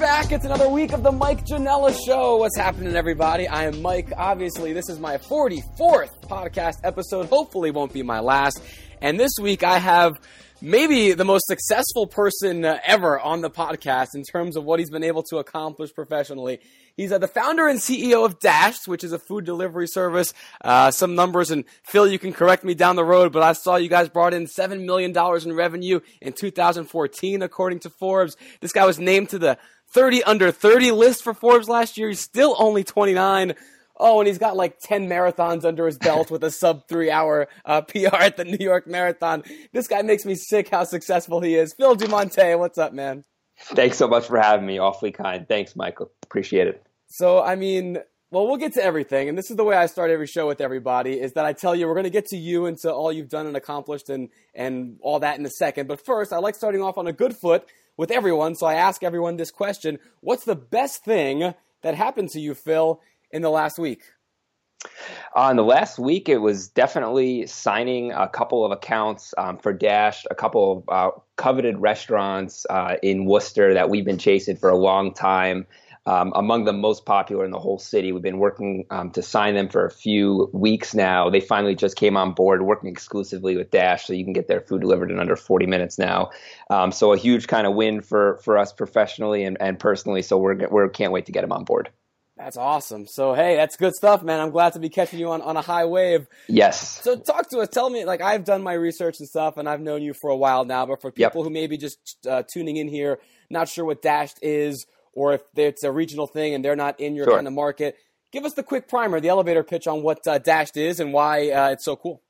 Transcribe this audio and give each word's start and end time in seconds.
back. 0.00 0.32
It's 0.32 0.46
another 0.46 0.70
week 0.70 0.94
of 0.94 1.02
the 1.02 1.12
Mike 1.12 1.44
Janella 1.44 1.94
Show. 2.06 2.38
What's 2.38 2.56
happening, 2.56 2.96
everybody? 2.96 3.46
I 3.46 3.64
am 3.64 3.82
Mike. 3.82 4.10
Obviously, 4.16 4.72
this 4.72 4.88
is 4.88 4.98
my 4.98 5.18
44th 5.18 6.22
podcast 6.22 6.76
episode. 6.84 7.26
Hopefully, 7.26 7.70
won't 7.70 7.92
be 7.92 8.02
my 8.02 8.20
last. 8.20 8.62
And 9.02 9.20
this 9.20 9.32
week, 9.38 9.62
I 9.62 9.78
have 9.78 10.18
maybe 10.62 11.12
the 11.12 11.26
most 11.26 11.46
successful 11.46 12.06
person 12.06 12.64
uh, 12.64 12.78
ever 12.86 13.20
on 13.20 13.42
the 13.42 13.50
podcast 13.50 14.08
in 14.14 14.22
terms 14.24 14.56
of 14.56 14.64
what 14.64 14.78
he's 14.78 14.88
been 14.88 15.04
able 15.04 15.22
to 15.24 15.36
accomplish 15.36 15.92
professionally. 15.92 16.60
He's 16.96 17.12
uh, 17.12 17.18
the 17.18 17.28
founder 17.28 17.68
and 17.68 17.78
CEO 17.78 18.24
of 18.24 18.40
Dashed, 18.40 18.88
which 18.88 19.04
is 19.04 19.12
a 19.12 19.18
food 19.18 19.44
delivery 19.44 19.86
service. 19.86 20.32
Uh, 20.62 20.90
some 20.90 21.14
numbers, 21.14 21.50
and 21.50 21.64
Phil, 21.82 22.08
you 22.08 22.18
can 22.18 22.32
correct 22.32 22.64
me 22.64 22.72
down 22.72 22.96
the 22.96 23.04
road, 23.04 23.32
but 23.32 23.42
I 23.42 23.52
saw 23.52 23.76
you 23.76 23.90
guys 23.90 24.08
brought 24.08 24.32
in 24.32 24.46
$7 24.46 24.86
million 24.86 25.14
in 25.16 25.52
revenue 25.54 26.00
in 26.22 26.32
2014, 26.32 27.42
according 27.42 27.80
to 27.80 27.90
Forbes. 27.90 28.38
This 28.60 28.72
guy 28.72 28.86
was 28.86 28.98
named 28.98 29.28
to 29.30 29.38
the 29.38 29.58
30 29.92 30.22
under 30.24 30.50
30 30.50 30.92
list 30.92 31.22
for 31.22 31.34
Forbes 31.34 31.68
last 31.68 31.98
year. 31.98 32.08
He's 32.08 32.20
still 32.20 32.56
only 32.58 32.84
29. 32.84 33.54
Oh, 33.96 34.18
and 34.18 34.26
he's 34.26 34.38
got 34.38 34.56
like 34.56 34.78
10 34.80 35.08
marathons 35.08 35.64
under 35.64 35.84
his 35.84 35.98
belt 35.98 36.30
with 36.30 36.42
a 36.42 36.50
sub 36.50 36.88
three 36.88 37.10
hour 37.10 37.48
uh, 37.64 37.80
PR 37.88 38.16
at 38.16 38.36
the 38.36 38.44
New 38.44 38.64
York 38.64 38.86
Marathon. 38.86 39.42
This 39.72 39.88
guy 39.88 40.02
makes 40.02 40.24
me 40.24 40.34
sick 40.34 40.68
how 40.70 40.84
successful 40.84 41.40
he 41.40 41.54
is. 41.54 41.74
Phil 41.74 41.96
Dumontet, 41.96 42.58
what's 42.58 42.78
up, 42.78 42.92
man? 42.92 43.24
Thanks 43.58 43.98
so 43.98 44.08
much 44.08 44.26
for 44.26 44.38
having 44.38 44.66
me. 44.66 44.78
Awfully 44.78 45.12
kind. 45.12 45.46
Thanks, 45.46 45.76
Michael. 45.76 46.10
Appreciate 46.22 46.66
it. 46.66 46.82
So, 47.08 47.42
I 47.42 47.56
mean, 47.56 47.98
well, 48.30 48.46
we'll 48.46 48.58
get 48.58 48.74
to 48.74 48.84
everything. 48.84 49.28
And 49.28 49.36
this 49.36 49.50
is 49.50 49.56
the 49.56 49.64
way 49.64 49.76
I 49.76 49.86
start 49.86 50.10
every 50.10 50.28
show 50.28 50.46
with 50.46 50.60
everybody 50.60 51.20
is 51.20 51.32
that 51.32 51.44
I 51.44 51.52
tell 51.52 51.74
you 51.74 51.88
we're 51.88 51.94
going 51.94 52.04
to 52.04 52.10
get 52.10 52.26
to 52.26 52.36
you 52.36 52.66
and 52.66 52.78
to 52.78 52.92
all 52.92 53.12
you've 53.12 53.28
done 53.28 53.46
and 53.46 53.56
accomplished 53.56 54.08
and, 54.08 54.28
and 54.54 54.98
all 55.00 55.18
that 55.18 55.38
in 55.38 55.44
a 55.44 55.50
second. 55.50 55.88
But 55.88 56.04
first, 56.04 56.32
I 56.32 56.38
like 56.38 56.54
starting 56.54 56.80
off 56.80 56.96
on 56.96 57.08
a 57.08 57.12
good 57.12 57.36
foot 57.36 57.66
with 57.96 58.12
everyone. 58.12 58.54
So 58.54 58.66
I 58.66 58.74
ask 58.74 59.02
everyone 59.02 59.36
this 59.36 59.50
question 59.50 59.98
What's 60.20 60.44
the 60.44 60.54
best 60.54 61.04
thing 61.04 61.54
that 61.82 61.94
happened 61.96 62.30
to 62.30 62.40
you, 62.40 62.54
Phil, 62.54 63.00
in 63.32 63.42
the 63.42 63.50
last 63.50 63.78
week? 63.78 64.02
Uh, 65.36 65.48
in 65.50 65.56
the 65.56 65.64
last 65.64 65.98
week, 65.98 66.28
it 66.28 66.38
was 66.38 66.68
definitely 66.68 67.46
signing 67.46 68.12
a 68.12 68.28
couple 68.28 68.64
of 68.64 68.72
accounts 68.72 69.34
um, 69.36 69.58
for 69.58 69.72
Dash, 69.72 70.24
a 70.30 70.34
couple 70.34 70.78
of 70.78 70.88
uh, 70.88 71.10
coveted 71.36 71.78
restaurants 71.78 72.64
uh, 72.70 72.94
in 73.02 73.26
Worcester 73.26 73.74
that 73.74 73.90
we've 73.90 74.04
been 74.04 74.18
chasing 74.18 74.56
for 74.56 74.70
a 74.70 74.76
long 74.76 75.12
time 75.12 75.66
um, 76.10 76.32
among 76.34 76.64
the 76.64 76.72
most 76.72 77.04
popular 77.04 77.44
in 77.44 77.52
the 77.52 77.58
whole 77.60 77.78
city. 77.78 78.10
We've 78.10 78.20
been 78.20 78.40
working 78.40 78.84
um, 78.90 79.12
to 79.12 79.22
sign 79.22 79.54
them 79.54 79.68
for 79.68 79.86
a 79.86 79.90
few 79.92 80.50
weeks 80.52 80.92
now. 80.92 81.30
They 81.30 81.38
finally 81.38 81.76
just 81.76 81.94
came 81.94 82.16
on 82.16 82.32
board, 82.32 82.62
working 82.62 82.90
exclusively 82.90 83.56
with 83.56 83.70
Dash, 83.70 84.06
so 84.06 84.12
you 84.12 84.24
can 84.24 84.32
get 84.32 84.48
their 84.48 84.60
food 84.60 84.80
delivered 84.80 85.12
in 85.12 85.20
under 85.20 85.36
40 85.36 85.66
minutes 85.66 85.98
now. 86.00 86.30
Um, 86.68 86.90
so 86.90 87.12
a 87.12 87.16
huge 87.16 87.46
kind 87.46 87.64
of 87.64 87.76
win 87.76 88.00
for 88.00 88.40
for 88.42 88.58
us 88.58 88.72
professionally 88.72 89.44
and, 89.44 89.56
and 89.60 89.78
personally. 89.78 90.22
So 90.22 90.36
we're 90.36 90.56
we 90.68 90.88
can't 90.88 91.12
wait 91.12 91.26
to 91.26 91.32
get 91.32 91.42
them 91.42 91.52
on 91.52 91.62
board. 91.62 91.90
That's 92.36 92.56
awesome. 92.56 93.06
So 93.06 93.34
hey, 93.34 93.54
that's 93.54 93.76
good 93.76 93.94
stuff, 93.94 94.24
man. 94.24 94.40
I'm 94.40 94.50
glad 94.50 94.72
to 94.72 94.80
be 94.80 94.88
catching 94.88 95.20
you 95.20 95.30
on, 95.30 95.42
on 95.42 95.56
a 95.56 95.62
high 95.62 95.84
wave. 95.84 96.26
Yes. 96.48 97.00
So 97.04 97.16
talk 97.16 97.50
to 97.50 97.58
us. 97.58 97.68
Tell 97.68 97.88
me, 97.88 98.04
like 98.04 98.20
I've 98.20 98.42
done 98.42 98.64
my 98.64 98.72
research 98.72 99.20
and 99.20 99.28
stuff, 99.28 99.58
and 99.58 99.68
I've 99.68 99.80
known 99.80 100.02
you 100.02 100.12
for 100.12 100.30
a 100.30 100.36
while 100.36 100.64
now. 100.64 100.86
But 100.86 101.02
for 101.02 101.12
people 101.12 101.42
yep. 101.42 101.44
who 101.44 101.50
may 101.50 101.68
be 101.68 101.76
just 101.76 102.16
uh, 102.28 102.42
tuning 102.52 102.78
in 102.78 102.88
here, 102.88 103.20
not 103.48 103.68
sure 103.68 103.84
what 103.84 104.02
Dashed 104.02 104.38
is, 104.42 104.86
or 105.12 105.34
if 105.34 105.42
it's 105.56 105.84
a 105.84 105.92
regional 105.92 106.26
thing 106.26 106.54
and 106.54 106.64
they're 106.64 106.76
not 106.76 106.98
in 107.00 107.14
your 107.14 107.26
sure. 107.26 107.36
kind 107.36 107.46
of 107.46 107.52
market. 107.52 107.96
Give 108.32 108.44
us 108.44 108.54
the 108.54 108.62
quick 108.62 108.88
primer, 108.88 109.20
the 109.20 109.28
elevator 109.28 109.64
pitch 109.64 109.86
on 109.86 110.02
what 110.02 110.26
uh, 110.26 110.38
Dashed 110.38 110.76
is 110.76 111.00
and 111.00 111.12
why 111.12 111.50
uh, 111.50 111.70
it's 111.70 111.84
so 111.84 111.96
cool. 111.96 112.22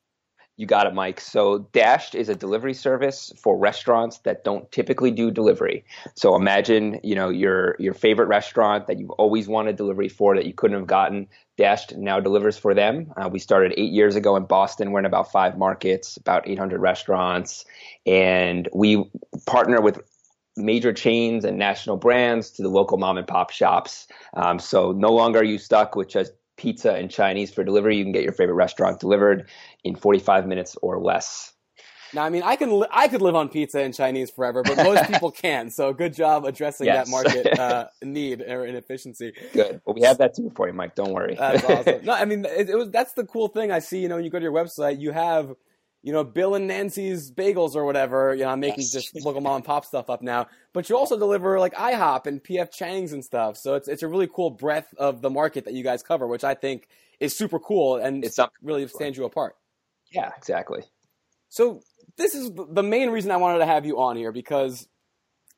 You 0.60 0.66
got 0.66 0.86
it, 0.86 0.92
Mike. 0.92 1.20
So 1.20 1.60
Dashed 1.72 2.14
is 2.14 2.28
a 2.28 2.34
delivery 2.34 2.74
service 2.74 3.32
for 3.42 3.56
restaurants 3.56 4.18
that 4.24 4.44
don't 4.44 4.70
typically 4.70 5.10
do 5.10 5.30
delivery. 5.30 5.86
So 6.16 6.36
imagine, 6.36 7.00
you 7.02 7.14
know, 7.14 7.30
your 7.30 7.76
your 7.78 7.94
favorite 7.94 8.26
restaurant 8.26 8.86
that 8.86 8.98
you've 8.98 9.10
always 9.12 9.48
wanted 9.48 9.76
delivery 9.76 10.10
for 10.10 10.36
that 10.36 10.44
you 10.44 10.52
couldn't 10.52 10.76
have 10.76 10.86
gotten. 10.86 11.28
Dashed 11.56 11.96
now 11.96 12.20
delivers 12.20 12.58
for 12.58 12.74
them. 12.74 13.10
Uh, 13.16 13.30
we 13.32 13.38
started 13.38 13.72
eight 13.78 13.90
years 13.90 14.16
ago 14.16 14.36
in 14.36 14.44
Boston. 14.44 14.92
We're 14.92 14.98
in 14.98 15.06
about 15.06 15.32
five 15.32 15.56
markets, 15.56 16.18
about 16.18 16.46
800 16.46 16.78
restaurants, 16.78 17.64
and 18.04 18.68
we 18.74 19.10
partner 19.46 19.80
with 19.80 20.02
major 20.56 20.92
chains 20.92 21.44
and 21.44 21.58
national 21.58 21.96
brands 21.96 22.50
to 22.50 22.62
the 22.62 22.68
local 22.68 22.98
mom 22.98 23.18
and 23.18 23.26
pop 23.26 23.50
shops. 23.50 24.06
Um, 24.34 24.58
so 24.58 24.92
no 24.92 25.12
longer 25.12 25.40
are 25.40 25.44
you 25.44 25.58
stuck 25.58 25.96
with 25.96 26.08
just 26.08 26.32
pizza 26.56 26.94
and 26.94 27.10
Chinese 27.10 27.52
for 27.52 27.64
delivery. 27.64 27.96
You 27.96 28.04
can 28.04 28.12
get 28.12 28.22
your 28.22 28.32
favorite 28.32 28.54
restaurant 28.54 29.00
delivered 29.00 29.48
in 29.84 29.96
45 29.96 30.46
minutes 30.46 30.76
or 30.82 31.00
less. 31.00 31.52
Now, 32.12 32.24
I 32.24 32.30
mean, 32.30 32.42
I 32.42 32.56
can 32.56 32.72
li- 32.80 32.88
I 32.90 33.08
could 33.08 33.22
live 33.22 33.36
on 33.36 33.48
pizza 33.48 33.80
and 33.80 33.94
Chinese 33.94 34.30
forever, 34.30 34.62
but 34.62 34.76
most 34.76 35.04
people 35.12 35.30
can. 35.30 35.70
So, 35.70 35.92
good 35.92 36.12
job 36.12 36.44
addressing 36.44 36.86
yes. 36.86 37.06
that 37.06 37.10
market 37.10 37.58
uh, 37.58 37.86
need 38.02 38.42
or 38.42 38.66
inefficiency. 38.66 39.32
Good. 39.52 39.80
Well, 39.84 39.94
we 39.94 40.02
have 40.02 40.18
that 40.18 40.34
too 40.34 40.50
for 40.56 40.66
you, 40.66 40.74
Mike. 40.74 40.94
Don't 40.94 41.12
worry. 41.12 41.36
That's 41.38 41.64
awesome. 41.64 42.00
No, 42.04 42.12
I 42.12 42.24
mean, 42.24 42.44
it, 42.44 42.70
it 42.70 42.76
was 42.76 42.90
that's 42.90 43.12
the 43.12 43.24
cool 43.24 43.48
thing 43.48 43.70
I 43.70 43.78
see. 43.78 44.00
You 44.00 44.08
know, 44.08 44.16
when 44.16 44.24
you 44.24 44.30
go 44.30 44.38
to 44.38 44.42
your 44.42 44.52
website, 44.52 45.00
you 45.00 45.12
have 45.12 45.54
you 46.02 46.12
know, 46.12 46.24
Bill 46.24 46.54
and 46.54 46.66
Nancy's 46.66 47.30
Bagels 47.30 47.74
or 47.74 47.84
whatever. 47.84 48.34
You 48.34 48.44
know, 48.44 48.50
I'm 48.50 48.60
making 48.60 48.80
yes. 48.80 48.92
just 48.92 49.24
local 49.24 49.40
mom 49.40 49.56
and 49.56 49.64
pop 49.64 49.84
stuff 49.84 50.08
up 50.08 50.22
now. 50.22 50.46
But 50.72 50.88
you 50.88 50.96
also 50.96 51.18
deliver 51.18 51.58
like 51.58 51.74
IHOP 51.74 52.26
and 52.26 52.42
PF 52.42 52.72
Chang's 52.72 53.12
and 53.12 53.24
stuff. 53.24 53.56
So 53.56 53.74
it's 53.74 53.88
it's 53.88 54.02
a 54.02 54.08
really 54.08 54.28
cool 54.28 54.50
breadth 54.50 54.94
of 54.94 55.20
the 55.20 55.30
market 55.30 55.66
that 55.66 55.74
you 55.74 55.84
guys 55.84 56.02
cover, 56.02 56.26
which 56.26 56.44
I 56.44 56.54
think 56.54 56.88
is 57.18 57.36
super 57.36 57.58
cool 57.58 57.96
and 57.96 58.24
it's 58.24 58.38
really 58.62 58.86
stands 58.88 59.18
you 59.18 59.24
apart. 59.24 59.56
Yeah, 60.10 60.30
exactly. 60.36 60.82
So 61.50 61.80
this 62.16 62.34
is 62.34 62.50
the 62.52 62.82
main 62.82 63.10
reason 63.10 63.30
I 63.30 63.36
wanted 63.36 63.58
to 63.58 63.66
have 63.66 63.84
you 63.84 64.00
on 64.00 64.16
here 64.16 64.32
because 64.32 64.88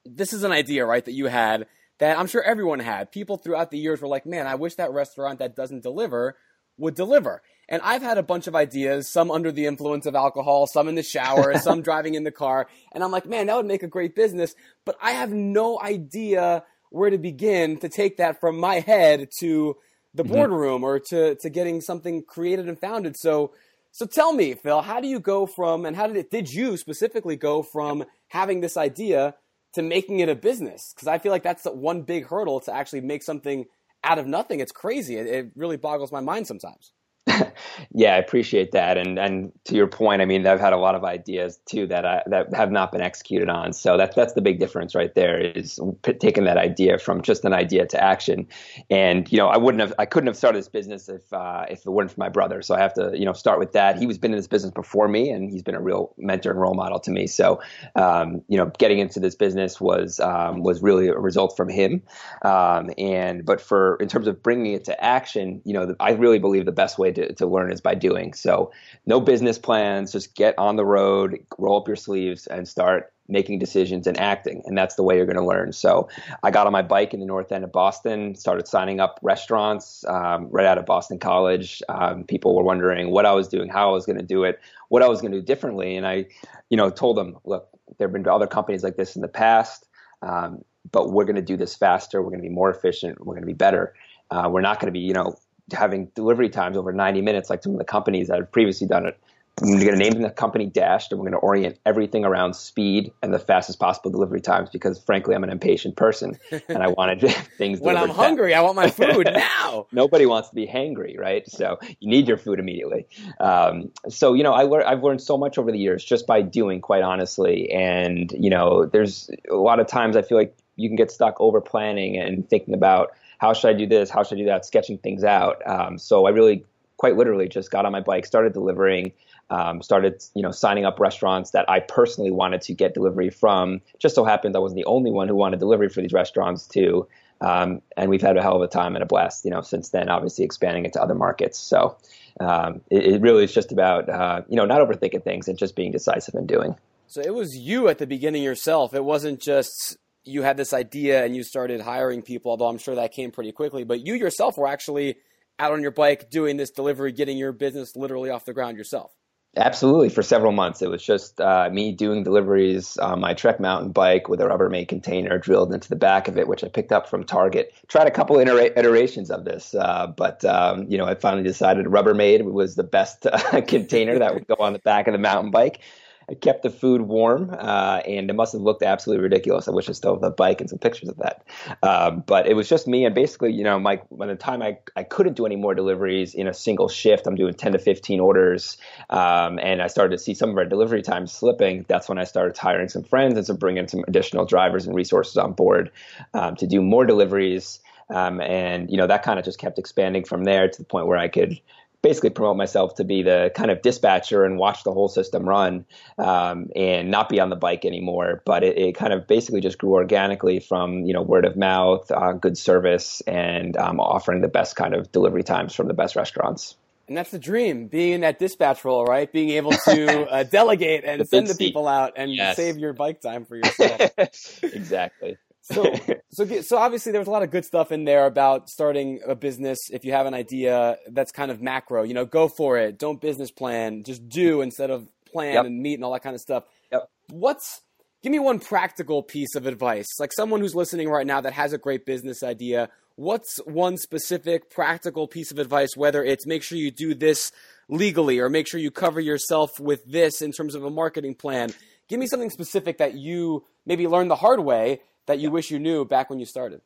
this 0.04 0.32
is 0.32 0.42
an 0.42 0.52
idea, 0.52 0.84
right, 0.84 1.04
that 1.04 1.12
you 1.12 1.26
had 1.26 1.66
that 1.98 2.18
I'm 2.18 2.26
sure 2.26 2.42
everyone 2.42 2.80
had. 2.80 3.12
People 3.12 3.36
throughout 3.36 3.70
the 3.70 3.78
years 3.78 4.00
were 4.00 4.08
like, 4.08 4.26
"Man, 4.26 4.46
I 4.46 4.56
wish 4.56 4.74
that 4.74 4.92
restaurant 4.92 5.38
that 5.38 5.54
doesn't 5.54 5.82
deliver 5.82 6.36
would 6.76 6.96
deliver." 6.96 7.42
And 7.72 7.80
I've 7.82 8.02
had 8.02 8.18
a 8.18 8.22
bunch 8.22 8.48
of 8.48 8.54
ideas, 8.54 9.08
some 9.08 9.30
under 9.30 9.50
the 9.50 9.64
influence 9.64 10.04
of 10.04 10.14
alcohol, 10.14 10.66
some 10.66 10.88
in 10.88 10.94
the 10.94 11.02
shower, 11.02 11.56
some 11.58 11.80
driving 11.80 12.14
in 12.14 12.22
the 12.22 12.30
car. 12.30 12.68
And 12.92 13.02
I'm 13.02 13.10
like, 13.10 13.24
man, 13.24 13.46
that 13.46 13.56
would 13.56 13.64
make 13.64 13.82
a 13.82 13.88
great 13.88 14.14
business. 14.14 14.54
But 14.84 14.96
I 15.00 15.12
have 15.12 15.32
no 15.32 15.80
idea 15.80 16.64
where 16.90 17.08
to 17.08 17.16
begin 17.16 17.78
to 17.78 17.88
take 17.88 18.18
that 18.18 18.40
from 18.40 18.60
my 18.60 18.80
head 18.80 19.30
to 19.38 19.78
the 20.12 20.22
mm-hmm. 20.22 20.32
boardroom 20.34 20.84
or 20.84 20.98
to, 20.98 21.34
to 21.36 21.48
getting 21.48 21.80
something 21.80 22.22
created 22.22 22.68
and 22.68 22.78
founded. 22.78 23.16
So, 23.16 23.54
so 23.90 24.04
tell 24.04 24.34
me, 24.34 24.52
Phil, 24.52 24.82
how 24.82 25.00
do 25.00 25.08
you 25.08 25.18
go 25.18 25.46
from, 25.46 25.86
and 25.86 25.96
how 25.96 26.06
did 26.06 26.16
it, 26.16 26.30
did 26.30 26.52
you 26.52 26.76
specifically 26.76 27.36
go 27.36 27.62
from 27.62 28.04
having 28.28 28.60
this 28.60 28.76
idea 28.76 29.34
to 29.72 29.80
making 29.80 30.20
it 30.20 30.28
a 30.28 30.34
business? 30.34 30.92
Because 30.94 31.08
I 31.08 31.16
feel 31.16 31.32
like 31.32 31.42
that's 31.42 31.62
the 31.62 31.72
one 31.72 32.02
big 32.02 32.26
hurdle 32.26 32.60
to 32.60 32.74
actually 32.74 33.00
make 33.00 33.22
something 33.22 33.64
out 34.04 34.18
of 34.18 34.26
nothing. 34.26 34.60
It's 34.60 34.72
crazy. 34.72 35.16
It, 35.16 35.26
it 35.26 35.52
really 35.56 35.78
boggles 35.78 36.12
my 36.12 36.20
mind 36.20 36.46
sometimes. 36.46 36.92
yeah, 37.94 38.14
I 38.14 38.18
appreciate 38.18 38.72
that, 38.72 38.98
and 38.98 39.16
and 39.16 39.52
to 39.66 39.76
your 39.76 39.86
point, 39.86 40.22
I 40.22 40.24
mean, 40.24 40.44
I've 40.44 40.58
had 40.58 40.72
a 40.72 40.76
lot 40.76 40.96
of 40.96 41.04
ideas 41.04 41.60
too 41.66 41.86
that 41.86 42.04
I, 42.04 42.22
that 42.26 42.52
have 42.52 42.72
not 42.72 42.90
been 42.90 43.00
executed 43.00 43.48
on. 43.48 43.72
So 43.72 43.96
that's 43.96 44.16
that's 44.16 44.32
the 44.32 44.40
big 44.40 44.58
difference 44.58 44.94
right 44.94 45.14
there 45.14 45.38
is 45.38 45.78
p- 46.02 46.14
taking 46.14 46.44
that 46.44 46.58
idea 46.58 46.98
from 46.98 47.22
just 47.22 47.44
an 47.44 47.52
idea 47.52 47.86
to 47.86 48.02
action. 48.02 48.48
And 48.90 49.30
you 49.30 49.38
know, 49.38 49.46
I 49.46 49.56
wouldn't 49.56 49.80
have, 49.80 49.94
I 50.00 50.06
couldn't 50.06 50.26
have 50.26 50.36
started 50.36 50.58
this 50.58 50.68
business 50.68 51.08
if 51.08 51.32
uh, 51.32 51.66
if 51.70 51.86
it 51.86 51.90
weren't 51.90 52.10
for 52.10 52.18
my 52.18 52.28
brother. 52.28 52.60
So 52.60 52.74
I 52.74 52.80
have 52.80 52.94
to 52.94 53.12
you 53.14 53.24
know 53.24 53.34
start 53.34 53.60
with 53.60 53.72
that. 53.72 53.98
He 53.98 54.06
was 54.06 54.18
been 54.18 54.32
in 54.32 54.38
this 54.38 54.48
business 54.48 54.72
before 54.72 55.06
me, 55.06 55.30
and 55.30 55.48
he's 55.48 55.62
been 55.62 55.76
a 55.76 55.80
real 55.80 56.14
mentor 56.18 56.50
and 56.50 56.60
role 56.60 56.74
model 56.74 56.98
to 57.00 57.10
me. 57.12 57.28
So 57.28 57.60
um, 57.94 58.42
you 58.48 58.56
know, 58.56 58.72
getting 58.78 58.98
into 58.98 59.20
this 59.20 59.36
business 59.36 59.80
was 59.80 60.18
um, 60.18 60.62
was 60.64 60.82
really 60.82 61.06
a 61.06 61.18
result 61.18 61.56
from 61.56 61.68
him. 61.68 62.02
Um, 62.42 62.90
and 62.98 63.44
but 63.44 63.60
for 63.60 63.96
in 64.00 64.08
terms 64.08 64.26
of 64.26 64.42
bringing 64.42 64.72
it 64.72 64.84
to 64.86 65.04
action, 65.04 65.62
you 65.64 65.72
know, 65.72 65.94
I 66.00 66.12
really 66.12 66.40
believe 66.40 66.64
the 66.64 66.72
best 66.72 66.98
way 66.98 67.11
to, 67.12 67.32
to 67.34 67.46
learn 67.46 67.72
is 67.72 67.80
by 67.80 67.94
doing. 67.94 68.32
So 68.34 68.72
no 69.06 69.20
business 69.20 69.58
plans, 69.58 70.12
just 70.12 70.34
get 70.34 70.58
on 70.58 70.76
the 70.76 70.84
road, 70.84 71.38
roll 71.58 71.80
up 71.80 71.86
your 71.86 71.96
sleeves 71.96 72.46
and 72.46 72.66
start 72.68 73.12
making 73.28 73.58
decisions 73.58 74.06
and 74.06 74.18
acting. 74.18 74.62
And 74.66 74.76
that's 74.76 74.96
the 74.96 75.02
way 75.02 75.16
you're 75.16 75.26
going 75.26 75.36
to 75.36 75.44
learn. 75.44 75.72
So 75.72 76.08
I 76.42 76.50
got 76.50 76.66
on 76.66 76.72
my 76.72 76.82
bike 76.82 77.14
in 77.14 77.20
the 77.20 77.26
north 77.26 77.52
end 77.52 77.64
of 77.64 77.72
Boston, 77.72 78.34
started 78.34 78.66
signing 78.68 79.00
up 79.00 79.18
restaurants 79.22 80.04
um, 80.06 80.48
right 80.50 80.66
out 80.66 80.76
of 80.76 80.86
Boston 80.86 81.18
College. 81.18 81.82
Um, 81.88 82.24
people 82.24 82.54
were 82.54 82.64
wondering 82.64 83.10
what 83.10 83.24
I 83.24 83.32
was 83.32 83.48
doing, 83.48 83.68
how 83.68 83.88
I 83.88 83.92
was 83.92 84.04
going 84.06 84.18
to 84.18 84.24
do 84.24 84.44
it, 84.44 84.60
what 84.88 85.02
I 85.02 85.08
was 85.08 85.20
going 85.20 85.32
to 85.32 85.38
do 85.38 85.44
differently. 85.44 85.96
And 85.96 86.06
I, 86.06 86.26
you 86.68 86.76
know, 86.76 86.90
told 86.90 87.16
them, 87.16 87.38
look, 87.44 87.68
there 87.98 88.08
have 88.08 88.12
been 88.12 88.26
other 88.28 88.46
companies 88.46 88.82
like 88.82 88.96
this 88.96 89.16
in 89.16 89.22
the 89.22 89.28
past. 89.28 89.88
Um, 90.20 90.64
but 90.90 91.12
we're 91.12 91.24
going 91.24 91.36
to 91.36 91.42
do 91.42 91.56
this 91.56 91.76
faster. 91.76 92.22
We're 92.22 92.30
going 92.30 92.42
to 92.42 92.48
be 92.48 92.54
more 92.54 92.70
efficient. 92.70 93.24
We're 93.24 93.34
going 93.34 93.42
to 93.42 93.46
be 93.46 93.52
better. 93.52 93.94
Uh, 94.30 94.48
we're 94.50 94.62
not 94.62 94.80
going 94.80 94.92
to 94.92 94.92
be, 94.92 95.00
you 95.00 95.12
know, 95.12 95.36
having 95.72 96.06
delivery 96.14 96.48
times 96.48 96.76
over 96.76 96.92
90 96.92 97.22
minutes, 97.22 97.50
like 97.50 97.62
some 97.62 97.72
of 97.72 97.78
the 97.78 97.84
companies 97.84 98.28
that 98.28 98.38
have 98.38 98.52
previously 98.52 98.86
done 98.86 99.06
it. 99.06 99.18
I'm 99.60 99.78
going 99.78 99.92
to 99.92 99.96
name 99.96 100.22
the 100.22 100.30
company 100.30 100.66
Dashed, 100.66 101.12
and 101.12 101.20
we're 101.20 101.24
going 101.30 101.38
to 101.38 101.46
orient 101.46 101.78
everything 101.84 102.24
around 102.24 102.54
speed 102.54 103.12
and 103.22 103.34
the 103.34 103.38
fastest 103.38 103.78
possible 103.78 104.10
delivery 104.10 104.40
times 104.40 104.70
because, 104.70 104.98
frankly, 104.98 105.34
I'm 105.34 105.44
an 105.44 105.50
impatient 105.50 105.94
person 105.94 106.38
and 106.68 106.78
I 106.78 106.88
wanted 106.88 107.20
things. 107.58 107.78
Done 107.78 107.86
when 107.86 107.96
I'm 107.98 108.08
hungry, 108.08 108.54
I 108.54 108.62
want 108.62 108.76
my 108.76 108.88
food 108.88 109.28
now. 109.32 109.86
Nobody 109.92 110.24
wants 110.24 110.48
to 110.48 110.54
be 110.54 110.66
hangry, 110.66 111.18
right? 111.18 111.48
So 111.48 111.78
you 112.00 112.08
need 112.08 112.28
your 112.28 112.38
food 112.38 112.60
immediately. 112.60 113.06
Um, 113.40 113.92
so 114.08 114.32
you 114.32 114.42
know, 114.42 114.54
I 114.54 114.90
I've 114.90 115.04
learned 115.04 115.20
so 115.20 115.36
much 115.36 115.58
over 115.58 115.70
the 115.70 115.78
years 115.78 116.02
just 116.02 116.26
by 116.26 116.40
doing, 116.40 116.80
quite 116.80 117.02
honestly. 117.02 117.70
And 117.70 118.32
you 118.32 118.48
know, 118.48 118.86
there's 118.86 119.30
a 119.50 119.56
lot 119.56 119.80
of 119.80 119.86
times 119.86 120.16
I 120.16 120.22
feel 120.22 120.38
like 120.38 120.56
you 120.76 120.88
can 120.88 120.96
get 120.96 121.10
stuck 121.10 121.36
over 121.38 121.60
planning 121.60 122.16
and 122.16 122.48
thinking 122.48 122.72
about 122.72 123.12
how 123.42 123.52
should 123.52 123.70
I 123.70 123.72
do 123.72 123.88
this, 123.88 124.08
how 124.08 124.22
should 124.22 124.38
I 124.38 124.42
do 124.42 124.46
that, 124.46 124.64
sketching 124.64 124.98
things 124.98 125.24
out. 125.24 125.66
Um, 125.66 125.98
so 125.98 126.26
I 126.26 126.30
really, 126.30 126.64
quite 126.96 127.16
literally, 127.16 127.48
just 127.48 127.72
got 127.72 127.84
on 127.84 127.90
my 127.90 128.00
bike, 128.00 128.24
started 128.24 128.52
delivering. 128.52 129.12
Um, 129.50 129.82
started, 129.82 130.22
you 130.34 130.42
know, 130.42 130.52
signing 130.52 130.86
up 130.86 130.98
restaurants 130.98 131.50
that 131.50 131.68
I 131.68 131.80
personally 131.80 132.30
wanted 132.30 132.62
to 132.62 132.72
get 132.72 132.94
delivery 132.94 133.28
from. 133.28 133.82
Just 133.98 134.14
so 134.14 134.24
happened 134.24 134.56
I 134.56 134.60
wasn't 134.60 134.78
the 134.78 134.86
only 134.86 135.10
one 135.10 135.28
who 135.28 135.34
wanted 135.34 135.58
delivery 135.60 135.90
for 135.90 136.00
these 136.00 136.12
restaurants 136.12 136.66
too. 136.66 137.06
Um, 137.40 137.82
and 137.96 138.08
we've 138.08 138.22
had 138.22 138.36
a 138.38 138.42
hell 138.42 138.56
of 138.56 138.62
a 138.62 138.68
time 138.68 138.94
and 138.94 139.02
a 139.02 139.06
blast, 139.06 139.44
you 139.44 139.50
know, 139.50 139.60
since 139.60 139.90
then, 139.90 140.08
obviously 140.08 140.44
expanding 140.44 140.86
into 140.86 141.02
other 141.02 141.14
markets. 141.14 141.58
So 141.58 141.96
um, 142.40 142.80
it, 142.88 143.04
it, 143.04 143.20
really 143.20 143.44
is 143.44 143.52
just 143.52 143.72
about, 143.72 144.08
uh, 144.08 144.42
you 144.48 144.56
know, 144.56 144.64
not 144.64 144.80
overthinking 144.80 145.24
things 145.24 145.48
and 145.48 145.58
just 145.58 145.74
being 145.74 145.90
decisive 145.90 146.34
and 146.34 146.46
doing. 146.46 146.76
So 147.08 147.20
it 147.20 147.34
was 147.34 147.56
you 147.56 147.88
at 147.88 147.98
the 147.98 148.06
beginning 148.06 148.44
yourself. 148.44 148.94
It 148.94 149.04
wasn't 149.04 149.40
just 149.40 149.98
you 150.24 150.42
had 150.42 150.56
this 150.56 150.72
idea 150.72 151.24
and 151.24 151.34
you 151.34 151.42
started 151.42 151.80
hiring 151.80 152.22
people, 152.22 152.50
although 152.50 152.68
I'm 152.68 152.78
sure 152.78 152.94
that 152.94 153.12
came 153.12 153.30
pretty 153.30 153.52
quickly, 153.52 153.84
but 153.84 154.06
you 154.06 154.14
yourself 154.14 154.56
were 154.56 154.68
actually 154.68 155.16
out 155.58 155.72
on 155.72 155.82
your 155.82 155.90
bike 155.90 156.30
doing 156.30 156.56
this 156.56 156.70
delivery, 156.70 157.12
getting 157.12 157.36
your 157.36 157.52
business 157.52 157.96
literally 157.96 158.30
off 158.30 158.44
the 158.44 158.54
ground 158.54 158.76
yourself. 158.76 159.12
Absolutely. 159.54 160.08
For 160.08 160.22
several 160.22 160.52
months, 160.52 160.80
it 160.80 160.88
was 160.88 161.04
just 161.04 161.38
uh, 161.38 161.68
me 161.70 161.92
doing 161.92 162.22
deliveries 162.22 162.96
on 162.96 163.20
my 163.20 163.34
Trek 163.34 163.60
mountain 163.60 163.92
bike 163.92 164.26
with 164.26 164.40
a 164.40 164.44
Rubbermaid 164.44 164.88
container 164.88 165.38
drilled 165.38 165.74
into 165.74 165.90
the 165.90 165.96
back 165.96 166.26
of 166.26 166.38
it, 166.38 166.48
which 166.48 166.64
I 166.64 166.68
picked 166.68 166.90
up 166.90 167.06
from 167.06 167.24
Target. 167.24 167.74
Tried 167.86 168.06
a 168.06 168.10
couple 168.10 168.38
iterations 168.38 169.30
of 169.30 169.44
this, 169.44 169.74
uh, 169.74 170.06
but 170.06 170.42
um, 170.46 170.86
you 170.88 170.96
know, 170.96 171.04
I 171.04 171.16
finally 171.16 171.42
decided 171.42 171.84
Rubbermaid 171.84 172.42
was 172.50 172.76
the 172.76 172.82
best 172.82 173.26
uh, 173.26 173.60
container 173.68 174.18
that 174.20 174.32
would 174.32 174.46
go 174.46 174.56
on 174.58 174.72
the 174.72 174.78
back 174.78 175.06
of 175.06 175.12
the 175.12 175.18
mountain 175.18 175.50
bike. 175.50 175.80
I 176.28 176.34
kept 176.34 176.62
the 176.62 176.70
food 176.70 177.02
warm, 177.02 177.54
uh, 177.58 178.00
and 178.06 178.30
it 178.30 178.34
must 178.34 178.52
have 178.52 178.62
looked 178.62 178.82
absolutely 178.82 179.22
ridiculous. 179.22 179.68
I 179.68 179.72
wish 179.72 179.88
I 179.88 179.92
still 179.92 180.14
have 180.14 180.20
the 180.20 180.30
bike 180.30 180.60
and 180.60 180.70
some 180.70 180.78
pictures 180.78 181.08
of 181.08 181.16
that. 181.18 181.44
Um, 181.82 182.22
but 182.26 182.46
it 182.46 182.54
was 182.54 182.68
just 182.68 182.86
me, 182.86 183.04
and 183.04 183.14
basically, 183.14 183.52
you 183.52 183.64
know, 183.64 183.78
my 183.78 184.00
by 184.10 184.26
the 184.26 184.36
time 184.36 184.62
I 184.62 184.78
I 184.96 185.02
couldn't 185.02 185.34
do 185.34 185.46
any 185.46 185.56
more 185.56 185.74
deliveries 185.74 186.34
in 186.34 186.46
a 186.46 186.54
single 186.54 186.88
shift, 186.88 187.26
I'm 187.26 187.34
doing 187.34 187.54
10 187.54 187.72
to 187.72 187.78
15 187.78 188.20
orders, 188.20 188.78
um, 189.10 189.58
and 189.58 189.82
I 189.82 189.86
started 189.86 190.16
to 190.16 190.22
see 190.22 190.34
some 190.34 190.50
of 190.50 190.56
our 190.56 190.64
delivery 190.64 191.02
times 191.02 191.32
slipping. 191.32 191.84
That's 191.88 192.08
when 192.08 192.18
I 192.18 192.24
started 192.24 192.56
hiring 192.56 192.88
some 192.88 193.02
friends 193.02 193.36
and 193.36 193.46
so 193.46 193.54
bringing 193.54 193.88
some 193.88 194.04
additional 194.08 194.44
drivers 194.44 194.86
and 194.86 194.94
resources 194.94 195.36
on 195.36 195.52
board 195.52 195.90
um, 196.34 196.56
to 196.56 196.66
do 196.66 196.80
more 196.80 197.04
deliveries. 197.04 197.80
Um, 198.10 198.40
and 198.40 198.90
you 198.90 198.96
know 198.96 199.06
that 199.06 199.22
kind 199.22 199.38
of 199.38 199.44
just 199.44 199.58
kept 199.58 199.78
expanding 199.78 200.24
from 200.24 200.44
there 200.44 200.68
to 200.68 200.78
the 200.78 200.84
point 200.84 201.06
where 201.06 201.18
I 201.18 201.28
could 201.28 201.58
basically 202.02 202.30
promote 202.30 202.56
myself 202.56 202.96
to 202.96 203.04
be 203.04 203.22
the 203.22 203.50
kind 203.54 203.70
of 203.70 203.80
dispatcher 203.80 204.44
and 204.44 204.58
watch 204.58 204.82
the 204.84 204.92
whole 204.92 205.08
system 205.08 205.48
run 205.48 205.84
um, 206.18 206.68
and 206.74 207.10
not 207.10 207.28
be 207.28 207.40
on 207.40 207.48
the 207.48 207.56
bike 207.56 207.84
anymore. 207.84 208.42
But 208.44 208.64
it, 208.64 208.76
it, 208.76 208.94
kind 208.96 209.12
of 209.12 209.26
basically 209.26 209.60
just 209.60 209.78
grew 209.78 209.92
organically 209.92 210.60
from 210.60 211.06
you 211.06 211.14
know 211.14 211.22
word 211.22 211.44
of 211.44 211.56
mouth, 211.56 212.10
uh, 212.10 212.32
good 212.32 212.58
service, 212.58 213.20
and 213.22 213.76
um, 213.76 214.00
offering 214.00 214.42
the 214.42 214.48
best 214.48 214.76
kind 214.76 214.94
of 214.94 215.10
delivery 215.12 215.44
times 215.44 215.74
from 215.74 215.88
the 215.88 215.94
best 215.94 216.16
restaurants. 216.16 216.76
And 217.08 217.16
that's 217.16 217.30
the 217.30 217.38
dream, 217.38 217.88
being 217.88 218.12
in 218.12 218.20
that 218.20 218.38
dispatch 218.38 218.84
role, 218.84 219.04
right? 219.04 219.30
Being 219.30 219.50
able 219.50 219.72
to 219.72 220.30
uh, 220.30 220.42
delegate 220.50 221.04
and 221.04 221.20
the 221.20 221.24
send 221.24 221.46
the 221.46 221.54
people 221.54 221.88
out 221.88 222.12
and 222.16 222.32
yes. 222.32 222.56
save 222.56 222.78
your 222.78 222.92
bike 222.92 223.20
time 223.20 223.44
for 223.44 223.56
yourself. 223.56 224.00
exactly 224.62 225.36
so, 225.62 225.94
so, 226.30 226.60
so 226.60 226.76
obviously 226.76 227.12
there 227.12 227.20
was 227.20 227.28
a 227.28 227.30
lot 227.30 227.42
of 227.42 227.50
good 227.50 227.64
stuff 227.64 227.92
in 227.92 228.04
there 228.04 228.26
about 228.26 228.68
starting 228.68 229.20
a 229.26 229.34
business. 229.34 229.78
If 229.90 230.04
you 230.04 230.12
have 230.12 230.26
an 230.26 230.34
idea 230.34 230.98
that's 231.10 231.32
kind 231.32 231.50
of 231.50 231.62
macro, 231.62 232.02
you 232.02 232.14
know, 232.14 232.24
go 232.24 232.48
for 232.48 232.78
it. 232.78 232.98
Don't 232.98 233.20
business 233.20 233.50
plan. 233.50 234.02
Just 234.04 234.28
do 234.28 234.60
instead 234.60 234.90
of 234.90 235.08
plan 235.26 235.54
yep. 235.54 235.64
and 235.64 235.80
meet 235.80 235.94
and 235.94 236.04
all 236.04 236.12
that 236.12 236.22
kind 236.22 236.34
of 236.34 236.40
stuff. 236.40 236.64
Yep. 236.90 237.08
What's 237.30 237.80
give 238.22 238.32
me 238.32 238.38
one 238.38 238.58
practical 238.58 239.22
piece 239.22 239.54
of 239.54 239.66
advice, 239.66 240.06
like 240.20 240.32
someone 240.32 240.60
who's 240.60 240.74
listening 240.74 241.08
right 241.08 241.26
now 241.26 241.40
that 241.40 241.52
has 241.52 241.72
a 241.72 241.78
great 241.78 242.04
business 242.06 242.42
idea. 242.42 242.88
What's 243.16 243.58
one 243.66 243.98
specific 243.98 244.70
practical 244.70 245.28
piece 245.28 245.50
of 245.50 245.58
advice? 245.58 245.96
Whether 245.96 246.24
it's 246.24 246.46
make 246.46 246.62
sure 246.62 246.78
you 246.78 246.90
do 246.90 247.14
this 247.14 247.52
legally 247.88 248.38
or 248.38 248.48
make 248.48 248.66
sure 248.66 248.80
you 248.80 248.90
cover 248.90 249.20
yourself 249.20 249.78
with 249.78 250.04
this 250.06 250.40
in 250.40 250.52
terms 250.52 250.74
of 250.74 250.84
a 250.84 250.90
marketing 250.90 251.34
plan. 251.34 251.70
Give 252.08 252.18
me 252.18 252.26
something 252.26 252.50
specific 252.50 252.98
that 252.98 253.14
you 253.14 253.64
maybe 253.84 254.06
learned 254.06 254.30
the 254.30 254.36
hard 254.36 254.60
way 254.60 255.00
that 255.26 255.38
you 255.38 255.50
wish 255.50 255.70
you 255.70 255.78
knew 255.78 256.04
back 256.04 256.30
when 256.30 256.38
you 256.38 256.46
started? 256.46 256.80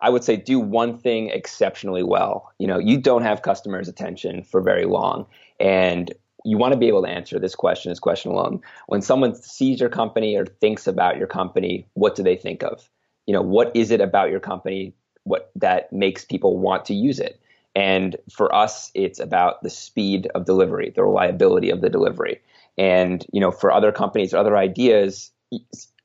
I 0.00 0.10
would 0.10 0.22
say 0.22 0.36
do 0.36 0.60
one 0.60 0.96
thing 0.96 1.30
exceptionally 1.30 2.02
well. 2.02 2.52
You 2.58 2.68
know, 2.68 2.78
you 2.78 2.98
don't 2.98 3.22
have 3.22 3.42
customers' 3.42 3.88
attention 3.88 4.44
for 4.44 4.60
very 4.60 4.84
long, 4.84 5.26
and 5.58 6.12
you 6.44 6.56
want 6.56 6.72
to 6.72 6.78
be 6.78 6.88
able 6.88 7.02
to 7.02 7.08
answer 7.08 7.38
this 7.38 7.54
question, 7.54 7.90
this 7.90 7.98
question 7.98 8.30
alone. 8.30 8.60
When 8.86 9.02
someone 9.02 9.34
sees 9.34 9.80
your 9.80 9.88
company 9.88 10.36
or 10.36 10.46
thinks 10.46 10.86
about 10.86 11.18
your 11.18 11.26
company, 11.26 11.86
what 11.94 12.14
do 12.14 12.22
they 12.22 12.36
think 12.36 12.62
of? 12.62 12.88
You 13.26 13.34
know, 13.34 13.42
what 13.42 13.72
is 13.74 13.90
it 13.90 14.00
about 14.00 14.30
your 14.30 14.40
company 14.40 14.94
what 15.24 15.50
that 15.56 15.92
makes 15.92 16.24
people 16.24 16.56
want 16.56 16.86
to 16.86 16.94
use 16.94 17.18
it? 17.18 17.40
And 17.74 18.16
for 18.30 18.54
us, 18.54 18.90
it's 18.94 19.20
about 19.20 19.62
the 19.62 19.70
speed 19.70 20.28
of 20.34 20.46
delivery, 20.46 20.90
the 20.94 21.04
reliability 21.04 21.70
of 21.70 21.80
the 21.80 21.90
delivery. 21.90 22.40
And 22.78 23.26
you 23.32 23.40
know, 23.40 23.50
for 23.50 23.72
other 23.72 23.92
companies, 23.92 24.32
or 24.32 24.38
other 24.38 24.56
ideas, 24.56 25.30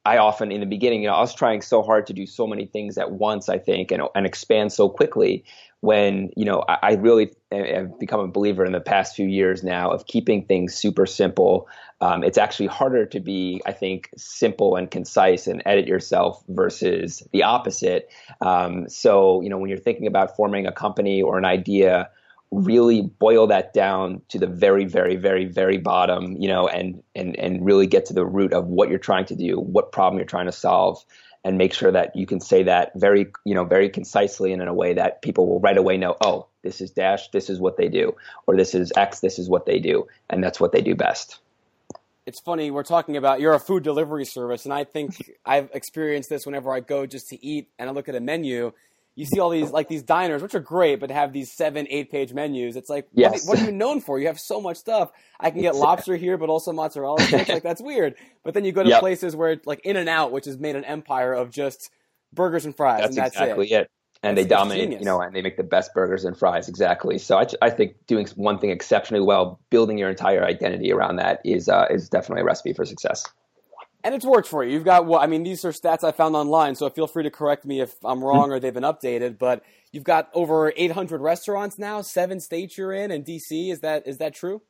I 0.05 0.17
often 0.17 0.51
in 0.51 0.59
the 0.59 0.65
beginning, 0.65 1.03
you 1.03 1.07
know, 1.07 1.15
I 1.15 1.21
was 1.21 1.33
trying 1.33 1.61
so 1.61 1.81
hard 1.81 2.07
to 2.07 2.13
do 2.13 2.25
so 2.25 2.45
many 2.45 2.65
things 2.65 2.97
at 2.97 3.11
once, 3.11 3.47
I 3.47 3.57
think, 3.57 3.91
and, 3.91 4.03
and 4.15 4.25
expand 4.25 4.73
so 4.73 4.89
quickly 4.89 5.45
when, 5.79 6.29
you 6.35 6.45
know, 6.45 6.63
I, 6.67 6.77
I 6.81 6.93
really 6.93 7.31
have 7.51 7.99
become 7.99 8.19
a 8.19 8.27
believer 8.27 8.65
in 8.65 8.71
the 8.71 8.81
past 8.81 9.15
few 9.15 9.27
years 9.27 9.63
now 9.63 9.91
of 9.91 10.05
keeping 10.05 10.45
things 10.45 10.75
super 10.75 11.05
simple. 11.05 11.67
Um, 12.01 12.23
it's 12.23 12.37
actually 12.37 12.67
harder 12.67 13.05
to 13.05 13.19
be, 13.19 13.61
I 13.65 13.71
think, 13.71 14.09
simple 14.17 14.75
and 14.75 14.91
concise 14.91 15.47
and 15.47 15.61
edit 15.65 15.87
yourself 15.87 16.43
versus 16.49 17.23
the 17.31 17.43
opposite. 17.43 18.09
Um, 18.41 18.89
so, 18.89 19.41
you 19.41 19.49
know, 19.49 19.57
when 19.57 19.69
you're 19.69 19.77
thinking 19.77 20.07
about 20.07 20.35
forming 20.35 20.67
a 20.67 20.71
company 20.71 21.21
or 21.21 21.37
an 21.37 21.45
idea, 21.45 22.09
really 22.53 23.01
boil 23.01 23.47
that 23.47 23.73
down 23.73 24.21
to 24.29 24.37
the 24.37 24.47
very 24.47 24.85
very 24.85 25.15
very 25.15 25.45
very 25.45 25.77
bottom 25.77 26.35
you 26.39 26.47
know 26.47 26.67
and 26.67 27.01
and 27.15 27.35
and 27.37 27.65
really 27.65 27.87
get 27.87 28.05
to 28.05 28.13
the 28.13 28.25
root 28.25 28.53
of 28.53 28.67
what 28.67 28.89
you're 28.89 28.99
trying 28.99 29.25
to 29.25 29.35
do 29.35 29.59
what 29.59 29.91
problem 29.91 30.19
you're 30.19 30.25
trying 30.25 30.45
to 30.45 30.51
solve 30.51 31.03
and 31.43 31.57
make 31.57 31.73
sure 31.73 31.91
that 31.91 32.15
you 32.15 32.25
can 32.25 32.39
say 32.39 32.63
that 32.63 32.91
very 32.95 33.31
you 33.43 33.55
know 33.55 33.65
very 33.65 33.89
concisely 33.89 34.53
and 34.53 34.61
in 34.61 34.67
a 34.67 34.73
way 34.73 34.93
that 34.93 35.21
people 35.21 35.47
will 35.47 35.59
right 35.59 35.77
away 35.77 35.97
know 35.97 36.15
oh 36.21 36.47
this 36.61 36.79
is 36.79 36.91
dash 36.91 37.29
this 37.29 37.49
is 37.49 37.59
what 37.59 37.77
they 37.77 37.87
do 37.87 38.15
or 38.45 38.55
this 38.55 38.75
is 38.75 38.91
x 38.95 39.19
this 39.19 39.39
is 39.39 39.49
what 39.49 39.65
they 39.65 39.79
do 39.79 40.07
and 40.29 40.43
that's 40.43 40.59
what 40.59 40.71
they 40.71 40.81
do 40.81 40.95
best. 40.95 41.39
It's 42.25 42.39
funny 42.39 42.71
we're 42.71 42.83
talking 42.83 43.17
about 43.17 43.41
you're 43.41 43.53
a 43.53 43.59
food 43.59 43.83
delivery 43.83 44.23
service 44.23 44.63
and 44.63 44.73
i 44.73 44.85
think 44.85 45.33
i've 45.45 45.69
experienced 45.73 46.29
this 46.29 46.45
whenever 46.45 46.73
i 46.73 46.79
go 46.79 47.05
just 47.05 47.27
to 47.29 47.45
eat 47.45 47.67
and 47.77 47.89
i 47.89 47.91
look 47.91 48.07
at 48.07 48.15
a 48.15 48.21
menu 48.21 48.71
you 49.15 49.25
see 49.25 49.39
all 49.39 49.49
these 49.49 49.71
like 49.71 49.87
these 49.87 50.03
diners, 50.03 50.41
which 50.41 50.55
are 50.55 50.59
great, 50.59 50.99
but 50.99 51.11
have 51.11 51.33
these 51.33 51.51
seven, 51.51 51.85
eight 51.89 52.09
page 52.09 52.33
menus. 52.33 52.75
It's 52.75 52.89
like, 52.89 53.07
yes. 53.13 53.45
what, 53.45 53.57
what, 53.57 53.63
are 53.63 53.65
you 53.69 53.71
known 53.71 54.01
for? 54.01 54.19
You 54.19 54.27
have 54.27 54.39
so 54.39 54.59
much 54.59 54.77
stuff. 54.77 55.11
I 55.39 55.51
can 55.51 55.61
get 55.61 55.75
lobster 55.75 56.15
here, 56.15 56.37
but 56.37 56.49
also 56.49 56.71
mozzarella 56.71 57.21
sticks. 57.21 57.49
like 57.49 57.63
that's 57.63 57.81
weird. 57.81 58.15
But 58.43 58.53
then 58.53 58.65
you 58.65 58.71
go 58.71 58.83
to 58.83 58.89
yep. 58.89 58.99
places 58.99 59.35
where 59.35 59.61
like 59.65 59.81
In 59.83 59.97
and 59.97 60.09
Out, 60.09 60.31
which 60.31 60.45
has 60.45 60.57
made 60.57 60.75
an 60.75 60.85
empire 60.85 61.33
of 61.33 61.51
just 61.51 61.91
burgers 62.33 62.65
and 62.65 62.75
fries, 62.75 63.01
that's 63.01 63.09
and 63.09 63.17
that's 63.17 63.35
exactly 63.35 63.71
it. 63.71 63.81
it. 63.81 63.91
And 64.23 64.37
they 64.37 64.45
dominate, 64.45 64.89
you 64.89 65.03
know, 65.03 65.19
and 65.19 65.35
they 65.35 65.41
make 65.41 65.57
the 65.57 65.63
best 65.63 65.93
burgers 65.93 66.23
and 66.23 66.37
fries. 66.37 66.69
Exactly. 66.69 67.17
So 67.17 67.37
I, 67.37 67.45
I 67.61 67.69
think 67.69 67.95
doing 68.07 68.25
one 68.35 68.57
thing 68.57 68.69
exceptionally 68.69 69.21
well, 69.21 69.59
building 69.69 69.97
your 69.97 70.09
entire 70.09 70.45
identity 70.45 70.93
around 70.93 71.17
that 71.17 71.41
is 71.43 71.67
uh, 71.67 71.87
is 71.91 72.07
definitely 72.07 72.41
a 72.41 72.45
recipe 72.45 72.71
for 72.71 72.85
success 72.85 73.25
and 74.03 74.13
it's 74.13 74.25
worked 74.25 74.47
for 74.47 74.63
you. 74.63 74.73
You've 74.73 74.83
got 74.83 75.05
what 75.05 75.21
I 75.21 75.27
mean. 75.27 75.43
These 75.43 75.63
are 75.65 75.71
stats 75.71 76.03
I 76.03 76.11
found 76.11 76.35
online, 76.35 76.75
so 76.75 76.89
feel 76.89 77.07
free 77.07 77.23
to 77.23 77.31
correct 77.31 77.65
me 77.65 77.81
if 77.81 77.95
I'm 78.03 78.23
wrong 78.23 78.51
or 78.51 78.59
they've 78.59 78.73
been 78.73 78.83
updated. 78.83 79.37
But 79.37 79.63
you've 79.91 80.03
got 80.03 80.29
over 80.33 80.73
800 80.75 81.21
restaurants 81.21 81.79
now, 81.79 82.01
seven 82.01 82.39
states 82.39 82.77
you're 82.77 82.93
in, 82.93 83.11
and 83.11 83.25
DC. 83.25 83.71
Is 83.71 83.79
that 83.81 84.07
is 84.07 84.17
that 84.17 84.35
true? 84.35 84.61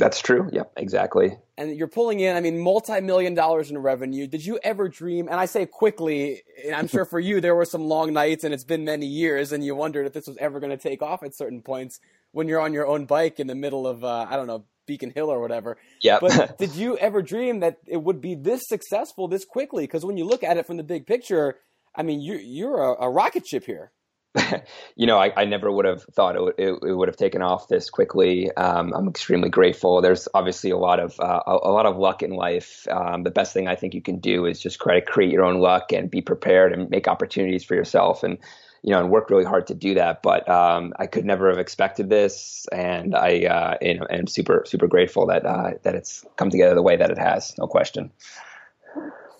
That's 0.00 0.20
true. 0.20 0.48
Yep, 0.50 0.72
exactly. 0.78 1.36
And 1.58 1.76
you're 1.76 1.86
pulling 1.86 2.20
in, 2.20 2.34
I 2.34 2.40
mean, 2.40 2.58
multi-million 2.58 3.34
dollars 3.34 3.70
in 3.70 3.76
revenue. 3.76 4.26
Did 4.26 4.46
you 4.46 4.58
ever 4.64 4.88
dream? 4.88 5.28
And 5.28 5.38
I 5.38 5.44
say 5.44 5.66
quickly, 5.66 6.40
and 6.64 6.74
I'm 6.74 6.88
sure 6.88 7.04
for 7.10 7.20
you 7.20 7.40
there 7.40 7.54
were 7.54 7.66
some 7.66 7.82
long 7.82 8.14
nights, 8.14 8.42
and 8.42 8.54
it's 8.54 8.64
been 8.64 8.84
many 8.84 9.04
years, 9.04 9.52
and 9.52 9.62
you 9.62 9.74
wondered 9.74 10.06
if 10.06 10.14
this 10.14 10.26
was 10.26 10.38
ever 10.38 10.58
going 10.58 10.70
to 10.70 10.78
take 10.78 11.02
off 11.02 11.22
at 11.22 11.34
certain 11.34 11.60
points 11.60 12.00
when 12.32 12.48
you're 12.48 12.60
on 12.60 12.72
your 12.72 12.86
own 12.86 13.04
bike 13.04 13.40
in 13.40 13.46
the 13.46 13.54
middle 13.54 13.86
of, 13.86 14.02
uh, 14.02 14.26
I 14.28 14.36
don't 14.36 14.46
know, 14.46 14.64
Beacon 14.90 15.12
Hill 15.14 15.30
or 15.30 15.40
whatever. 15.40 15.76
Yeah. 16.00 16.18
But 16.20 16.58
did 16.58 16.74
you 16.74 16.98
ever 16.98 17.22
dream 17.22 17.60
that 17.60 17.78
it 17.86 17.98
would 17.98 18.20
be 18.20 18.34
this 18.34 18.62
successful 18.66 19.28
this 19.28 19.44
quickly? 19.44 19.84
Because 19.84 20.04
when 20.04 20.16
you 20.16 20.24
look 20.24 20.42
at 20.42 20.56
it 20.56 20.66
from 20.66 20.78
the 20.78 20.82
big 20.82 21.06
picture, 21.06 21.58
I 21.94 22.02
mean, 22.02 22.20
you, 22.20 22.34
you're 22.34 22.82
a, 22.82 23.04
a 23.04 23.08
rocket 23.08 23.46
ship 23.46 23.64
here. 23.64 23.92
you 24.96 25.06
know, 25.06 25.16
I, 25.16 25.32
I, 25.36 25.44
never 25.44 25.70
would 25.70 25.84
have 25.84 26.02
thought 26.14 26.36
it, 26.36 26.54
it, 26.58 26.78
it, 26.82 26.92
would 26.92 27.08
have 27.08 27.16
taken 27.16 27.42
off 27.42 27.66
this 27.66 27.90
quickly. 27.90 28.50
Um, 28.52 28.92
I'm 28.94 29.08
extremely 29.08 29.48
grateful. 29.48 30.00
There's 30.00 30.28
obviously 30.34 30.70
a 30.70 30.76
lot 30.76 31.00
of 31.00 31.18
uh, 31.18 31.40
a, 31.46 31.50
a, 31.50 31.72
lot 31.72 31.86
of 31.86 31.96
luck 31.96 32.22
in 32.22 32.30
life. 32.30 32.86
Um, 32.88 33.24
the 33.24 33.32
best 33.32 33.52
thing 33.52 33.66
I 33.66 33.74
think 33.74 33.92
you 33.92 34.02
can 34.02 34.18
do 34.18 34.46
is 34.46 34.60
just 34.60 34.80
try 34.80 35.00
to 35.00 35.04
create 35.04 35.32
your 35.32 35.44
own 35.44 35.58
luck 35.58 35.92
and 35.92 36.08
be 36.08 36.20
prepared 36.20 36.72
and 36.72 36.88
make 36.90 37.08
opportunities 37.08 37.64
for 37.64 37.74
yourself. 37.74 38.22
And 38.22 38.38
you 38.82 38.90
know, 38.90 39.00
and 39.00 39.10
worked 39.10 39.30
really 39.30 39.44
hard 39.44 39.66
to 39.68 39.74
do 39.74 39.94
that. 39.94 40.22
But 40.22 40.48
um, 40.48 40.92
I 40.98 41.06
could 41.06 41.24
never 41.24 41.48
have 41.48 41.58
expected 41.58 42.08
this, 42.08 42.66
and 42.72 43.14
I 43.14 43.44
uh, 43.44 43.76
you 43.80 43.98
know, 43.98 44.06
am 44.10 44.26
super 44.26 44.64
super 44.66 44.86
grateful 44.86 45.26
that 45.26 45.44
uh, 45.44 45.72
that 45.82 45.94
it's 45.94 46.24
come 46.36 46.50
together 46.50 46.74
the 46.74 46.82
way 46.82 46.96
that 46.96 47.10
it 47.10 47.18
has. 47.18 47.56
No 47.58 47.66
question. 47.66 48.10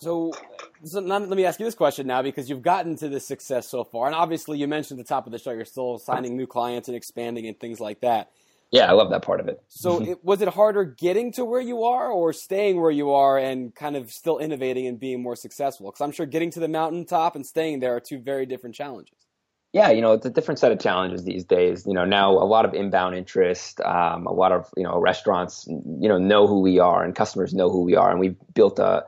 So, 0.00 0.32
so 0.82 1.00
let 1.00 1.28
me 1.28 1.44
ask 1.44 1.61
you 1.61 1.66
this 1.66 1.75
question 1.75 2.06
now 2.06 2.23
because 2.23 2.49
you've 2.49 2.62
gotten 2.62 2.97
to 2.97 3.09
this 3.09 3.26
success 3.26 3.68
so 3.68 3.85
far, 3.85 4.06
and 4.06 4.14
obviously 4.14 4.59
you 4.59 4.66
mentioned 4.66 4.99
at 4.99 5.06
the 5.06 5.09
top 5.09 5.26
of 5.26 5.32
the 5.32 5.38
show 5.38 5.50
you're 5.50 5.64
still 5.64 5.99
signing 5.99 6.37
new 6.37 6.47
clients 6.47 6.88
and 6.88 6.97
expanding 6.97 7.47
and 7.47 7.59
things 7.61 7.80
like 7.80 8.00
that. 8.00 8.30
Yeah, 8.70 8.88
I 8.88 8.92
love 8.92 9.11
that 9.11 9.23
part 9.23 9.40
of 9.40 9.49
it. 9.49 9.61
So, 9.68 10.00
it, 10.11 10.25
was 10.25 10.40
it 10.40 10.49
harder 10.49 10.85
getting 10.85 11.32
to 11.32 11.44
where 11.44 11.61
you 11.61 11.85
are, 11.85 12.11
or 12.11 12.32
staying 12.32 12.80
where 12.80 12.90
you 12.90 13.11
are 13.11 13.37
and 13.38 13.75
kind 13.75 13.97
of 13.97 14.11
still 14.12 14.38
innovating 14.38 14.87
and 14.87 14.99
being 14.99 15.23
more 15.23 15.37
successful? 15.37 15.90
Because 15.90 16.00
I'm 16.00 16.12
sure 16.12 16.26
getting 16.26 16.50
to 16.52 16.61
the 16.61 16.68
mountaintop 16.68 17.37
and 17.37 17.44
staying 17.44 17.80
there 17.80 17.94
are 17.94 18.00
two 18.00 18.18
very 18.18 18.47
different 18.47 18.75
challenges. 18.75 19.14
Yeah, 19.72 19.90
you 19.90 20.00
know, 20.00 20.12
it's 20.12 20.26
a 20.26 20.30
different 20.30 20.58
set 20.58 20.72
of 20.72 20.80
challenges 20.80 21.24
these 21.24 21.44
days. 21.44 21.86
You 21.86 21.94
know, 21.94 22.04
now 22.04 22.32
a 22.32 22.42
lot 22.44 22.64
of 22.64 22.74
inbound 22.74 23.14
interest, 23.14 23.80
um, 23.82 24.26
a 24.26 24.32
lot 24.32 24.50
of 24.50 24.68
you 24.76 24.82
know 24.82 24.98
restaurants, 24.98 25.64
you 25.68 26.08
know, 26.08 26.18
know 26.18 26.48
who 26.48 26.60
we 26.60 26.80
are, 26.80 27.04
and 27.04 27.14
customers 27.14 27.54
know 27.54 27.70
who 27.70 27.82
we 27.82 27.94
are, 27.94 28.10
and 28.10 28.18
we've 28.18 28.36
built 28.52 28.80
a 28.80 29.06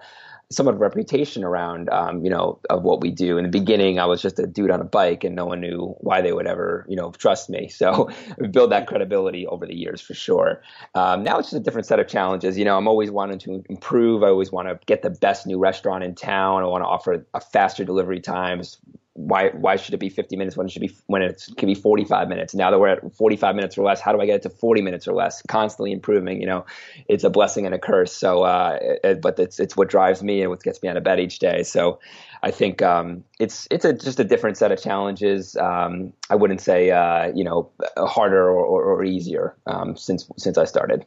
somewhat 0.51 0.75
of 0.75 0.81
a 0.81 0.85
reputation 0.85 1.43
around, 1.45 1.89
um, 1.91 2.23
you 2.25 2.31
know, 2.31 2.61
of 2.71 2.83
what 2.83 3.01
we 3.01 3.11
do. 3.11 3.39
In 3.39 3.45
the 3.45 3.51
beginning, 3.51 3.99
I 3.99 4.05
was 4.05 4.23
just 4.23 4.39
a 4.39 4.47
dude 4.47 4.71
on 4.71 4.81
a 4.81 4.85
bike, 4.85 5.25
and 5.25 5.35
no 5.35 5.47
one 5.47 5.61
knew 5.61 5.97
why 6.01 6.21
they 6.21 6.33
would 6.33 6.47
ever, 6.47 6.87
you 6.89 6.97
know, 6.97 7.11
trust 7.13 7.51
me. 7.51 7.69
So 7.83 8.11
we 8.39 8.47
built 8.47 8.71
that 8.71 8.87
credibility 8.87 9.47
over 9.49 9.67
the 9.67 9.75
years 9.75 10.01
for 10.01 10.15
sure. 10.15 10.63
Um, 10.95 11.25
now 11.25 11.39
it's 11.39 11.51
just 11.51 11.61
a 11.61 11.65
different 11.65 11.87
set 11.87 11.99
of 11.99 12.07
challenges. 12.07 12.57
You 12.57 12.65
know, 12.65 12.77
I'm 12.79 12.87
always 12.87 13.11
wanting 13.11 13.39
to 13.41 13.65
improve. 13.69 14.23
I 14.23 14.29
always 14.29 14.53
want 14.53 14.69
to 14.69 14.79
get 14.87 15.03
the 15.03 15.11
best 15.11 15.47
new 15.47 15.59
restaurant 15.59 16.05
in 16.05 16.15
town. 16.15 16.63
I 16.63 16.67
want 16.67 16.85
to 16.85 16.89
offer 16.89 17.27
a 17.35 17.41
faster 17.41 17.85
delivery 17.85 18.21
times, 18.21 18.79
why 19.15 19.51
why 19.51 19.77
should 19.77 19.93
it 19.93 20.01
be 20.01 20.09
50 20.09 20.37
minutes 20.37 20.57
when 20.57 20.67
it 20.67 20.71
should 20.71 20.81
be 20.81 20.97
when 21.07 21.21
it 21.21 21.43
could 21.59 21.67
be 21.67 21.75
45 21.75 22.29
minutes? 22.29 22.55
Now 22.55 22.71
that 22.71 22.79
we're 22.79 22.89
at 22.89 23.15
45 23.15 23.55
minutes 23.55 23.77
or 23.77 23.85
less 23.85 24.01
how 24.01 24.13
do 24.13 24.21
i 24.21 24.27
get 24.27 24.37
it 24.37 24.43
to 24.43 24.51
40 24.51 24.81
minutes 24.81 25.07
or 25.07 25.13
less? 25.13 25.43
Constantly 25.49 25.93
improving 25.93 26.41
you 26.41 26.47
know 26.47 26.65
it's 27.09 27.25
a 27.25 27.31
blessing 27.31 27.67
and 27.67 27.75
a 27.75 27.79
curse. 27.79 28.13
So 28.13 28.43
uh, 28.43 28.79
it, 28.81 29.21
but 29.21 29.39
it's 29.39 29.61
it's 29.61 29.77
what 29.77 29.89
drives 29.91 30.23
me 30.23 30.41
and 30.41 30.51
what 30.51 30.63
gets 30.63 30.83
me 30.83 30.89
out 30.89 30.97
of 30.97 31.05
bed 31.05 31.21
each 31.21 31.39
day. 31.39 31.63
So 31.63 32.01
i 32.43 32.51
think 32.51 32.83
um, 32.83 33.23
it's 33.39 33.69
it's 33.71 33.85
a, 33.85 33.93
just 33.93 34.19
a 34.19 34.25
different 34.25 34.57
set 34.57 34.73
of 34.73 34.81
challenges. 34.81 35.57
Um, 35.57 36.13
i 36.31 36.35
wouldn't 36.35 36.63
say 36.63 36.91
uh, 36.91 37.33
you 37.35 37.45
know 37.45 37.71
harder 37.99 38.49
or, 38.49 38.65
or, 38.65 38.83
or 38.83 39.05
easier 39.05 39.55
um, 39.67 39.97
since 39.97 40.29
since 40.39 40.57
i 40.57 40.65
started. 40.65 41.05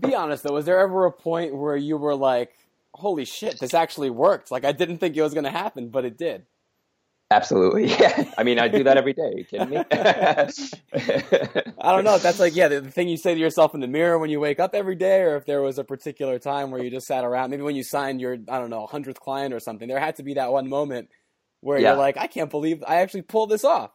Be 0.00 0.16
honest 0.16 0.42
though 0.42 0.54
was 0.54 0.64
there 0.64 0.80
ever 0.80 1.06
a 1.06 1.12
point 1.12 1.54
where 1.54 1.76
you 1.76 1.96
were 1.96 2.16
like 2.16 2.52
holy 2.92 3.24
shit 3.24 3.60
this 3.60 3.72
actually 3.72 4.10
worked. 4.10 4.50
Like 4.50 4.64
i 4.64 4.72
didn't 4.72 4.98
think 4.98 5.16
it 5.16 5.22
was 5.22 5.32
going 5.32 5.44
to 5.44 5.50
happen 5.50 5.90
but 5.90 6.04
it 6.04 6.18
did 6.18 6.46
Absolutely. 7.34 7.92
Yeah. 8.04 8.24
I 8.36 8.42
mean, 8.42 8.58
I 8.58 8.68
do 8.68 8.82
that 8.84 8.96
every 8.96 9.12
day. 9.12 9.22
Are 9.22 9.38
you 9.38 9.44
kidding 9.44 9.70
me? 9.70 9.76
I 11.78 11.92
don't 11.92 12.04
know 12.04 12.16
if 12.16 12.22
that's 12.22 12.40
like, 12.40 12.54
yeah, 12.56 12.68
the, 12.68 12.80
the, 12.80 12.90
thing 12.90 13.08
you 13.08 13.16
say 13.16 13.34
to 13.34 13.40
yourself 13.40 13.74
in 13.74 13.80
the 13.80 13.86
mirror 13.86 14.18
when 14.18 14.30
you 14.30 14.40
wake 14.40 14.58
up 14.58 14.74
every 14.74 14.96
day, 14.96 15.20
or 15.22 15.36
if 15.36 15.46
there 15.46 15.62
was 15.62 15.78
a 15.78 15.84
particular 15.84 16.38
time 16.38 16.70
where 16.70 16.82
you 16.82 16.90
just 16.90 17.06
sat 17.06 17.24
around, 17.24 17.50
maybe 17.50 17.62
when 17.62 17.76
you 17.76 17.84
signed 17.84 18.20
your, 18.20 18.34
I 18.48 18.58
don't 18.58 18.70
know, 18.70 18.86
100th 18.86 19.16
client 19.16 19.54
or 19.54 19.60
something, 19.60 19.88
there 19.88 20.00
had 20.00 20.16
to 20.16 20.22
be 20.22 20.34
that 20.34 20.52
one 20.52 20.68
moment 20.68 21.08
where 21.60 21.78
yeah. 21.78 21.90
you're 21.90 21.98
like, 21.98 22.16
I 22.16 22.26
can't 22.26 22.50
believe 22.50 22.82
I 22.86 22.96
actually 22.96 23.22
pulled 23.22 23.50
this 23.50 23.64
off. 23.64 23.90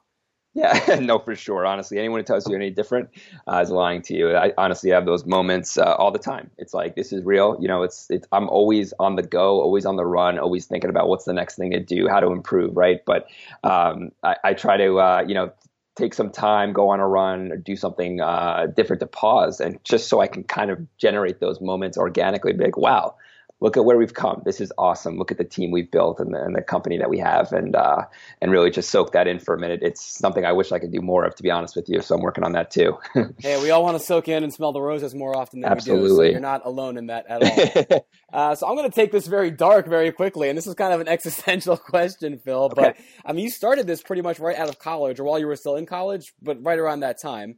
Yeah, 0.56 0.96
no, 1.01 1.20
for 1.20 1.36
sure. 1.36 1.65
Honestly, 1.65 2.00
anyone 2.00 2.20
who 2.20 2.24
tells 2.24 2.48
you 2.50 2.56
any 2.56 2.72
different 2.72 3.10
uh, 3.48 3.60
is 3.63 3.70
lying 3.70 4.01
to 4.03 4.15
you. 4.15 4.36
I 4.36 4.51
honestly 4.58 4.89
have 4.91 5.06
those 5.06 5.25
moments 5.25 5.77
uh, 5.77 5.94
all 5.94 6.12
the 6.12 6.20
time. 6.20 6.50
It's 6.58 6.74
like 6.74 6.96
this 6.96 7.13
is 7.13 7.24
real. 7.24 7.56
You 7.62 7.68
know, 7.68 7.84
it's 7.84 8.08
it's. 8.10 8.27
I'm 8.32 8.50
always 8.50 8.94
on 9.00 9.15
the 9.15 9.22
go, 9.24 9.62
always 9.62 9.86
on 9.86 9.96
the 9.96 10.06
run, 10.06 10.39
always 10.39 10.65
thinking 10.65 10.89
about 10.89 11.08
what's 11.08 11.25
the 11.25 11.34
next 11.34 11.56
thing 11.56 11.72
to 11.72 11.79
do, 11.79 12.08
how 12.08 12.20
to 12.20 12.27
improve, 12.32 12.75
right? 12.75 13.00
But 13.06 13.27
um, 13.63 14.10
I, 14.24 14.36
I, 14.44 14.53
try 14.53 14.77
to, 14.77 15.00
uh, 15.00 15.24
you 15.27 15.36
know, 15.36 15.51
take 15.96 16.13
some 16.13 16.32
time, 16.32 16.74
go 16.74 16.89
on 16.89 17.00
a 17.00 17.08
run, 17.08 17.51
or 17.51 17.58
do 17.58 17.75
something 17.75 18.20
uh, 18.20 18.68
different 18.75 19.01
to 19.01 19.08
pause, 19.08 19.60
and 19.60 19.79
just 19.84 20.08
so 20.10 20.20
I 20.20 20.27
can 20.27 20.44
kind 20.44 20.72
of 20.72 20.79
generate 20.98 21.39
those 21.39 21.62
moments 21.62 21.98
organically. 21.98 22.53
Be 22.53 22.63
like, 22.65 22.77
wow, 22.77 23.15
look 23.61 23.77
at 23.77 23.85
where 23.85 23.97
we've 23.97 24.13
come. 24.13 24.41
This 24.45 24.61
is 24.61 24.71
awesome. 24.77 25.17
Look 25.17 25.31
at 25.31 25.37
the 25.37 25.43
team 25.43 25.71
we've 25.71 25.89
built 25.91 26.19
and 26.19 26.33
the, 26.33 26.41
and 26.43 26.55
the 26.55 26.61
company 26.61 26.97
that 26.97 27.09
we 27.09 27.17
have, 27.19 27.51
and 27.51 27.75
uh, 27.75 28.03
and 28.41 28.51
really 28.51 28.69
just 28.69 28.89
soak 28.89 29.11
that 29.11 29.27
in 29.27 29.39
for 29.39 29.53
a 29.53 29.59
minute. 29.59 29.79
It's 29.81 30.01
something 30.01 30.45
I 30.45 30.53
wish 30.53 30.71
I 30.71 30.79
could 30.79 30.91
do 30.91 31.01
more 31.01 31.25
of, 31.25 31.35
to 31.35 31.43
be 31.43 31.51
honest 31.51 31.75
with 31.75 31.89
you. 31.89 32.01
So 32.01 32.15
I'm 32.15 32.21
working 32.21 32.43
on 32.43 32.53
that 32.53 32.71
too. 32.71 32.97
hey, 33.39 33.61
we 33.61 33.71
all 33.71 33.83
want 33.83 33.97
to 33.97 34.03
soak 34.03 34.27
in 34.27 34.43
and 34.43 34.53
smell 34.53 34.71
the 34.71 34.81
roses 34.81 35.13
more 35.13 35.35
often 35.35 35.61
than 35.61 35.71
Absolutely. 35.71 36.03
we 36.03 36.09
do. 36.09 36.15
So 36.15 36.23
you're 36.23 36.39
not 36.39 36.65
alone 36.65 36.97
in 36.97 37.07
that 37.07 37.25
at 37.27 37.91
all. 37.91 38.05
uh, 38.33 38.55
so 38.55 38.67
I'm 38.67 38.75
going 38.75 38.89
to 38.89 38.95
take 38.95 39.11
this 39.11 39.27
very 39.27 39.51
dark 39.51 39.87
very 39.87 40.11
quickly, 40.11 40.49
and 40.49 40.57
this 40.57 40.67
is 40.67 40.75
kind 40.75 40.93
of 40.93 41.01
an 41.01 41.07
existential 41.07 41.77
question, 41.77 42.39
Phil. 42.39 42.63
Okay. 42.63 42.81
But 42.81 42.97
I 43.25 43.33
mean, 43.33 43.43
you 43.43 43.51
started 43.51 43.87
this 43.87 44.01
pretty 44.01 44.21
much 44.21 44.39
right 44.39 44.57
out 44.57 44.69
of 44.69 44.79
college, 44.79 45.19
or 45.19 45.23
while 45.25 45.39
you 45.39 45.47
were 45.47 45.55
still 45.55 45.75
in 45.75 45.85
college, 45.85 46.33
but 46.41 46.63
right 46.63 46.79
around 46.79 47.01
that 47.01 47.21
time. 47.21 47.57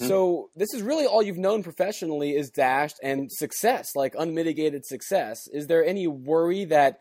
Mm-hmm. 0.00 0.08
So 0.08 0.50
this 0.54 0.74
is 0.74 0.82
really 0.82 1.06
all 1.06 1.22
you've 1.22 1.38
known 1.38 1.62
professionally 1.62 2.36
is 2.36 2.50
dashed 2.50 2.96
and 3.02 3.30
success, 3.32 3.90
like 3.94 4.14
unmitigated 4.18 4.84
success. 4.84 5.48
Is 5.52 5.66
there 5.66 5.84
any 5.84 6.06
worry 6.06 6.66
that 6.66 7.00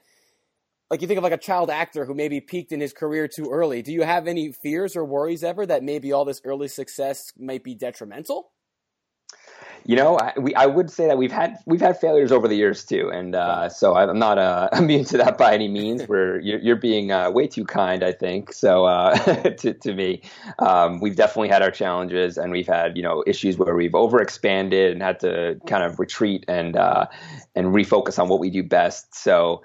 like 0.90 1.02
you 1.02 1.08
think 1.08 1.18
of 1.18 1.24
like 1.24 1.34
a 1.34 1.38
child 1.38 1.70
actor 1.70 2.06
who 2.06 2.14
maybe 2.14 2.40
peaked 2.40 2.72
in 2.72 2.80
his 2.80 2.94
career 2.94 3.28
too 3.28 3.50
early. 3.52 3.82
Do 3.82 3.92
you 3.92 4.04
have 4.04 4.28
any 4.28 4.52
fears 4.64 4.96
or 4.96 5.04
worries 5.04 5.44
ever 5.44 5.66
that 5.66 5.84
maybe 5.84 6.12
all 6.12 6.26
this 6.26 6.42
early 6.46 6.68
success 6.68 7.22
might 7.38 7.64
be 7.64 7.74
detrimental? 7.74 8.52
You 9.88 9.96
know, 9.96 10.18
I, 10.18 10.34
we, 10.38 10.56
I 10.56 10.66
would 10.66 10.90
say 10.90 11.06
that 11.06 11.18
we've 11.18 11.32
had 11.32 11.60
we've 11.68 11.82
had 11.82 12.00
failures 12.00 12.32
over 12.32 12.48
the 12.48 12.56
years 12.56 12.84
too, 12.84 13.12
and 13.14 13.36
uh, 13.36 13.70
so 13.70 13.96
I'm 13.96 14.18
not 14.18 14.40
uh, 14.40 14.70
immune 14.74 15.06
to 15.06 15.18
that 15.18 15.38
by 15.38 15.54
any 15.54 15.68
means. 15.68 16.04
Where 16.08 16.40
you're, 16.40 16.60
you're 16.60 16.76
being 16.76 17.12
uh, 17.12 17.30
way 17.30 17.46
too 17.46 17.66
kind, 17.66 18.04
I 18.04 18.12
think. 18.12 18.52
So 18.52 18.86
uh, 18.86 19.16
to 19.60 19.74
to 19.74 19.94
me, 19.94 20.24
um, 20.58 21.00
we've 21.02 21.16
definitely 21.16 21.50
had 21.50 21.62
our 21.62 21.70
challenges, 21.70 22.38
and 22.40 22.52
we've 22.52 22.68
had 22.68 22.98
you 22.98 23.04
know 23.04 23.24
issues 23.28 23.58
where 23.58 23.76
we've 23.76 23.92
overexpanded 23.92 24.92
and 24.92 25.04
had 25.04 25.20
to 25.20 25.60
kind 25.68 25.84
of 25.84 26.00
retreat 26.00 26.46
and 26.48 26.76
uh, 26.76 27.06
and 27.56 27.68
refocus 27.68 28.18
on 28.18 28.28
what 28.28 28.40
we 28.40 28.50
do 28.50 28.64
best. 28.64 29.14
So 29.14 29.62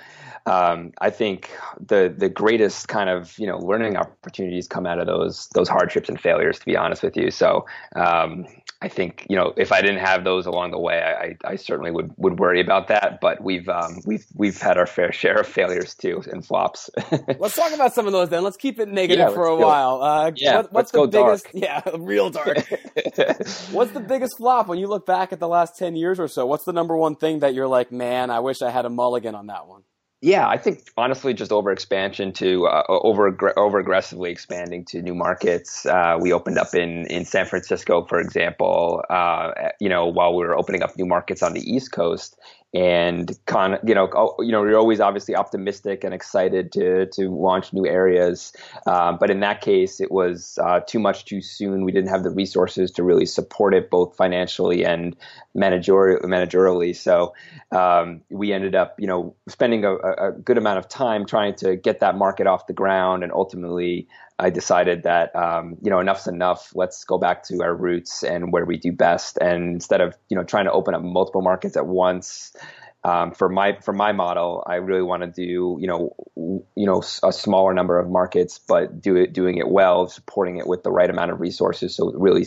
um, 0.47 0.93
I 1.01 1.11
think 1.11 1.51
the 1.79 2.13
the 2.15 2.29
greatest 2.29 2.89
kind 2.89 3.09
of 3.11 3.39
you 3.39 3.47
know 3.47 3.59
learning 3.59 3.97
opportunities 3.97 4.69
come 4.69 4.87
out 4.87 4.99
of 4.99 5.07
those 5.07 5.49
those 5.55 5.69
hardships 5.69 6.09
and 6.09 6.21
failures. 6.21 6.59
To 6.59 6.67
be 6.67 6.77
honest 6.77 7.03
with 7.03 7.17
you, 7.17 7.31
so 7.31 7.67
um, 7.97 8.47
I 8.83 8.89
think 8.89 9.27
you 9.29 9.37
know 9.37 9.53
if 9.59 9.73
I 9.73 9.83
didn't 9.83 9.99
have 9.99 10.25
those 10.25 10.47
along 10.47 10.71
the 10.71 10.79
way, 10.79 11.03
I, 11.03 11.37
I 11.45 11.57
certainly 11.57 11.91
would, 11.91 12.13
would 12.17 12.39
worry 12.39 12.61
about 12.63 12.89
that. 12.89 13.19
But 13.21 13.43
we've 13.43 13.69
um, 13.69 14.01
we've 14.07 14.25
we've 14.35 14.59
had 14.59 14.79
our 14.79 14.87
fair 14.87 15.13
share 15.13 15.41
of 15.41 15.47
failures 15.47 15.95
too 15.95 16.23
and 16.33 16.45
flops. 16.45 16.89
let's 17.39 17.57
talk 17.57 17.73
about 17.73 17.93
some 17.93 18.07
of 18.07 18.13
those 18.13 18.31
then. 18.31 18.43
Let's 18.43 18.57
keep 18.57 18.81
it 18.81 18.89
negative 18.89 19.29
yeah, 19.29 19.35
for 19.35 19.45
a 19.45 19.57
go. 19.57 19.67
while. 19.67 20.03
Uh, 20.03 20.33
yeah, 20.35 20.57
what, 20.57 20.73
what's 20.73 20.93
the 20.93 21.07
biggest? 21.07 21.45
Dark. 21.45 21.55
Yeah, 21.61 21.83
real 21.99 22.31
dark. 22.31 22.57
what's 23.71 23.93
the 23.93 24.05
biggest 24.07 24.39
flop 24.39 24.67
when 24.67 24.79
you 24.79 24.87
look 24.87 25.05
back 25.05 25.33
at 25.33 25.41
the 25.41 25.49
last 25.49 25.77
ten 25.77 25.95
years 25.95 26.19
or 26.19 26.29
so? 26.29 26.47
What's 26.47 26.65
the 26.65 26.73
number 26.73 26.97
one 26.97 27.17
thing 27.17 27.41
that 27.41 27.53
you're 27.53 27.69
like, 27.69 27.93
man, 27.93 28.31
I 28.31 28.41
wish 28.41 28.63
I 28.63 28.71
had 28.71 28.87
a 28.87 28.91
mulligan 28.91 29.35
on 29.35 29.49
that 29.49 29.67
one? 29.67 29.83
Yeah, 30.23 30.47
I 30.47 30.59
think 30.59 30.91
honestly, 30.99 31.33
just 31.33 31.51
over 31.51 31.73
expansion 31.73 32.33
to 32.35 32.67
uh, 32.67 32.85
over 32.89 33.35
over 33.59 33.79
aggressively 33.79 34.31
expanding 34.31 34.85
to 34.87 35.01
new 35.01 35.15
markets. 35.15 35.87
Uh, 35.87 36.19
we 36.21 36.31
opened 36.31 36.59
up 36.59 36.75
in 36.75 37.07
in 37.07 37.25
San 37.25 37.47
Francisco, 37.47 38.05
for 38.05 38.21
example. 38.21 39.03
Uh, 39.09 39.53
you 39.81 39.89
know, 39.89 40.07
while 40.07 40.35
we 40.37 40.45
were 40.45 40.55
opening 40.55 40.83
up 40.83 40.95
new 40.99 41.07
markets 41.07 41.43
on 41.43 41.55
the 41.55 41.63
East 41.63 41.93
Coast, 41.93 42.39
and 42.73 43.37
con, 43.47 43.79
you 43.85 43.95
know, 43.95 44.09
oh, 44.15 44.37
you 44.41 44.53
know, 44.53 44.63
you're 44.63 44.79
always 44.79 45.01
obviously 45.01 45.35
optimistic 45.35 46.05
and 46.05 46.15
excited 46.15 46.71
to 46.73 47.07
to 47.07 47.29
launch 47.29 47.73
new 47.73 47.87
areas. 47.87 48.53
Um, 48.87 49.19
but 49.19 49.31
in 49.31 49.41
that 49.41 49.61
case, 49.61 50.01
it 50.01 50.13
was 50.13 50.59
uh, 50.63 50.81
too 50.81 51.01
much 51.01 51.25
too 51.25 51.41
soon. 51.41 51.85
We 51.85 51.91
didn't 51.91 52.11
have 52.11 52.23
the 52.23 52.31
resources 52.31 52.93
to 52.93 53.03
really 53.03 53.27
support 53.27 53.75
it, 53.75 53.91
both 53.91 54.17
financially 54.17 54.85
and 54.85 55.17
managerial 55.55 56.21
managerially. 56.21 56.95
So 56.95 57.35
um, 57.73 58.21
we 58.31 58.53
ended 58.53 58.77
up, 58.77 59.01
you 59.01 59.09
know, 59.09 59.35
spending 59.49 59.85
a, 59.85 59.97
a 59.97 60.33
good 60.33 60.59
amount 60.59 60.79
of 60.79 60.89
time 60.89 61.27
trying 61.27 61.57
to 61.57 61.75
get 61.75 62.01
that 62.01 62.17
market 62.17 62.47
off 62.47 62.69
the 62.69 62.73
ground, 62.73 63.25
and 63.25 63.33
ultimately 63.33 64.07
I 64.41 64.51
decided 64.51 65.03
that 65.05 65.35
um, 65.37 65.77
you 65.83 65.91
know 65.91 66.01
enough's 66.01 66.27
enough. 66.27 66.73
Let's 66.75 67.05
go 67.05 67.19
back 67.19 67.45
to 67.45 67.63
our 67.63 67.75
roots 67.75 68.23
and 68.23 68.53
where 68.53 68.65
we 68.65 68.77
do 68.77 68.93
best. 68.93 69.39
And 69.41 69.75
instead 69.75 70.01
of 70.01 70.17
you 70.29 70.37
know 70.37 70.45
trying 70.45 70.65
to 70.65 70.73
open 70.73 70.95
up 70.95 71.03
multiple 71.03 71.43
markets 71.43 71.77
at 71.77 71.87
once, 71.87 72.57
um, 73.05 73.33
for 73.33 73.49
my 73.49 73.79
for 73.83 73.93
my 73.93 74.13
model, 74.13 74.65
I 74.67 74.77
really 74.77 75.03
want 75.03 75.23
to 75.23 75.29
do 75.29 75.77
you 75.81 75.87
know 75.87 76.15
you 76.75 76.87
know 76.87 77.03
a 77.23 77.33
smaller 77.33 77.75
number 77.75 77.99
of 77.99 78.09
markets, 78.11 78.59
but 78.59 79.01
do 79.01 79.17
it 79.17 79.33
doing 79.33 79.59
it 79.59 79.69
well, 79.69 80.09
supporting 80.09 80.57
it 80.57 80.67
with 80.67 80.83
the 80.83 80.91
right 80.91 81.11
amount 81.11 81.31
of 81.31 81.41
resources, 81.41 81.95
so 81.95 82.13
really 82.13 82.47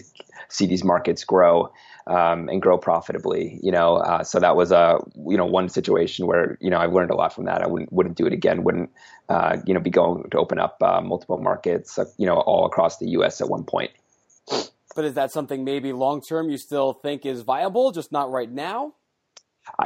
see 0.50 0.66
these 0.66 0.84
markets 0.84 1.24
grow 1.24 1.72
um, 2.08 2.50
and 2.50 2.62
grow 2.62 2.78
profitably. 2.78 3.60
You 3.62 3.72
know, 3.72 3.98
uh, 3.98 4.24
so 4.24 4.40
that 4.40 4.56
was 4.56 4.72
a 4.72 5.00
you 5.28 5.38
know 5.38 5.46
one 5.46 5.70
situation 5.70 6.28
where 6.28 6.58
you 6.62 6.70
know 6.70 6.78
I've 6.78 6.94
learned 6.94 7.12
a 7.12 7.16
lot 7.16 7.34
from 7.34 7.46
that. 7.46 7.62
I 7.62 7.68
wouldn't 7.68 7.92
wouldn't 7.92 8.18
do 8.18 8.26
it 8.26 8.34
again. 8.34 8.64
Wouldn't 8.64 8.90
uh, 9.30 9.58
you 9.66 9.74
know 9.74 9.80
be 9.80 9.90
going 9.90 10.30
to 10.30 10.38
open 10.38 10.60
up 10.60 10.78
uh, 10.82 11.02
multiple 11.02 11.38
markets 11.38 11.98
uh, 11.98 12.06
you 12.18 12.26
know 12.26 12.36
all 12.36 12.66
across 12.66 12.98
the 12.98 13.10
U.S. 13.10 13.42
at 13.42 13.50
one 13.50 13.64
point. 13.64 13.92
But 14.96 15.06
is 15.06 15.16
that 15.16 15.32
something 15.32 15.64
maybe 15.64 15.92
long 15.92 16.22
term 16.22 16.50
you 16.50 16.58
still 16.58 16.94
think 16.94 17.26
is 17.26 17.42
viable, 17.42 17.92
just 17.92 18.12
not 18.12 18.32
right 18.32 18.52
now? 18.52 18.94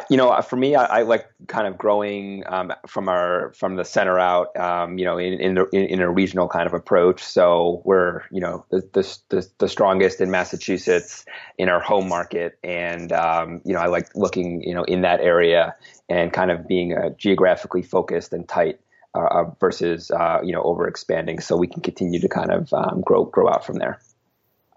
You 0.10 0.18
know, 0.18 0.42
for 0.42 0.56
me, 0.56 0.76
I, 0.76 1.00
I, 1.00 1.02
like 1.04 1.28
kind 1.48 1.68
of 1.68 1.78
growing 1.78 2.44
um, 2.48 2.74
from 2.88 3.08
our 3.08 3.54
from 3.54 3.76
the 3.76 3.86
center 3.86 4.20
out. 4.20 4.56
Um, 4.58 4.98
you 4.98 5.06
know, 5.06 5.18
in 5.18 5.34
in, 5.34 5.58
in 5.72 5.86
in, 5.86 6.02
a 6.02 6.10
regional 6.10 6.48
kind 6.48 6.68
of 6.68 6.74
approach. 6.74 7.22
So 7.24 7.82
we're 7.86 8.24
you 8.32 8.42
know 8.42 8.66
the 8.70 8.82
the, 9.30 9.48
the 9.60 9.70
strongest 9.70 10.20
in 10.20 10.32
Massachusetts 10.32 11.26
in 11.58 11.70
our 11.70 11.80
home 11.80 12.10
market, 12.10 12.58
and 12.64 13.12
um, 13.12 13.62
you 13.66 13.74
know 13.74 13.80
I 13.80 13.88
like 13.88 14.14
looking 14.16 14.62
you 14.64 14.74
know 14.74 14.84
in 14.84 15.02
that 15.02 15.22
area 15.22 15.76
and 16.10 16.34
kind 16.34 16.52
of 16.52 16.68
being 16.68 16.98
uh, 16.98 17.10
geographically 17.18 17.84
focused 17.84 18.34
and 18.34 18.48
tight. 18.48 18.80
Uh, 19.16 19.20
uh 19.32 19.52
versus 19.62 20.12
uh, 20.12 20.40
you 20.44 20.52
know 20.52 20.62
over 20.64 20.86
expanding, 20.88 21.40
so 21.40 21.56
we 21.56 21.66
can 21.66 21.82
continue 21.82 22.20
to 22.20 22.28
kind 22.28 22.52
of 22.52 22.72
um, 22.74 23.02
grow 23.02 23.24
grow 23.24 23.48
out 23.48 23.66
from 23.66 23.78
there. 23.78 24.00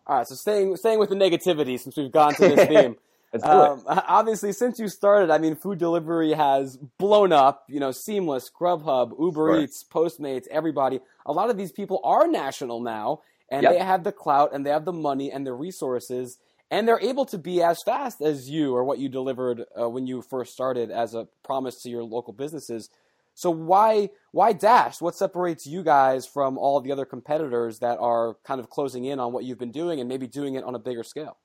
All 0.07 0.19
right, 0.19 0.27
so 0.27 0.35
staying 0.37 0.77
staying 0.77 1.01
with 1.01 1.09
the 1.09 1.17
negativity 1.17 1.79
since 1.79 1.97
we've 1.97 2.13
gone 2.13 2.35
to 2.35 2.49
this 2.49 2.69
theme. 2.69 2.97
Um, 3.43 3.83
obviously, 3.87 4.53
since 4.53 4.79
you 4.79 4.89
started, 4.89 5.31
I 5.31 5.39
mean, 5.39 5.57
food 5.57 5.79
delivery 5.79 6.33
has 6.33 6.79
blown 6.99 7.33
up. 7.33 7.65
You 7.69 7.81
know, 7.81 7.93
Seamless, 7.93 8.51
Grubhub, 8.51 9.13
Uber 9.19 9.55
sure. 9.55 9.61
Eats, 9.61 9.85
Postmates, 9.85 10.47
everybody. 10.51 11.01
A 11.27 11.33
lot 11.33 11.51
of 11.51 11.57
these 11.57 11.73
people 11.73 12.01
are 12.05 12.27
national 12.27 12.81
now, 12.81 13.21
and 13.49 13.63
yep. 13.63 13.73
they 13.73 13.79
have 13.79 14.05
the 14.05 14.13
clout, 14.13 14.51
and 14.53 14.65
they 14.65 14.71
have 14.71 14.85
the 14.85 14.93
money, 14.93 15.31
and 15.31 15.47
the 15.47 15.53
resources, 15.53 16.39
and 16.71 16.87
they're 16.87 17.01
able 17.01 17.27
to 17.27 17.39
be 17.39 17.63
as 17.63 17.83
fast 17.85 18.21
as 18.21 18.49
you 18.49 18.75
or 18.75 18.85
what 18.85 18.99
you 18.99 19.09
delivered 19.09 19.65
uh, 19.81 19.89
when 19.89 20.07
you 20.07 20.23
first 20.23 20.53
started 20.53 20.91
as 20.91 21.15
a 21.15 21.29
promise 21.43 21.83
to 21.83 21.91
your 21.91 22.05
local 22.05 22.33
businesses. 22.33 22.89
So 23.35 23.51
why 23.51 24.11
why 24.33 24.53
Dash? 24.53 25.01
What 25.01 25.15
separates 25.15 25.67
you 25.67 25.83
guys 25.83 26.27
from 26.27 26.59
all 26.59 26.81
the 26.81 26.93
other 26.93 27.05
competitors 27.05 27.79
that 27.79 27.99
are 27.99 28.37
kind 28.45 28.61
of 28.61 28.69
closing 28.69 29.05
in 29.05 29.19
on 29.19 29.33
what 29.33 29.45
you've 29.45 29.59
been 29.59 29.73
doing 29.73 29.99
and 29.99 30.09
maybe 30.09 30.27
doing 30.27 30.57
it 30.57 30.65
on 30.65 30.75
a 30.75 30.79
bigger 30.79 31.03
scale? 31.03 31.39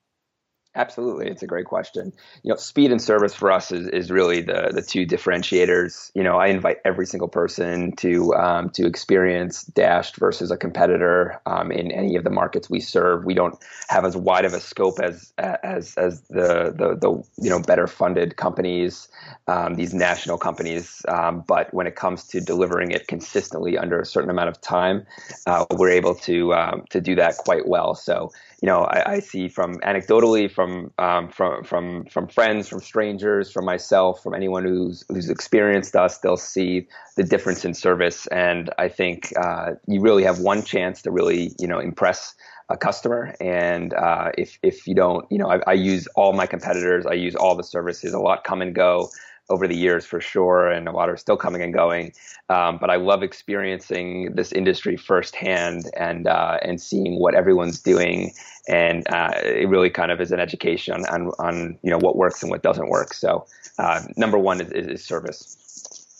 Absolutely, 0.76 1.28
it's 1.28 1.42
a 1.42 1.46
great 1.46 1.64
question. 1.64 2.12
You 2.42 2.50
know, 2.50 2.56
speed 2.56 2.92
and 2.92 3.00
service 3.00 3.34
for 3.34 3.50
us 3.50 3.72
is, 3.72 3.88
is 3.88 4.10
really 4.10 4.42
the 4.42 4.70
the 4.74 4.82
two 4.82 5.06
differentiators. 5.06 6.10
You 6.14 6.22
know, 6.22 6.36
I 6.36 6.48
invite 6.48 6.80
every 6.84 7.06
single 7.06 7.28
person 7.28 7.96
to 7.96 8.34
um, 8.34 8.68
to 8.70 8.86
experience 8.86 9.64
Dashed 9.64 10.16
versus 10.16 10.50
a 10.50 10.56
competitor 10.58 11.40
um, 11.46 11.72
in 11.72 11.90
any 11.90 12.14
of 12.14 12.24
the 12.24 12.30
markets 12.30 12.68
we 12.68 12.80
serve. 12.80 13.24
We 13.24 13.32
don't 13.32 13.56
have 13.88 14.04
as 14.04 14.18
wide 14.18 14.44
of 14.44 14.52
a 14.52 14.60
scope 14.60 15.00
as 15.00 15.32
as 15.38 15.94
as 15.96 16.20
the 16.28 16.74
the, 16.76 16.94
the 17.00 17.24
you 17.42 17.48
know 17.48 17.60
better 17.60 17.86
funded 17.86 18.36
companies, 18.36 19.08
um, 19.48 19.76
these 19.76 19.94
national 19.94 20.36
companies. 20.36 21.00
Um, 21.08 21.42
but 21.48 21.72
when 21.72 21.86
it 21.86 21.96
comes 21.96 22.24
to 22.28 22.40
delivering 22.42 22.90
it 22.90 23.08
consistently 23.08 23.78
under 23.78 23.98
a 23.98 24.04
certain 24.04 24.28
amount 24.28 24.50
of 24.50 24.60
time, 24.60 25.06
uh, 25.46 25.64
we're 25.70 25.88
able 25.88 26.14
to 26.16 26.52
um, 26.52 26.84
to 26.90 27.00
do 27.00 27.14
that 27.14 27.38
quite 27.38 27.66
well. 27.66 27.94
So 27.94 28.30
you 28.62 28.66
know, 28.66 28.80
I, 28.84 29.12
I 29.14 29.20
see 29.20 29.48
from 29.48 29.74
anecdotally 29.80 30.50
from 30.50 30.90
um, 30.98 31.28
from 31.28 31.62
from 31.62 32.06
from 32.06 32.26
friends, 32.28 32.68
from 32.68 32.80
strangers, 32.80 33.52
from 33.52 33.66
myself, 33.66 34.22
from 34.22 34.34
anyone 34.34 34.64
who's 34.64 35.04
who's 35.08 35.28
experienced 35.28 35.94
us, 35.94 36.18
they'll 36.18 36.38
see 36.38 36.88
the 37.16 37.22
difference 37.22 37.64
in 37.64 37.74
service. 37.74 38.26
And 38.28 38.70
I 38.78 38.88
think 38.88 39.32
uh, 39.38 39.72
you 39.86 40.00
really 40.00 40.24
have 40.24 40.38
one 40.38 40.62
chance 40.62 41.02
to 41.02 41.10
really 41.10 41.54
you 41.58 41.66
know 41.66 41.78
impress 41.78 42.34
a 42.68 42.76
customer. 42.76 43.34
And 43.40 43.92
uh, 43.92 44.32
if 44.38 44.58
if 44.62 44.86
you 44.86 44.94
don't, 44.94 45.30
you 45.30 45.38
know, 45.38 45.50
I, 45.50 45.60
I 45.66 45.72
use 45.74 46.06
all 46.16 46.32
my 46.32 46.46
competitors, 46.46 47.04
I 47.04 47.14
use 47.14 47.34
all 47.36 47.56
the 47.56 47.64
services. 47.64 48.14
A 48.14 48.18
lot 48.18 48.44
come 48.44 48.62
and 48.62 48.74
go 48.74 49.10
over 49.48 49.68
the 49.68 49.76
years 49.76 50.04
for 50.04 50.20
sure, 50.20 50.68
and 50.68 50.88
a 50.88 50.92
lot 50.92 51.08
are 51.08 51.16
still 51.16 51.36
coming 51.36 51.62
and 51.62 51.72
going. 51.72 52.12
Um, 52.48 52.78
but 52.80 52.90
I 52.90 52.96
love 52.96 53.22
experiencing 53.22 54.34
this 54.34 54.52
industry 54.52 54.96
firsthand 54.96 55.90
and 55.96 56.26
uh, 56.26 56.58
and 56.62 56.80
seeing 56.80 57.20
what 57.20 57.34
everyone's 57.34 57.80
doing, 57.80 58.32
and 58.68 59.06
uh, 59.08 59.32
it 59.42 59.68
really 59.68 59.90
kind 59.90 60.10
of 60.10 60.20
is 60.20 60.32
an 60.32 60.40
education 60.40 61.04
on, 61.06 61.30
on, 61.38 61.78
you 61.82 61.90
know 61.90 61.98
what 61.98 62.16
works 62.16 62.42
and 62.42 62.50
what 62.50 62.62
doesn't 62.62 62.88
work. 62.88 63.14
So 63.14 63.46
uh, 63.78 64.02
number 64.16 64.38
one 64.38 64.60
is, 64.60 64.70
is 64.72 65.04
service. 65.04 65.56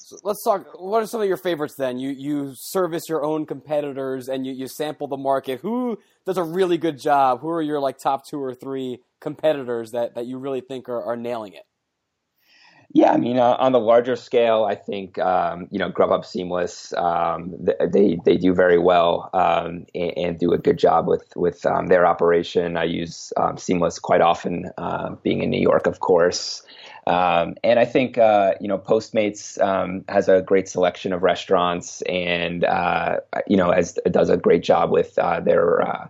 So 0.09 0.16
let's 0.23 0.42
talk. 0.45 0.66
What 0.78 1.02
are 1.02 1.06
some 1.06 1.21
of 1.21 1.26
your 1.26 1.37
favorites 1.37 1.75
then? 1.76 1.99
You 1.99 2.11
you 2.11 2.52
service 2.54 3.09
your 3.09 3.25
own 3.25 3.45
competitors 3.45 4.28
and 4.28 4.47
you, 4.47 4.52
you 4.52 4.68
sample 4.68 5.09
the 5.09 5.16
market. 5.16 5.61
Who 5.62 5.99
does 6.25 6.37
a 6.37 6.45
really 6.45 6.78
good 6.78 7.00
job? 7.00 7.40
Who 7.40 7.49
are 7.49 7.62
your 7.62 7.80
like 7.80 7.99
top 7.99 8.25
two 8.25 8.40
or 8.40 8.54
three 8.54 8.99
competitors 9.21 9.90
that, 9.90 10.14
that 10.14 10.26
you 10.26 10.38
really 10.38 10.61
think 10.61 10.88
are, 10.88 11.02
are 11.02 11.16
nailing 11.16 11.54
it? 11.54 11.64
Yeah, 12.97 13.12
I 13.12 13.19
mean, 13.19 13.38
uh, 13.38 13.57
on 13.59 13.73
the 13.73 13.79
larger 13.79 14.17
scale, 14.17 14.65
I 14.65 14.75
think 14.75 15.19
um, 15.19 15.69
you 15.71 15.79
know 15.79 15.91
Grubhub 15.91 16.25
Seamless 16.25 16.95
um, 16.95 17.55
they 17.59 18.19
they 18.25 18.38
do 18.38 18.55
very 18.55 18.79
well 18.79 19.28
um, 19.35 19.85
and, 19.95 20.17
and, 20.17 20.39
do 20.39 20.54
a 20.54 20.56
good 20.56 20.78
job 20.78 21.06
with 21.06 21.30
with 21.37 21.67
um, 21.67 21.89
their 21.89 22.06
operation. 22.06 22.78
I 22.78 22.85
use 22.85 23.35
um, 23.37 23.59
Seamless 23.59 23.99
quite 23.99 24.23
often, 24.23 24.71
uh, 24.78 25.11
being 25.23 25.43
in 25.43 25.50
New 25.50 25.61
York, 25.61 25.87
of 25.87 26.00
course. 26.00 26.63
And 27.06 27.78
I 27.78 27.85
think 27.85 28.17
uh, 28.17 28.54
you 28.63 28.69
know 28.69 28.78
Postmates 28.78 29.59
has 30.09 30.28
a 30.30 30.41
great 30.41 30.67
selection 30.67 31.13
of 31.13 31.23
restaurants, 31.23 32.00
and 32.09 32.65
uh, 32.65 33.19
you 33.47 33.59
know 33.59 33.73
as 33.73 33.99
does 34.11 34.30
a 34.30 34.39
great 34.39 34.63
job 34.63 34.91
with 34.91 35.19
uh, 35.19 35.41
their 35.41 35.82
uh, 35.82 36.09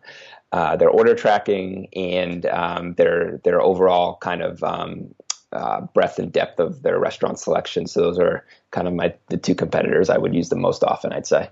uh, 0.52 0.76
their 0.76 0.88
order 0.88 1.14
tracking 1.14 1.88
and 1.94 2.46
um, 2.46 2.94
their 2.94 3.38
their 3.44 3.60
overall 3.60 4.16
kind 4.18 4.42
of 4.42 4.62
um, 4.62 5.12
uh, 5.52 5.82
breadth 5.94 6.18
and 6.18 6.32
depth 6.32 6.58
of 6.60 6.82
their 6.82 6.98
restaurant 6.98 7.38
selection. 7.38 7.86
So 7.86 8.00
those 8.00 8.18
are 8.18 8.44
kind 8.70 8.88
of 8.88 8.94
my 8.94 9.14
the 9.28 9.36
two 9.36 9.54
competitors 9.54 10.10
I 10.10 10.18
would 10.18 10.34
use 10.34 10.48
the 10.48 10.56
most 10.56 10.84
often. 10.84 11.12
I'd 11.12 11.26
say. 11.26 11.50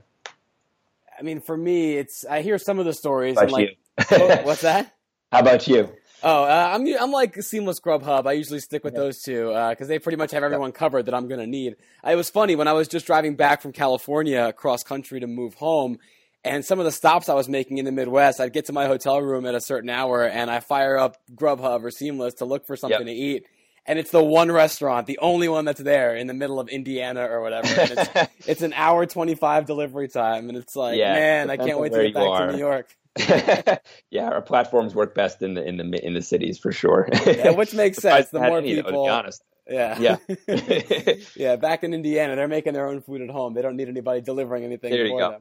I 1.18 1.22
mean, 1.22 1.40
for 1.40 1.56
me, 1.56 1.96
it's 1.96 2.24
I 2.24 2.42
hear 2.42 2.58
some 2.58 2.78
of 2.78 2.86
the 2.86 2.92
stories. 2.92 3.36
and 3.36 3.50
like, 3.50 3.78
oh, 4.10 4.42
what's 4.42 4.62
that? 4.62 4.94
How 5.32 5.40
about 5.40 5.66
you? 5.66 5.90
Oh, 6.22 6.44
uh, 6.44 6.70
I'm 6.72 6.86
I'm 6.98 7.12
like 7.12 7.42
Seamless 7.42 7.80
Grubhub. 7.80 8.26
I 8.26 8.32
usually 8.32 8.60
stick 8.60 8.82
with 8.82 8.94
yeah. 8.94 9.00
those 9.00 9.20
two 9.20 9.48
because 9.48 9.82
uh, 9.82 9.86
they 9.86 9.98
pretty 9.98 10.16
much 10.16 10.30
have 10.30 10.42
everyone 10.42 10.72
covered 10.72 11.06
that 11.06 11.14
I'm 11.14 11.28
gonna 11.28 11.46
need. 11.46 11.76
It 12.04 12.14
was 12.16 12.30
funny 12.30 12.56
when 12.56 12.66
I 12.66 12.72
was 12.72 12.88
just 12.88 13.06
driving 13.06 13.36
back 13.36 13.60
from 13.60 13.72
California 13.72 14.46
across 14.46 14.82
country 14.82 15.20
to 15.20 15.26
move 15.26 15.54
home, 15.54 15.98
and 16.42 16.64
some 16.64 16.78
of 16.78 16.86
the 16.86 16.92
stops 16.92 17.28
I 17.28 17.34
was 17.34 17.48
making 17.48 17.76
in 17.78 17.84
the 17.84 17.92
Midwest, 17.92 18.40
I'd 18.40 18.52
get 18.52 18.66
to 18.66 18.72
my 18.72 18.86
hotel 18.86 19.20
room 19.20 19.44
at 19.44 19.54
a 19.54 19.60
certain 19.60 19.90
hour, 19.90 20.24
and 20.24 20.50
I 20.50 20.60
fire 20.60 20.96
up 20.96 21.16
Grubhub 21.34 21.82
or 21.82 21.90
Seamless 21.90 22.34
to 22.34 22.46
look 22.46 22.66
for 22.66 22.76
something 22.76 23.06
yep. 23.06 23.06
to 23.06 23.12
eat, 23.12 23.46
and 23.86 23.98
it's 23.98 24.10
the 24.10 24.22
one 24.22 24.50
restaurant, 24.50 25.06
the 25.06 25.18
only 25.18 25.48
one 25.48 25.64
that's 25.64 25.80
there 25.80 26.16
in 26.16 26.26
the 26.26 26.34
middle 26.34 26.58
of 26.58 26.68
Indiana 26.68 27.28
or 27.28 27.40
whatever. 27.42 27.68
And 27.80 27.90
it's, 27.90 28.30
it's 28.46 28.62
an 28.62 28.72
hour 28.72 29.06
twenty 29.06 29.34
five 29.34 29.66
delivery 29.66 30.08
time, 30.08 30.48
and 30.48 30.56
it's 30.56 30.74
like, 30.74 30.98
yeah, 30.98 31.14
man, 31.14 31.50
I 31.50 31.56
can't 31.56 31.78
wait 31.78 31.92
to 31.92 32.02
get 32.02 32.14
back 32.14 32.22
are. 32.22 32.46
to 32.46 32.52
New 32.52 32.58
York. 32.58 32.94
yeah, 34.10 34.28
our 34.28 34.42
platforms 34.42 34.94
work 34.94 35.14
best 35.14 35.42
in 35.42 35.54
the 35.54 35.64
in 35.64 35.76
the 35.76 36.04
in 36.04 36.14
the 36.14 36.22
cities 36.22 36.58
for 36.58 36.72
sure. 36.72 37.08
yeah, 37.26 37.50
which 37.50 37.74
makes 37.74 37.98
sense. 37.98 38.30
The 38.30 38.40
more 38.40 38.58
any, 38.58 38.74
people, 38.74 38.92
though, 38.92 39.04
to 39.04 39.08
be 39.08 39.10
honest. 39.10 39.42
Yeah. 39.68 39.98
Yeah. 39.98 41.14
yeah. 41.36 41.56
Back 41.56 41.84
in 41.84 41.94
Indiana, 41.94 42.36
they're 42.36 42.48
making 42.48 42.74
their 42.74 42.86
own 42.86 43.00
food 43.00 43.22
at 43.22 43.30
home. 43.30 43.54
They 43.54 43.62
don't 43.62 43.76
need 43.76 43.88
anybody 43.88 44.20
delivering 44.20 44.64
anything 44.64 44.90
there 44.90 45.08
for 45.08 45.20
them. 45.20 45.40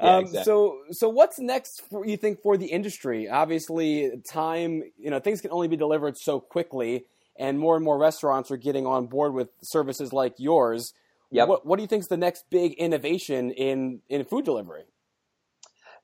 Yeah, 0.00 0.16
um, 0.16 0.20
exactly. 0.20 0.44
So, 0.44 0.78
so 0.92 1.08
what's 1.08 1.40
next 1.40 1.82
for 1.90 2.06
you 2.06 2.16
think 2.16 2.42
for 2.42 2.56
the 2.56 2.66
industry? 2.66 3.28
Obviously, 3.28 4.12
time. 4.28 4.82
You 4.98 5.10
know, 5.10 5.18
things 5.18 5.40
can 5.40 5.50
only 5.50 5.68
be 5.68 5.76
delivered 5.76 6.16
so 6.16 6.38
quickly 6.38 7.06
and 7.38 7.58
more 7.58 7.76
and 7.76 7.84
more 7.84 7.98
restaurants 7.98 8.50
are 8.50 8.56
getting 8.56 8.86
on 8.86 9.06
board 9.06 9.32
with 9.32 9.48
services 9.62 10.12
like 10.12 10.34
yours. 10.38 10.94
Yep. 11.30 11.48
What, 11.48 11.66
what 11.66 11.76
do 11.76 11.82
you 11.82 11.88
think 11.88 12.00
is 12.00 12.08
the 12.08 12.16
next 12.16 12.44
big 12.50 12.74
innovation 12.74 13.50
in, 13.50 14.00
in 14.08 14.24
food 14.24 14.44
delivery? 14.44 14.84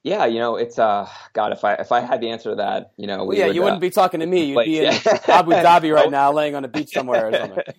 Yeah, 0.02 0.26
you 0.26 0.40
know, 0.40 0.56
it's 0.56 0.80
uh, 0.80 1.08
God, 1.32 1.52
if 1.52 1.64
I 1.64 1.74
if 1.74 1.92
I 1.92 2.00
had 2.00 2.20
the 2.20 2.30
answer 2.30 2.50
to 2.50 2.56
that, 2.56 2.90
you 2.96 3.06
know, 3.06 3.30
yeah, 3.32 3.46
would, 3.46 3.54
you 3.54 3.62
wouldn't 3.62 3.76
uh, 3.76 3.80
be 3.80 3.90
talking 3.90 4.18
to 4.18 4.26
me. 4.26 4.44
You'd 4.46 4.64
be 4.64 4.78
in 4.80 4.86
Abu 4.86 5.52
Dhabi 5.52 5.94
right 5.94 6.10
now, 6.10 6.32
laying 6.32 6.56
on 6.56 6.64
a 6.64 6.68
beach 6.68 6.90
somewhere 6.92 7.28
or 7.28 7.32
something. 7.32 7.64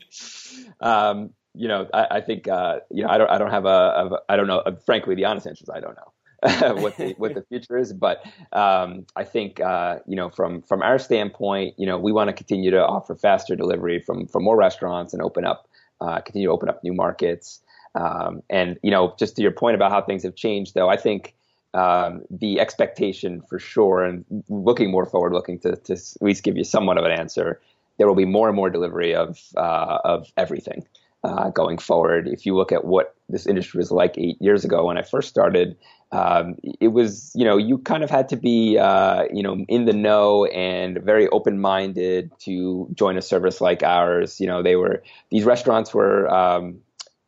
Um, 0.80 1.30
you 1.54 1.68
know, 1.68 1.88
I, 1.94 2.08
I 2.12 2.22
think 2.22 2.48
uh, 2.48 2.80
you 2.90 3.04
know, 3.04 3.10
I 3.10 3.18
don't, 3.18 3.30
I 3.30 3.38
don't 3.38 3.52
have 3.52 3.66
a, 3.66 3.70
a 3.70 4.20
I 4.28 4.36
don't 4.36 4.48
know. 4.48 4.60
Uh, 4.60 4.76
frankly, 4.86 5.16
the 5.16 5.26
honest 5.26 5.48
answer 5.48 5.64
is 5.64 5.70
I 5.70 5.80
don't 5.80 5.96
know. 5.96 6.12
what 6.82 6.98
the 6.98 7.16
what 7.18 7.34
the 7.34 7.42
future 7.44 7.78
is. 7.78 7.94
But 7.94 8.26
um, 8.52 9.06
I 9.16 9.24
think 9.24 9.62
uh, 9.62 10.00
you 10.06 10.16
know 10.16 10.30
from 10.30 10.62
from 10.62 10.82
our 10.82 11.00
standpoint, 11.00 11.76
you 11.78 11.86
know 11.86 11.98
we 11.98 12.12
want 12.12 12.28
to 12.30 12.34
continue 12.34 12.70
to 12.72 12.86
offer 12.86 13.16
faster 13.16 13.56
delivery 13.56 14.00
from 14.02 14.28
from 14.28 14.44
more 14.44 14.58
restaurants 14.58 15.14
and 15.14 15.22
open 15.22 15.46
up 15.46 15.70
uh, 16.02 16.20
continue 16.20 16.50
to 16.50 16.54
open 16.54 16.68
up 16.68 16.84
new 16.84 16.94
markets. 16.94 17.62
Um, 17.96 18.42
and 18.50 18.78
you 18.84 18.92
know 18.92 19.16
just 19.18 19.38
to 19.38 19.42
your 19.42 19.52
point 19.52 19.76
about 19.76 19.92
how 19.92 20.02
things 20.02 20.24
have 20.24 20.36
changed, 20.36 20.74
though, 20.74 20.90
I 20.90 20.98
think. 20.98 21.36
Um, 21.76 22.22
the 22.30 22.60
expectation 22.60 23.42
for 23.50 23.58
sure, 23.58 24.04
and 24.04 24.24
looking 24.48 24.92
more 24.92 25.08
forward, 25.08 25.34
looking 25.34 25.58
to, 25.62 25.76
to 25.76 25.94
at 25.94 26.14
least 26.22 26.44
give 26.44 26.56
you 26.56 26.64
somewhat 26.64 27.00
of 27.00 27.04
an 27.04 27.12
answer, 27.12 27.60
there 27.98 28.06
will 28.06 28.14
be 28.14 28.26
more 28.26 28.48
and 28.48 28.56
more 28.56 28.70
delivery 28.70 29.16
of 29.16 29.40
uh, 29.58 29.98
of 30.04 30.32
everything 30.38 30.86
uh, 31.24 31.50
going 31.50 31.78
forward. 31.78 32.28
If 32.28 32.46
you 32.46 32.56
look 32.56 32.72
at 32.72 32.86
what 32.86 33.16
this 33.30 33.48
industry 33.48 33.80
was 33.80 33.92
like 33.92 34.18
eight 34.18 34.42
years 34.42 34.66
ago 34.66 34.86
when 34.86 34.98
I 34.98 35.02
first 35.02 35.30
started, 35.30 35.76
um, 36.14 36.56
it 36.80 36.90
was 36.90 37.32
you 37.36 37.44
know 37.44 37.58
you 37.58 37.80
kind 37.80 38.04
of 38.04 38.10
had 38.10 38.30
to 38.30 38.38
be 38.38 38.78
uh, 38.78 39.24
you 39.34 39.42
know 39.42 39.66
in 39.68 39.86
the 39.86 39.94
know 39.94 40.46
and 40.46 41.02
very 41.02 41.28
open 41.30 41.60
minded 41.60 42.32
to 42.42 42.88
join 42.94 43.18
a 43.18 43.22
service 43.22 43.60
like 43.60 43.82
ours. 43.84 44.40
You 44.40 44.48
know 44.48 44.62
they 44.62 44.76
were 44.76 45.04
these 45.32 45.44
restaurants 45.44 45.94
were 45.94 46.30
um, 46.30 46.80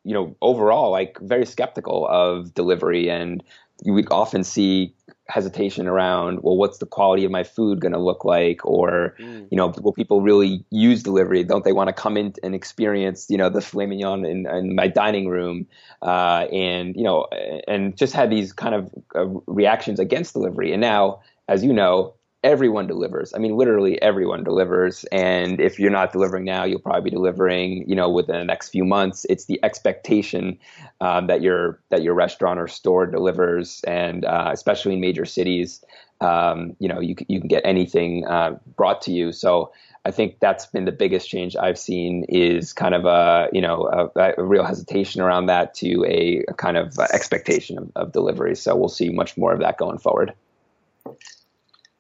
you 0.03 0.13
know 0.13 0.35
overall 0.41 0.91
like 0.91 1.17
very 1.21 1.45
skeptical 1.45 2.07
of 2.07 2.53
delivery 2.53 3.09
and 3.09 3.43
you 3.83 3.93
would 3.93 4.09
often 4.11 4.43
see 4.43 4.93
hesitation 5.27 5.87
around 5.87 6.43
well 6.43 6.55
what's 6.55 6.77
the 6.77 6.85
quality 6.85 7.25
of 7.25 7.31
my 7.31 7.43
food 7.43 7.79
going 7.79 7.91
to 7.91 7.99
look 7.99 8.23
like? 8.23 8.63
Or 8.65 9.15
mm. 9.19 9.47
you 9.49 9.57
know 9.57 9.73
will 9.81 9.93
people 9.93 10.21
really 10.21 10.63
use 10.69 11.03
delivery? 11.03 11.43
Don't 11.43 11.63
they 11.63 11.73
want 11.73 11.87
to 11.87 11.93
come 11.93 12.17
in 12.17 12.33
and 12.43 12.53
experience 12.53 13.27
you 13.29 13.37
know 13.37 13.49
the 13.49 13.61
filet 13.61 13.87
mignon 13.87 14.25
in, 14.25 14.47
in 14.47 14.75
my 14.75 14.87
dining 14.87 15.27
room? 15.27 15.67
Uh, 16.01 16.47
and 16.51 16.95
you 16.95 17.03
know 17.03 17.27
and 17.67 17.97
just 17.97 18.13
had 18.13 18.29
these 18.29 18.53
kind 18.53 18.75
of 18.75 18.93
uh, 19.15 19.25
reactions 19.47 19.99
against 19.99 20.33
delivery. 20.33 20.71
And 20.71 20.81
now 20.81 21.21
as 21.47 21.63
you 21.63 21.73
know 21.73 22.13
everyone 22.45 22.85
delivers. 22.85 23.33
I 23.33 23.39
mean, 23.39 23.57
literally 23.57 23.99
everyone 24.03 24.43
delivers. 24.43 25.03
And 25.05 25.59
if 25.59 25.79
you're 25.79 25.89
not 25.89 26.13
delivering 26.13 26.45
now, 26.45 26.63
you'll 26.63 26.79
probably 26.79 27.01
be 27.01 27.09
delivering, 27.09 27.89
you 27.89 27.95
know, 27.95 28.07
within 28.07 28.37
the 28.37 28.45
next 28.45 28.69
few 28.69 28.85
months. 28.85 29.25
It's 29.27 29.45
the 29.45 29.59
expectation 29.63 30.59
um, 31.01 31.25
that 31.25 31.41
your 31.41 31.81
that 31.89 32.03
your 32.03 32.13
restaurant 32.13 32.59
or 32.59 32.67
store 32.67 33.07
delivers, 33.07 33.81
and 33.87 34.23
uh, 34.23 34.51
especially 34.53 34.93
in 34.93 35.01
major 35.01 35.25
cities, 35.25 35.83
um, 36.21 36.75
you 36.79 36.87
know, 36.87 36.99
you 36.99 37.15
you 37.27 37.39
can 37.39 37.47
get 37.49 37.63
anything 37.65 38.25
uh, 38.27 38.57
brought 38.77 39.01
to 39.03 39.11
you. 39.11 39.33
So. 39.33 39.73
I 40.07 40.11
think 40.11 40.39
that's 40.39 40.67
been 40.67 40.85
the 40.85 40.91
biggest 40.91 41.27
change 41.27 41.55
I've 41.55 41.79
seen 41.79 42.25
is 42.29 42.73
kind 42.73 42.93
of 42.93 43.05
a 43.05 43.49
you 43.51 43.59
know 43.59 44.11
a, 44.15 44.33
a 44.37 44.43
real 44.43 44.63
hesitation 44.63 45.19
around 45.19 45.47
that 45.47 45.73
to 45.81 46.05
a, 46.05 46.43
a 46.47 46.53
kind 46.53 46.77
of 46.77 46.99
expectation 47.11 47.79
of, 47.79 47.91
of 47.95 48.11
delivery. 48.11 48.55
So 48.55 48.75
we'll 48.75 48.87
see 48.87 49.09
much 49.09 49.35
more 49.35 49.51
of 49.51 49.61
that 49.61 49.79
going 49.79 49.97
forward. 49.97 50.35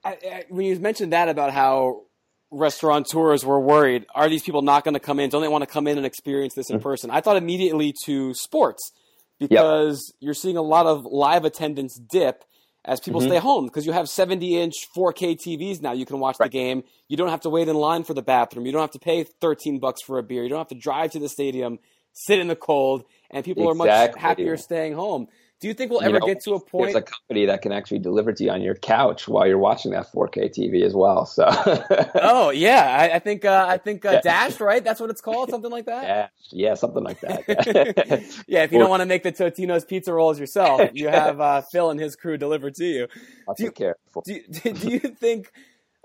I, 0.05 0.09
I, 0.09 0.43
when 0.49 0.65
you 0.65 0.79
mentioned 0.79 1.13
that 1.13 1.27
about 1.27 1.51
how 1.51 2.03
restaurateurs 2.51 3.43
were 3.43 3.59
worried, 3.59 4.05
are 4.13 4.29
these 4.29 4.43
people 4.43 4.61
not 4.61 4.83
going 4.83 4.93
to 4.93 4.99
come 4.99 5.19
in? 5.19 5.29
Don't 5.29 5.41
they 5.41 5.47
want 5.47 5.63
to 5.63 5.69
come 5.69 5.87
in 5.87 5.97
and 5.97 6.05
experience 6.05 6.53
this 6.53 6.69
in 6.69 6.77
mm-hmm. 6.77 6.83
person? 6.83 7.09
I 7.09 7.21
thought 7.21 7.37
immediately 7.37 7.93
to 8.05 8.33
sports 8.35 8.91
because 9.39 10.13
yep. 10.13 10.21
you're 10.21 10.33
seeing 10.33 10.57
a 10.57 10.61
lot 10.61 10.85
of 10.85 11.05
live 11.05 11.43
attendance 11.43 11.99
dip 11.99 12.43
as 12.85 12.99
people 12.99 13.19
mm-hmm. 13.19 13.31
stay 13.31 13.39
home 13.39 13.65
because 13.65 13.85
you 13.85 13.91
have 13.91 14.07
70 14.07 14.61
inch 14.61 14.75
4K 14.95 15.37
TVs 15.37 15.81
now. 15.81 15.91
You 15.91 16.05
can 16.05 16.19
watch 16.19 16.37
right. 16.39 16.51
the 16.51 16.57
game. 16.57 16.83
You 17.07 17.17
don't 17.17 17.29
have 17.29 17.41
to 17.41 17.49
wait 17.49 17.67
in 17.67 17.75
line 17.75 18.03
for 18.03 18.13
the 18.13 18.21
bathroom. 18.21 18.65
You 18.65 18.71
don't 18.71 18.81
have 18.81 18.91
to 18.91 18.99
pay 18.99 19.23
13 19.23 19.79
bucks 19.79 20.01
for 20.03 20.19
a 20.19 20.23
beer. 20.23 20.43
You 20.43 20.49
don't 20.49 20.59
have 20.59 20.67
to 20.67 20.75
drive 20.75 21.11
to 21.11 21.19
the 21.19 21.29
stadium, 21.29 21.79
sit 22.13 22.39
in 22.39 22.47
the 22.47 22.55
cold, 22.55 23.03
and 23.31 23.43
people 23.43 23.69
exactly. 23.69 23.89
are 23.89 24.07
much 24.07 24.19
happier 24.19 24.57
staying 24.57 24.93
home. 24.93 25.27
Do 25.61 25.69
you 25.69 25.73
think 25.73 25.89
we'll 25.89 26.01
ever 26.01 26.15
you 26.15 26.19
know, 26.19 26.25
get 26.25 26.41
to 26.43 26.53
a 26.55 26.59
point? 26.59 26.91
There's 26.91 26.95
a 26.95 27.01
company 27.01 27.45
that 27.45 27.61
can 27.61 27.71
actually 27.71 27.99
deliver 27.99 28.33
to 28.33 28.43
you 28.43 28.51
on 28.51 28.61
your 28.61 28.75
couch 28.75 29.27
while 29.27 29.47
you're 29.47 29.57
watching 29.57 29.91
that 29.91 30.11
4K 30.11 30.51
TV 30.51 30.83
as 30.83 30.93
well. 30.93 31.25
So. 31.25 31.45
oh 32.15 32.49
yeah, 32.49 32.97
I, 32.99 33.15
I 33.15 33.19
think 33.19 33.45
uh, 33.45 33.65
I 33.67 33.77
think 33.77 34.05
uh, 34.05 34.11
yeah. 34.11 34.21
Dash, 34.21 34.59
right? 34.59 34.83
That's 34.83 34.99
what 34.99 35.09
it's 35.09 35.21
called, 35.21 35.49
something 35.49 35.71
like 35.71 35.85
that. 35.85 36.03
Yeah, 36.03 36.27
yeah, 36.51 36.73
something 36.73 37.03
like 37.03 37.21
that. 37.21 37.45
yeah, 38.47 38.63
if 38.63 38.73
you 38.73 38.79
don't 38.79 38.89
want 38.89 39.01
to 39.01 39.05
make 39.05 39.23
the 39.23 39.31
Totino's 39.31 39.85
pizza 39.85 40.13
rolls 40.13 40.39
yourself, 40.39 40.89
you 40.93 41.07
have 41.07 41.39
uh, 41.39 41.61
Phil 41.61 41.89
and 41.89 41.99
his 41.99 42.17
crew 42.17 42.37
deliver 42.37 42.69
to 42.71 42.85
you. 42.85 43.07
I'll 43.47 43.55
do 43.55 43.65
take 43.65 43.79
you, 43.79 43.85
care. 43.85 43.95
Do, 44.25 44.73
do 44.73 44.89
you 44.89 44.99
think? 44.99 45.51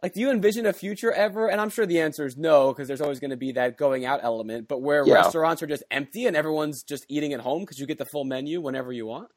like 0.02 0.14
do 0.14 0.20
you 0.20 0.30
envision 0.30 0.64
a 0.64 0.72
future 0.72 1.12
ever 1.12 1.48
and 1.48 1.60
i'm 1.60 1.68
sure 1.68 1.84
the 1.84 2.00
answer 2.00 2.24
is 2.24 2.36
no 2.36 2.72
because 2.72 2.88
there's 2.88 3.02
always 3.02 3.20
going 3.20 3.30
to 3.30 3.36
be 3.36 3.52
that 3.52 3.76
going 3.76 4.06
out 4.06 4.20
element 4.22 4.66
but 4.66 4.80
where 4.80 5.06
yeah. 5.06 5.14
restaurants 5.14 5.62
are 5.62 5.66
just 5.66 5.82
empty 5.90 6.26
and 6.26 6.36
everyone's 6.36 6.82
just 6.82 7.04
eating 7.08 7.32
at 7.32 7.40
home 7.40 7.60
because 7.60 7.78
you 7.78 7.86
get 7.86 7.98
the 7.98 8.06
full 8.06 8.24
menu 8.24 8.60
whenever 8.60 8.92
you 8.92 9.06
want 9.06 9.28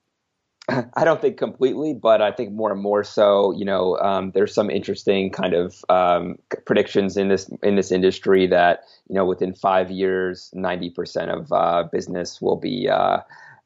I 0.94 1.04
don't 1.04 1.22
think 1.22 1.38
completely, 1.38 1.94
but 1.94 2.22
I 2.22 2.32
think 2.32 2.54
more 2.54 2.72
and 2.72 2.82
more 2.82 3.04
so. 3.04 3.54
You 3.54 3.66
know, 3.66 3.98
um, 4.00 4.32
there's 4.32 4.54
some 4.54 4.70
interesting 4.70 5.30
kind 5.30 5.54
of 5.54 5.84
um, 5.90 6.38
predictions 6.66 7.18
in 7.18 7.28
this 7.28 7.50
in 7.62 7.76
this 7.76 7.92
industry 7.92 8.48
that 8.48 8.84
you 9.10 9.16
know 9.16 9.26
within 9.26 9.54
five 9.54 9.92
years, 9.92 10.50
ninety 10.54 10.90
percent 10.90 11.32
of 11.32 11.52
uh, 11.52 11.84
business 11.92 12.42
will 12.42 12.56
be 12.56 12.88
uh, 12.88 13.20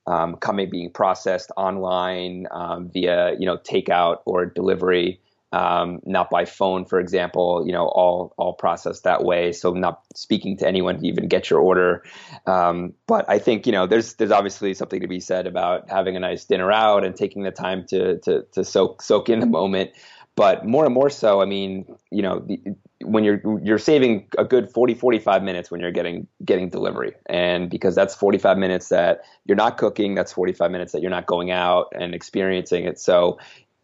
um, 0.07 0.35
coming 0.37 0.69
being 0.69 0.91
processed 0.91 1.51
online 1.57 2.47
um, 2.51 2.89
via 2.89 3.33
you 3.39 3.45
know 3.45 3.57
takeout 3.57 4.17
or 4.25 4.45
delivery 4.45 5.19
um, 5.51 5.99
not 6.05 6.29
by 6.29 6.45
phone, 6.45 6.85
for 6.85 6.99
example, 6.99 7.63
you 7.65 7.71
know, 7.71 7.85
all 7.85 8.33
all 8.37 8.53
processed 8.53 9.03
that 9.03 9.23
way. 9.23 9.51
So 9.53 9.71
not 9.73 10.01
speaking 10.15 10.57
to 10.57 10.67
anyone 10.67 10.99
to 10.99 11.07
even 11.07 11.27
get 11.27 11.49
your 11.49 11.59
order. 11.59 12.03
Um, 12.45 12.93
but 13.07 13.29
I 13.29 13.39
think 13.39 13.65
you 13.65 13.71
know, 13.71 13.87
there's 13.87 14.15
there's 14.15 14.31
obviously 14.31 14.73
something 14.73 15.01
to 15.01 15.07
be 15.07 15.19
said 15.19 15.47
about 15.47 15.89
having 15.89 16.15
a 16.15 16.19
nice 16.19 16.45
dinner 16.45 16.71
out 16.71 17.05
and 17.05 17.15
taking 17.15 17.43
the 17.43 17.51
time 17.51 17.85
to 17.87 18.19
to 18.19 18.45
to 18.53 18.65
soak 18.65 19.01
soak 19.01 19.29
in 19.29 19.39
the 19.39 19.45
moment. 19.45 19.91
But 20.35 20.67
more 20.67 20.85
and 20.85 20.93
more 20.93 21.09
so, 21.09 21.41
I 21.41 21.45
mean, 21.45 21.97
you 22.11 22.21
know, 22.21 22.39
the, 22.39 22.61
when 23.01 23.23
you're 23.23 23.41
you're 23.63 23.77
saving 23.77 24.27
a 24.37 24.45
good 24.45 24.71
40 24.71 24.95
45 24.95 25.43
minutes 25.43 25.69
when 25.69 25.81
you're 25.81 25.91
getting 25.91 26.27
getting 26.43 26.69
delivery 26.69 27.13
and 27.27 27.69
because 27.69 27.93
that's 27.93 28.15
45 28.15 28.57
minutes 28.57 28.89
that 28.89 29.21
you're 29.45 29.55
not 29.55 29.77
cooking 29.77 30.15
that's 30.15 30.33
45 30.33 30.71
minutes 30.71 30.93
that 30.93 31.01
you're 31.01 31.11
not 31.11 31.27
going 31.27 31.51
out 31.51 31.93
and 31.93 32.15
experiencing 32.15 32.85
it 32.85 32.99
so 32.99 33.37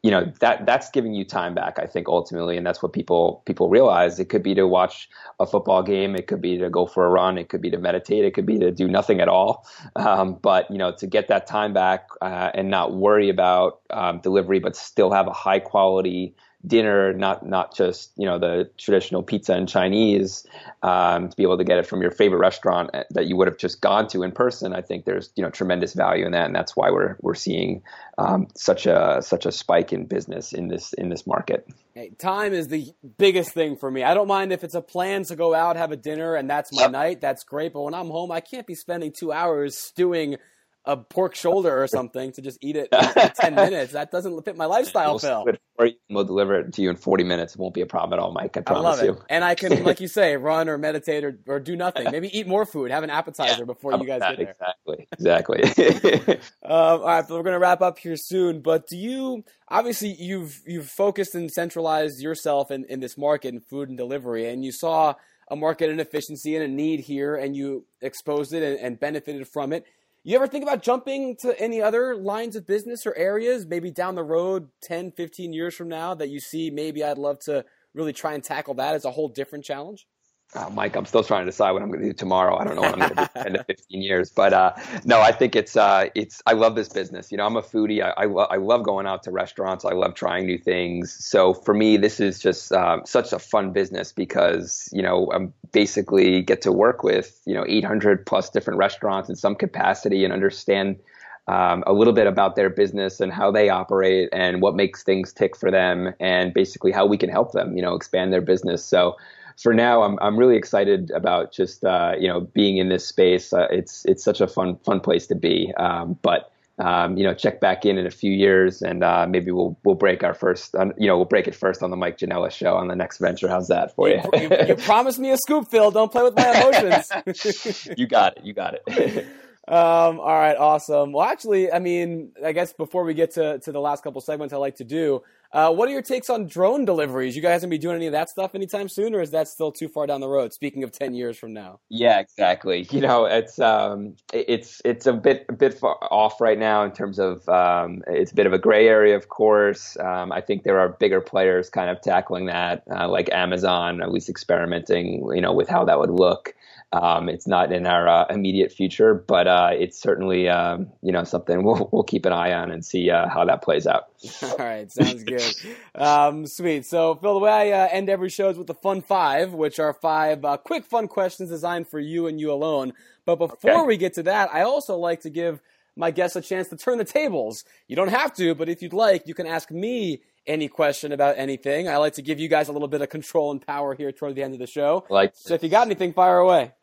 you 0.04 0.12
know 0.12 0.32
that 0.40 0.66
that's 0.66 0.90
giving 0.92 1.14
you 1.14 1.24
time 1.24 1.56
back 1.56 1.80
i 1.80 1.86
think 1.86 2.08
ultimately 2.08 2.58
and 2.58 2.66
that's 2.68 2.84
what 2.84 2.94
people 2.94 3.42
people 3.46 3.70
realize. 3.70 4.20
It 4.20 4.30
could 4.30 4.44
be 4.44 4.56
to 4.56 4.68
watch 4.68 5.10
a 5.40 5.46
football 5.46 5.84
game. 5.84 6.16
It 6.16 6.28
could 6.28 6.42
be 6.42 6.58
to 6.58 6.70
go 6.70 6.86
for 6.86 7.06
a 7.06 7.10
run. 7.10 7.38
It 7.38 7.50
could 7.50 7.62
be 7.62 7.70
to 7.72 7.78
meditate. 7.78 8.24
It 8.26 8.34
could 8.34 8.46
be 8.46 8.60
to 8.60 8.72
do 8.72 8.88
nothing 8.88 9.20
at 9.20 9.28
all. 9.28 9.68
Um, 9.96 10.40
but 10.42 10.70
you 10.72 10.78
know 10.78 10.92
to 10.94 11.08
get 11.08 11.28
that 11.28 11.48
time 11.48 11.74
back 11.74 12.08
uh, 12.22 12.52
and 12.54 12.70
not 12.70 12.96
worry 12.96 13.30
about 13.30 13.82
um, 13.92 14.20
delivery 14.20 14.60
but 14.60 14.76
still 14.76 15.12
have 15.12 15.28
a 15.28 15.34
high 15.34 15.60
quality 15.60 16.36
dinner, 16.66 17.14
not 17.14 17.46
not 17.46 17.76
just 17.76 18.12
you 18.16 18.26
know 18.26 18.40
the 18.40 18.70
traditional 18.78 19.24
pizza 19.24 19.54
and 19.54 19.68
Chinese, 19.68 20.46
um, 20.82 21.30
to 21.30 21.36
be 21.36 21.44
able 21.44 21.58
to 21.58 21.64
get 21.64 21.78
it 21.78 21.86
from 21.86 22.02
your 22.02 22.12
favorite 22.12 22.40
restaurant 22.40 22.92
that 23.12 23.26
you 23.26 23.36
would 23.36 23.48
have 23.48 23.58
just 23.58 23.82
gone 23.82 24.08
to 24.08 24.24
in 24.24 24.32
person. 24.32 24.74
I 24.74 24.82
think 24.82 25.06
there's 25.06 25.32
you 25.36 25.44
know 25.44 25.50
tremendous 25.50 25.94
value 25.94 26.26
in 26.26 26.32
that, 26.32 26.46
and 26.46 26.56
that's 26.56 26.76
why 26.76 26.92
we're 26.92 27.18
we're 27.22 27.36
seeing 27.36 27.84
um, 28.18 28.48
such 28.56 28.86
a 28.86 29.22
such 29.22 29.46
a 29.46 29.52
spike 29.52 29.92
in 29.94 30.06
business 30.06 30.54
in 30.54 30.68
this 30.68 30.94
in 30.94 31.10
this 31.10 31.28
market. 31.28 31.68
Hey, 31.94 32.10
time 32.18 32.54
is 32.54 32.70
the 32.70 32.92
biggest 33.18 33.52
thing 33.52 33.76
for 33.76 33.92
me. 33.92 34.04
I 34.04 34.14
don't 34.14 34.28
mind 34.28 34.52
if 34.52 34.64
it's 34.64 34.74
a 34.74 34.82
plan 34.82 35.24
to 35.26 35.36
go 35.36 35.54
out 35.54 35.76
have 35.76 35.92
a 35.92 35.98
dinner 35.98 36.36
and 36.36 36.50
that's 36.50 36.74
my 36.74 36.84
yep. 36.84 36.92
night. 36.92 37.22
That's 37.22 37.44
great, 37.44 37.74
but 37.74 37.82
when 37.82 37.94
I'm 37.94 38.08
home, 38.08 38.32
I 38.32 38.40
can't 38.40 38.66
be 38.66 38.76
spending 38.76 39.12
two 39.12 39.32
hours 39.32 39.78
stewing 39.78 40.38
a 40.86 40.98
pork 40.98 41.34
shoulder 41.34 41.82
or 41.82 41.88
something 41.88 42.32
to 42.34 42.42
just 42.42 42.58
eat 42.62 42.76
it 42.76 42.90
in 42.92 43.30
10 43.40 43.56
minutes. 43.56 43.94
That 43.94 44.12
doesn't 44.12 44.44
fit 44.44 44.58
my 44.58 44.66
lifestyle, 44.66 45.12
we'll 45.12 45.20
Phil. 45.20 45.94
We'll 46.10 46.26
deliver 46.26 46.60
it 46.60 46.74
to 46.74 46.82
you 46.82 46.90
in 46.90 46.98
40 46.98 47.24
minutes. 47.24 47.56
It 47.56 47.60
won't 47.60 47.74
be 47.74 47.82
a 47.82 47.86
problem 47.86 48.20
at 48.20 48.22
all, 48.22 48.32
Mike. 48.34 48.58
I 48.58 48.62
promise 48.62 49.00
I 49.00 49.06
you. 49.06 49.22
And 49.30 49.46
I 49.46 49.56
can, 49.56 49.84
like 49.84 50.00
you 50.02 50.10
say, 50.10 50.36
run 50.36 50.68
or 50.68 50.78
meditate 50.78 51.24
or, 51.24 51.40
or 51.48 51.60
do 51.60 51.78
nothing. 51.78 52.12
Maybe 52.12 52.38
eat 52.38 52.48
more 52.48 52.66
food, 52.66 52.92
have 52.92 53.04
an 53.04 53.10
appetizer 53.10 53.60
yeah, 53.60 53.66
before 53.66 53.94
you 53.94 54.06
guys 54.06 54.20
that? 54.20 54.38
get 54.38 54.56
there. 54.58 55.08
Exactly. 55.14 55.64
Exactly. 55.64 56.34
um, 56.66 56.72
all 56.72 57.06
right, 57.06 57.26
so 57.26 57.36
we're 57.36 57.44
going 57.44 57.54
to 57.54 57.60
wrap 57.60 57.82
up 57.82 57.98
here 57.98 58.18
soon. 58.18 58.62
But 58.62 58.88
do 58.88 58.98
you, 58.98 59.46
obviously, 59.70 60.16
you've, 60.20 60.62
you've 60.68 60.90
focused 60.90 61.34
and 61.34 61.50
centralized 61.50 62.22
yourself 62.22 62.72
in, 62.72 62.86
in 62.86 63.00
this 63.00 63.18
market 63.18 63.54
in 63.54 63.62
food 63.62 63.88
and 63.88 63.98
delivery, 63.98 64.50
and 64.50 64.66
you 64.66 64.74
saw 64.74 65.14
a 65.50 65.56
market 65.56 65.90
inefficiency 65.90 66.56
and 66.56 66.66
a 66.66 66.68
need 66.68 67.00
here, 67.00 67.36
and 67.36 67.56
you 67.56 67.86
exposed 68.02 68.54
it 68.54 68.64
and, 68.64 68.80
and 68.80 69.00
benefited 69.00 69.48
from 69.48 69.72
it 69.72 69.86
you 70.24 70.36
ever 70.36 70.48
think 70.48 70.64
about 70.64 70.82
jumping 70.82 71.36
to 71.42 71.60
any 71.60 71.82
other 71.82 72.16
lines 72.16 72.56
of 72.56 72.66
business 72.66 73.06
or 73.06 73.16
areas, 73.16 73.66
maybe 73.66 73.92
down 73.92 74.16
the 74.16 74.24
road 74.24 74.70
10, 74.82 75.12
15 75.12 75.52
years 75.52 75.76
from 75.76 75.90
now 75.90 76.14
that 76.14 76.30
you 76.30 76.40
see 76.40 76.70
maybe 76.70 77.04
I'd 77.04 77.18
love 77.18 77.40
to 77.40 77.66
really 77.94 78.14
try 78.14 78.34
and 78.34 78.44
tackle 78.44 78.74
that 78.76 78.96
as 78.96 79.06
a 79.06 79.12
whole 79.12 79.28
different 79.28 79.66
challenge? 79.66 80.08
Oh, 80.56 80.70
Mike, 80.70 80.96
I'm 80.96 81.06
still 81.06 81.24
trying 81.24 81.46
to 81.46 81.52
decide 81.52 81.72
what 81.72 81.82
I'm 81.82 81.90
going 81.90 82.02
to 82.02 82.08
do 82.08 82.14
tomorrow. 82.14 82.56
I 82.56 82.64
don't 82.64 82.76
know 82.76 82.84
what 82.84 82.94
I'm 82.94 83.00
going 83.00 83.16
to 83.16 83.16
do 83.16 83.30
10 83.42 83.54
to 83.54 83.64
15 83.68 84.02
years, 84.02 84.30
but 84.30 84.54
uh, 84.54 84.74
no, 85.04 85.20
I 85.20 85.32
think 85.32 85.56
it's 85.56 85.76
uh, 85.76 86.10
it's. 86.14 86.44
I 86.46 86.54
love 86.54 86.76
this 86.76 86.90
business. 86.90 87.32
You 87.32 87.38
know, 87.38 87.46
I'm 87.46 87.56
a 87.56 87.62
foodie. 87.62 88.04
I 88.04 88.14
I, 88.24 88.26
lo- 88.26 88.48
I, 88.50 88.58
love 88.58 88.84
going 88.84 89.08
out 89.08 89.24
to 89.24 89.32
restaurants. 89.32 89.84
I 89.84 89.94
love 89.94 90.14
trying 90.14 90.46
new 90.46 90.60
things. 90.60 91.12
So 91.26 91.54
for 91.54 91.74
me, 91.74 91.98
this 91.98 92.20
is 92.20 92.40
just 92.40 92.72
um, 92.72 93.02
such 93.06 93.34
a 93.34 93.40
fun 93.40 93.72
business 93.74 94.12
because 94.12 94.90
you 94.92 95.02
know 95.02 95.32
I'm 95.34 95.54
basically 95.72 96.44
get 96.44 96.62
to 96.64 96.72
work 96.72 97.04
with 97.04 97.42
you 97.46 97.56
know 97.56 97.66
800 97.68 98.26
plus 98.26 98.50
different 98.52 98.78
restaurants 98.78 99.30
in 99.30 99.36
some 99.36 99.56
capacity 99.56 100.24
and 100.24 100.32
understand 100.32 101.00
um, 101.48 101.84
a 101.88 101.94
little 101.94 102.14
bit 102.14 102.28
about 102.28 102.56
their 102.56 102.70
business 102.70 103.20
and 103.20 103.34
how 103.34 103.52
they 103.52 103.70
operate 103.70 104.30
and 104.32 104.62
what 104.62 104.76
makes 104.76 105.04
things 105.04 105.34
tick 105.34 105.58
for 105.58 105.72
them 105.72 106.14
and 106.20 106.54
basically 106.54 106.92
how 106.92 107.08
we 107.08 107.18
can 107.18 107.30
help 107.30 107.54
them. 107.54 107.76
You 107.76 107.82
know, 107.82 107.96
expand 107.96 108.32
their 108.32 108.42
business. 108.42 108.86
So 108.86 109.18
for 109.62 109.74
now, 109.74 110.04
I'm 110.04 110.18
I'm 110.22 110.38
really 110.38 110.56
excited 110.56 111.12
about 111.12 111.52
just 111.52 111.84
uh, 111.84 112.14
you 112.20 112.28
know 112.28 112.42
being 112.42 112.78
in 112.78 112.90
this 112.90 113.06
space. 113.08 113.54
Uh, 113.54 113.68
it's 113.70 114.06
it's 114.06 114.24
such 114.24 114.42
a 114.42 114.48
fun 114.48 114.78
fun 114.78 115.00
place 115.00 115.28
to 115.28 115.36
be. 115.36 115.74
Um, 115.78 116.18
but 116.22 116.52
um, 116.80 117.18
you 117.18 117.24
know, 117.24 117.34
check 117.34 117.60
back 117.60 117.86
in 117.86 117.98
in 117.98 118.08
a 118.08 118.12
few 118.12 118.32
years, 118.32 118.82
and 118.82 119.04
uh, 119.04 119.28
maybe 119.30 119.52
we'll 119.52 119.78
we'll 119.84 119.96
break 119.96 120.24
our 120.24 120.34
first. 120.34 120.76
you 120.98 121.08
know, 121.08 121.16
we'll 121.16 121.26
break 121.26 121.48
it 121.48 121.56
first 121.56 121.84
on 121.84 121.92
the 121.92 121.98
Mike 121.98 122.18
Janella 122.18 122.50
show 122.50 122.76
on 122.76 122.88
the 122.88 122.96
next 122.96 123.20
venture. 123.20 123.48
How's 123.48 123.68
that 123.68 123.96
for 123.96 124.10
you? 124.10 124.22
you, 124.34 124.50
you 124.68 124.76
promised 124.78 125.20
me 125.20 125.32
a 125.32 125.38
scoop, 125.38 125.70
Phil. 125.70 125.92
Don't 125.92 126.12
play 126.12 126.24
with 126.24 126.36
my 126.36 126.50
emotions. 126.50 127.88
you 127.98 128.08
got 128.08 128.38
it. 128.38 128.46
You 128.46 128.54
got 128.54 128.76
it. 128.88 129.28
Um, 129.66 130.20
all 130.20 130.38
right, 130.38 130.58
awesome. 130.58 131.14
Well, 131.14 131.26
actually, 131.26 131.72
I 131.72 131.80
mean, 131.80 132.34
I 132.44 132.52
guess 132.52 132.74
before 132.74 133.06
we 133.06 133.14
get 133.14 133.32
to, 133.36 133.60
to 133.60 133.72
the 133.72 133.80
last 133.80 134.04
couple 134.04 134.20
segments, 134.20 134.54
I 134.54 134.58
like 134.58 134.76
to 134.76 134.84
do 134.84 135.24
Uh, 135.54 135.72
what 135.72 135.88
are 135.88 135.92
your 135.92 136.02
takes 136.02 136.32
on 136.32 136.48
drone 136.48 136.84
deliveries? 136.84 137.36
You 137.36 137.42
guys 137.44 137.62
gonna 137.62 137.70
be 137.70 137.78
doing 137.78 137.96
any 137.96 138.08
of 138.08 138.12
that 138.14 138.28
stuff 138.28 138.56
anytime 138.56 138.90
soon, 138.90 139.14
or 139.14 139.22
is 139.22 139.30
that 139.32 139.48
still 139.48 139.72
too 139.72 139.88
far 139.88 140.08
down 140.08 140.20
the 140.20 140.28
road? 140.28 140.52
Speaking 140.52 140.84
of 140.84 140.92
ten 140.92 141.14
years 141.14 141.38
from 141.38 141.54
now. 141.54 141.80
Yeah, 141.90 142.20
exactly. 142.20 142.88
You 142.90 143.02
know, 143.02 143.26
it's 143.26 143.60
um, 143.60 144.16
it's 144.34 144.82
it's 144.84 145.06
a 145.06 145.14
bit 145.14 145.46
a 145.50 145.54
bit 145.54 145.76
far 145.76 145.98
off 146.10 146.42
right 146.42 146.58
now 146.58 146.84
in 146.84 146.92
terms 146.92 147.20
of 147.20 147.48
um, 147.50 148.02
it's 148.08 148.32
a 148.32 148.36
bit 148.36 148.48
of 148.48 148.54
a 148.54 148.58
gray 148.58 148.88
area, 148.88 149.16
of 149.16 149.30
course. 149.30 149.96
Um, 150.00 150.32
I 150.32 150.42
think 150.42 150.64
there 150.64 150.80
are 150.80 150.90
bigger 150.90 151.22
players 151.22 151.70
kind 151.70 151.92
of 151.92 152.02
tackling 152.02 152.48
that, 152.48 152.84
uh, 152.92 153.08
like 153.08 153.32
Amazon, 153.32 154.02
at 154.02 154.12
least 154.12 154.30
experimenting, 154.30 155.24
you 155.36 155.42
know, 155.42 155.54
with 155.54 155.70
how 155.70 155.86
that 155.86 156.00
would 156.00 156.10
look. 156.10 156.56
Um, 156.94 157.28
it's 157.28 157.48
not 157.48 157.72
in 157.72 157.88
our 157.88 158.08
uh, 158.08 158.26
immediate 158.30 158.72
future, 158.72 159.16
but 159.16 159.48
uh, 159.48 159.70
it's 159.72 160.00
certainly 160.00 160.48
um, 160.48 160.92
you 161.02 161.12
know 161.12 161.24
something 161.24 161.64
we'll 161.64 161.90
we'll 161.92 162.04
keep 162.04 162.26
an 162.26 162.34
eye 162.34 162.54
on 162.54 162.72
and 162.72 162.86
see 162.86 163.10
uh, 163.10 163.28
how 163.28 163.46
that 163.46 163.64
plays 163.64 163.88
out. 163.88 164.10
All 164.44 164.58
right, 164.58 164.92
sounds 164.92 165.24
good. 165.24 165.56
um, 165.96 166.46
sweet. 166.46 166.86
So 166.86 167.16
Phil, 167.16 167.34
the 167.34 167.40
way 167.40 167.74
I 167.74 167.86
uh, 167.86 167.90
end 167.92 168.10
every 168.10 168.30
show 168.30 168.50
is 168.50 168.58
with 168.58 168.68
the 168.68 168.76
fun 168.76 169.02
five, 169.02 169.54
which 169.54 169.80
are 169.80 169.94
five 169.94 170.46
uh, 170.46 170.58
quick 170.58 170.86
fun 170.86 171.08
questions 171.08 171.50
designed 171.50 171.88
for 171.88 172.00
you 172.00 172.28
and 172.28 172.40
you 172.40 172.52
alone. 172.52 172.94
But 173.26 173.38
before 173.38 173.72
okay. 173.72 173.88
we 173.88 173.98
get 173.98 174.14
to 174.16 174.24
that, 174.24 174.54
I 174.54 174.62
also 174.62 174.96
like 174.96 175.22
to 175.22 175.32
give 175.32 175.62
my 175.96 176.12
guests 176.12 176.36
a 176.36 176.42
chance 176.42 176.68
to 176.68 176.78
turn 176.78 177.00
the 177.00 177.06
tables. 177.06 177.64
You 177.88 177.96
don't 177.96 178.10
have 178.10 178.34
to, 178.36 178.54
but 178.54 178.70
if 178.70 178.84
you'd 178.84 178.94
like, 178.94 179.28
you 179.28 179.34
can 179.34 179.48
ask 179.48 179.72
me 179.72 180.22
any 180.46 180.68
question 180.68 181.12
about 181.12 181.38
anything. 181.38 181.88
I 181.88 181.98
like 181.98 182.14
to 182.14 182.22
give 182.22 182.40
you 182.40 182.50
guys 182.50 182.68
a 182.68 182.72
little 182.72 182.88
bit 182.88 183.02
of 183.02 183.10
control 183.10 183.52
and 183.52 183.66
power 183.66 183.96
here 183.96 184.12
toward 184.12 184.36
the 184.36 184.44
end 184.44 184.54
of 184.54 184.60
the 184.60 184.68
show. 184.68 185.06
Like, 185.10 185.32
so 185.36 185.54
if 185.54 185.64
you 185.64 185.70
got 185.70 185.88
anything, 185.88 186.14
fire 186.14 186.38
away 186.38 186.74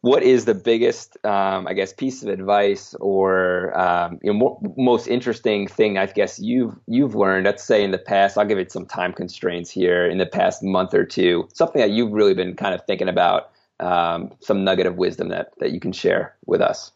what 0.00 0.22
is 0.22 0.44
the 0.44 0.54
biggest, 0.54 1.16
um, 1.24 1.66
I 1.66 1.72
guess, 1.72 1.92
piece 1.92 2.22
of 2.22 2.28
advice 2.28 2.94
or 3.00 3.76
um, 3.78 4.18
you 4.22 4.32
know, 4.32 4.60
most 4.76 5.08
interesting 5.08 5.66
thing 5.66 5.98
I 5.98 6.06
guess 6.06 6.38
you've 6.38 6.78
you've 6.86 7.14
learned? 7.14 7.46
Let's 7.46 7.64
say 7.64 7.82
in 7.82 7.90
the 7.90 7.98
past, 7.98 8.38
I'll 8.38 8.46
give 8.46 8.58
it 8.58 8.70
some 8.70 8.86
time 8.86 9.12
constraints 9.12 9.70
here. 9.70 10.06
In 10.06 10.18
the 10.18 10.26
past 10.26 10.62
month 10.62 10.94
or 10.94 11.04
two, 11.04 11.48
something 11.52 11.80
that 11.80 11.90
you've 11.90 12.12
really 12.12 12.34
been 12.34 12.54
kind 12.54 12.74
of 12.74 12.84
thinking 12.86 13.08
about, 13.08 13.50
um, 13.80 14.32
some 14.40 14.64
nugget 14.64 14.86
of 14.86 14.96
wisdom 14.96 15.28
that 15.28 15.50
that 15.58 15.72
you 15.72 15.80
can 15.80 15.92
share 15.92 16.34
with 16.46 16.60
us. 16.60 16.92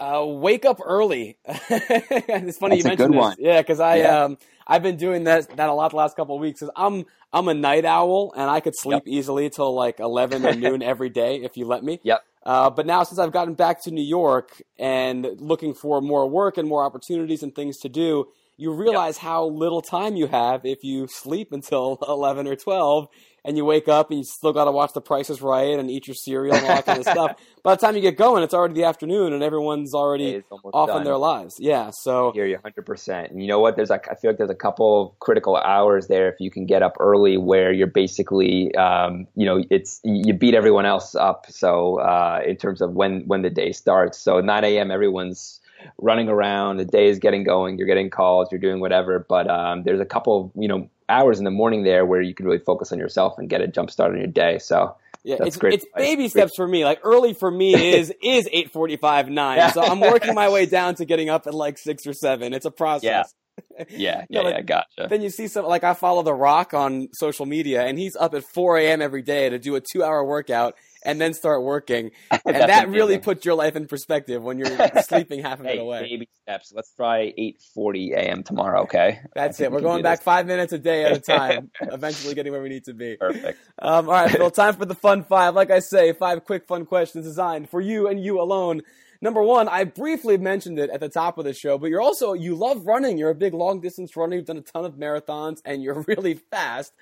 Uh, 0.00 0.24
wake 0.24 0.64
up 0.64 0.80
early. 0.82 1.36
it's 1.44 2.56
funny 2.56 2.76
That's 2.76 2.84
you 2.84 2.88
mentioned 2.88 3.12
this. 3.12 3.18
One. 3.18 3.36
Yeah, 3.38 3.60
because 3.60 3.80
I 3.80 3.96
yeah. 3.96 4.24
um 4.24 4.38
I've 4.66 4.82
been 4.82 4.96
doing 4.96 5.24
that 5.24 5.54
that 5.56 5.68
a 5.68 5.74
lot 5.74 5.90
the 5.90 5.98
last 5.98 6.16
couple 6.16 6.36
of 6.36 6.40
weeks. 6.40 6.60
Cause 6.60 6.70
I'm 6.74 7.04
I'm 7.34 7.48
a 7.48 7.54
night 7.54 7.84
owl 7.84 8.32
and 8.34 8.48
I 8.48 8.60
could 8.60 8.74
sleep 8.74 9.02
yep. 9.04 9.12
easily 9.14 9.50
till 9.50 9.74
like 9.74 10.00
eleven 10.00 10.46
or 10.46 10.54
noon 10.54 10.82
every 10.92 11.10
day 11.10 11.42
if 11.42 11.58
you 11.58 11.66
let 11.66 11.84
me. 11.84 12.00
Yep. 12.02 12.24
Uh, 12.46 12.70
but 12.70 12.86
now 12.86 13.02
since 13.02 13.18
I've 13.18 13.32
gotten 13.32 13.52
back 13.52 13.82
to 13.82 13.90
New 13.90 14.02
York 14.02 14.62
and 14.78 15.28
looking 15.38 15.74
for 15.74 16.00
more 16.00 16.26
work 16.26 16.56
and 16.56 16.66
more 16.66 16.82
opportunities 16.82 17.42
and 17.42 17.54
things 17.54 17.76
to 17.80 17.90
do, 17.90 18.28
you 18.56 18.72
realize 18.72 19.16
yep. 19.16 19.24
how 19.24 19.44
little 19.44 19.82
time 19.82 20.16
you 20.16 20.28
have 20.28 20.64
if 20.64 20.82
you 20.82 21.08
sleep 21.08 21.52
until 21.52 21.98
eleven 22.08 22.46
or 22.46 22.56
twelve 22.56 23.08
and 23.44 23.56
you 23.56 23.64
wake 23.64 23.88
up 23.88 24.10
and 24.10 24.18
you 24.18 24.24
still 24.24 24.52
got 24.52 24.64
to 24.64 24.72
watch 24.72 24.92
The 24.92 25.00
Price 25.00 25.30
is 25.30 25.40
Right 25.42 25.78
and 25.78 25.90
eat 25.90 26.06
your 26.06 26.14
cereal 26.14 26.54
and 26.54 26.64
all 26.64 26.76
that 26.76 26.86
kind 26.86 26.98
of 26.98 27.04
stuff. 27.04 27.36
By 27.62 27.74
the 27.74 27.80
time 27.80 27.94
you 27.94 28.00
get 28.00 28.16
going, 28.16 28.42
it's 28.42 28.54
already 28.54 28.74
the 28.74 28.84
afternoon 28.84 29.32
and 29.32 29.42
everyone's 29.42 29.94
already 29.94 30.42
off 30.72 30.88
done. 30.88 30.98
in 30.98 31.04
their 31.04 31.16
lives. 31.16 31.56
Yeah, 31.58 31.90
so 31.90 32.30
I 32.30 32.32
hear 32.32 32.46
you 32.46 32.58
100%. 32.58 33.30
And 33.30 33.42
you 33.42 33.48
know 33.48 33.60
what? 33.60 33.76
There's 33.76 33.90
like 33.90 34.08
I 34.10 34.14
feel 34.14 34.30
like 34.30 34.38
there's 34.38 34.50
a 34.50 34.54
couple 34.54 35.16
critical 35.20 35.56
hours 35.56 36.06
there 36.06 36.28
if 36.28 36.36
you 36.40 36.50
can 36.50 36.66
get 36.66 36.82
up 36.82 36.96
early 37.00 37.36
where 37.36 37.72
you're 37.72 37.86
basically, 37.86 38.74
um, 38.76 39.26
you 39.36 39.44
know, 39.44 39.62
it's 39.70 40.00
you 40.04 40.32
beat 40.32 40.54
everyone 40.54 40.86
else 40.86 41.14
up. 41.14 41.46
So 41.48 41.98
uh, 42.00 42.40
in 42.46 42.56
terms 42.56 42.80
of 42.80 42.92
when 42.92 43.22
when 43.26 43.42
the 43.42 43.50
day 43.50 43.72
starts, 43.72 44.18
so 44.18 44.40
9 44.40 44.64
a.m. 44.64 44.90
everyone's 44.90 45.60
running 45.98 46.28
around. 46.28 46.78
The 46.78 46.84
day 46.84 47.08
is 47.08 47.18
getting 47.18 47.44
going. 47.44 47.78
You're 47.78 47.86
getting 47.86 48.10
calls. 48.10 48.48
You're 48.50 48.60
doing 48.60 48.80
whatever. 48.80 49.24
But 49.28 49.48
um, 49.48 49.82
there's 49.84 50.00
a 50.00 50.04
couple, 50.04 50.52
you 50.54 50.68
know, 50.68 50.88
hours 51.10 51.38
in 51.38 51.44
the 51.44 51.50
morning 51.50 51.82
there 51.82 52.06
where 52.06 52.20
you 52.20 52.34
can 52.34 52.46
really 52.46 52.58
focus 52.58 52.92
on 52.92 52.98
yourself 52.98 53.38
and 53.38 53.48
get 53.48 53.60
a 53.60 53.68
jump 53.68 53.90
start 53.90 54.12
on 54.12 54.18
your 54.18 54.26
day. 54.26 54.58
So 54.58 54.96
yeah, 55.22 55.36
it's, 55.40 55.56
great. 55.56 55.74
it's 55.74 55.86
baby 55.94 56.28
steps 56.28 56.52
for 56.56 56.66
me. 56.66 56.84
Like 56.84 57.00
early 57.02 57.34
for 57.34 57.50
me 57.50 57.74
is 57.94 58.12
is 58.22 58.48
eight 58.52 58.72
forty 58.72 58.96
five 58.96 59.28
nine. 59.28 59.70
So 59.72 59.82
I'm 59.82 60.00
working 60.00 60.34
my 60.34 60.48
way 60.48 60.66
down 60.66 60.94
to 60.96 61.04
getting 61.04 61.28
up 61.28 61.46
at 61.46 61.54
like 61.54 61.78
six 61.78 62.06
or 62.06 62.14
seven. 62.14 62.54
It's 62.54 62.66
a 62.66 62.70
process. 62.70 63.02
Yeah. 63.78 63.84
Yeah, 63.90 64.24
yeah, 64.30 64.40
like, 64.40 64.54
yeah, 64.54 64.62
gotcha. 64.62 65.06
Then 65.10 65.20
you 65.20 65.28
see 65.28 65.46
some 65.46 65.66
like 65.66 65.84
I 65.84 65.92
follow 65.92 66.22
The 66.22 66.32
Rock 66.32 66.72
on 66.72 67.08
social 67.12 67.44
media, 67.44 67.84
and 67.84 67.98
he's 67.98 68.16
up 68.16 68.32
at 68.32 68.42
4 68.42 68.78
a.m. 68.78 69.02
every 69.02 69.20
day 69.20 69.50
to 69.50 69.58
do 69.58 69.74
a 69.74 69.82
two-hour 69.82 70.24
workout, 70.24 70.76
and 71.04 71.20
then 71.20 71.34
start 71.34 71.62
working. 71.62 72.10
And 72.46 72.56
that 72.56 72.88
really 72.88 73.18
puts 73.18 73.44
your 73.44 73.54
life 73.54 73.76
in 73.76 73.86
perspective 73.86 74.42
when 74.42 74.58
you're 74.58 74.76
sleeping 75.02 75.42
half 75.42 75.60
of 75.60 75.66
hey, 75.66 75.76
it 75.76 75.80
away. 75.80 76.02
Baby 76.02 76.28
steps. 76.42 76.72
Let's 76.74 76.92
try 76.94 77.32
8:40 77.38 78.12
a.m. 78.14 78.42
tomorrow. 78.42 78.82
Okay. 78.82 79.20
That's 79.34 79.60
it. 79.60 79.70
We're 79.70 79.80
going 79.80 80.02
back 80.02 80.18
this. 80.18 80.24
five 80.24 80.46
minutes 80.46 80.72
a 80.72 80.78
day 80.78 81.04
at 81.04 81.12
a 81.12 81.20
time. 81.20 81.70
eventually 81.80 82.34
getting 82.34 82.52
where 82.52 82.62
we 82.62 82.68
need 82.68 82.84
to 82.84 82.94
be. 82.94 83.16
Perfect. 83.16 83.58
Um, 83.78 84.08
all 84.08 84.14
right, 84.14 84.30
Phil. 84.30 84.50
Time 84.50 84.74
for 84.74 84.84
the 84.84 84.94
fun 84.94 85.22
five. 85.24 85.54
Like 85.54 85.70
I 85.70 85.78
say, 85.78 86.12
five 86.12 86.44
quick 86.44 86.66
fun 86.66 86.86
questions 86.86 87.24
designed 87.24 87.70
for 87.70 87.80
you 87.80 88.08
and 88.08 88.22
you 88.22 88.40
alone. 88.40 88.82
Number 89.22 89.42
one, 89.42 89.68
I 89.68 89.84
briefly 89.84 90.38
mentioned 90.38 90.78
it 90.78 90.88
at 90.88 91.00
the 91.00 91.08
top 91.10 91.36
of 91.36 91.44
the 91.44 91.52
show, 91.52 91.76
but 91.76 91.90
you're 91.90 92.00
also 92.00 92.32
you 92.32 92.54
love 92.54 92.86
running. 92.86 93.18
You're 93.18 93.30
a 93.30 93.34
big 93.34 93.52
long 93.52 93.80
distance 93.80 94.16
runner. 94.16 94.36
You've 94.36 94.46
done 94.46 94.56
a 94.56 94.62
ton 94.62 94.84
of 94.86 94.94
marathons, 94.94 95.60
and 95.64 95.82
you're 95.82 96.04
really 96.08 96.34
fast. 96.34 96.92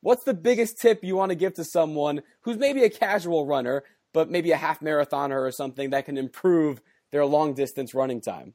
What's 0.00 0.24
the 0.24 0.34
biggest 0.34 0.78
tip 0.80 1.02
you 1.02 1.16
want 1.16 1.30
to 1.30 1.36
give 1.36 1.54
to 1.54 1.64
someone 1.64 2.22
who's 2.42 2.56
maybe 2.56 2.84
a 2.84 2.90
casual 2.90 3.46
runner, 3.46 3.82
but 4.14 4.30
maybe 4.30 4.52
a 4.52 4.56
half 4.56 4.80
marathoner 4.80 5.40
or 5.46 5.50
something 5.50 5.90
that 5.90 6.04
can 6.04 6.16
improve 6.16 6.80
their 7.10 7.26
long 7.26 7.54
distance 7.54 7.94
running 7.94 8.20
time? 8.20 8.54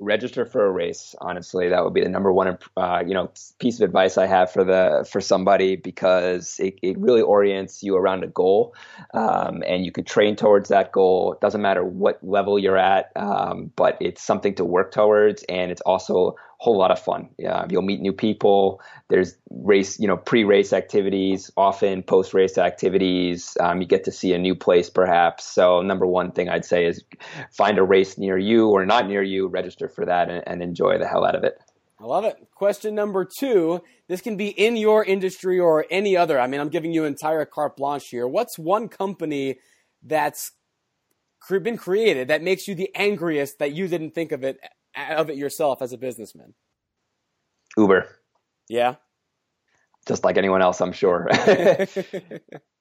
register 0.00 0.44
for 0.44 0.66
a 0.66 0.70
race 0.70 1.14
honestly 1.20 1.68
that 1.68 1.84
would 1.84 1.94
be 1.94 2.00
the 2.00 2.08
number 2.08 2.32
one 2.32 2.58
uh, 2.76 3.02
you 3.06 3.14
know 3.14 3.30
piece 3.60 3.78
of 3.78 3.84
advice 3.84 4.18
i 4.18 4.26
have 4.26 4.50
for 4.50 4.64
the 4.64 5.06
for 5.10 5.20
somebody 5.20 5.76
because 5.76 6.56
it, 6.58 6.76
it 6.82 6.98
really 6.98 7.22
orients 7.22 7.82
you 7.82 7.96
around 7.96 8.24
a 8.24 8.26
goal 8.26 8.74
um, 9.14 9.62
and 9.66 9.84
you 9.84 9.92
could 9.92 10.06
train 10.06 10.34
towards 10.34 10.68
that 10.68 10.90
goal 10.90 11.34
it 11.34 11.40
doesn't 11.40 11.62
matter 11.62 11.84
what 11.84 12.18
level 12.22 12.58
you're 12.58 12.76
at 12.76 13.12
um, 13.14 13.70
but 13.76 13.96
it's 14.00 14.22
something 14.22 14.54
to 14.54 14.64
work 14.64 14.90
towards 14.90 15.44
and 15.44 15.70
it's 15.70 15.82
also 15.82 16.34
whole 16.64 16.78
lot 16.78 16.90
of 16.90 16.98
fun. 16.98 17.28
Yeah, 17.38 17.66
you'll 17.68 17.82
meet 17.82 18.00
new 18.00 18.14
people. 18.14 18.80
There's 19.08 19.36
race, 19.50 20.00
you 20.00 20.08
know, 20.08 20.16
pre-race 20.16 20.72
activities, 20.72 21.50
often 21.58 22.02
post-race 22.02 22.56
activities. 22.56 23.54
Um, 23.60 23.82
you 23.82 23.86
get 23.86 24.04
to 24.04 24.10
see 24.10 24.32
a 24.32 24.38
new 24.38 24.54
place, 24.54 24.88
perhaps. 24.88 25.44
So, 25.44 25.82
number 25.82 26.06
one 26.06 26.32
thing 26.32 26.48
I'd 26.48 26.64
say 26.64 26.86
is 26.86 27.04
find 27.52 27.76
a 27.78 27.82
race 27.82 28.16
near 28.16 28.38
you 28.38 28.70
or 28.70 28.86
not 28.86 29.06
near 29.06 29.22
you, 29.22 29.46
register 29.48 29.90
for 29.90 30.06
that, 30.06 30.30
and, 30.30 30.42
and 30.46 30.62
enjoy 30.62 30.96
the 30.96 31.06
hell 31.06 31.26
out 31.26 31.34
of 31.34 31.44
it. 31.44 31.58
I 32.00 32.06
love 32.06 32.24
it. 32.24 32.36
Question 32.54 32.94
number 32.94 33.28
two. 33.38 33.82
This 34.08 34.22
can 34.22 34.38
be 34.38 34.48
in 34.48 34.78
your 34.78 35.04
industry 35.04 35.60
or 35.60 35.84
any 35.90 36.16
other. 36.16 36.40
I 36.40 36.46
mean, 36.46 36.60
I'm 36.60 36.70
giving 36.70 36.94
you 36.94 37.02
an 37.02 37.08
entire 37.08 37.44
carte 37.44 37.76
blanche 37.76 38.08
here. 38.08 38.26
What's 38.26 38.58
one 38.58 38.88
company 38.88 39.56
that's 40.02 40.52
been 41.62 41.76
created 41.76 42.28
that 42.28 42.42
makes 42.42 42.66
you 42.66 42.74
the 42.74 42.88
angriest 42.94 43.58
that 43.58 43.72
you 43.72 43.86
didn't 43.86 44.12
think 44.12 44.32
of 44.32 44.42
it 44.42 44.58
of 44.96 45.30
it 45.30 45.36
yourself 45.36 45.82
as 45.82 45.92
a 45.92 45.98
businessman? 45.98 46.54
Uber. 47.76 48.08
Yeah. 48.68 48.96
Just 50.06 50.24
like 50.24 50.36
anyone 50.36 50.62
else, 50.62 50.80
I'm 50.80 50.92
sure. 50.92 51.26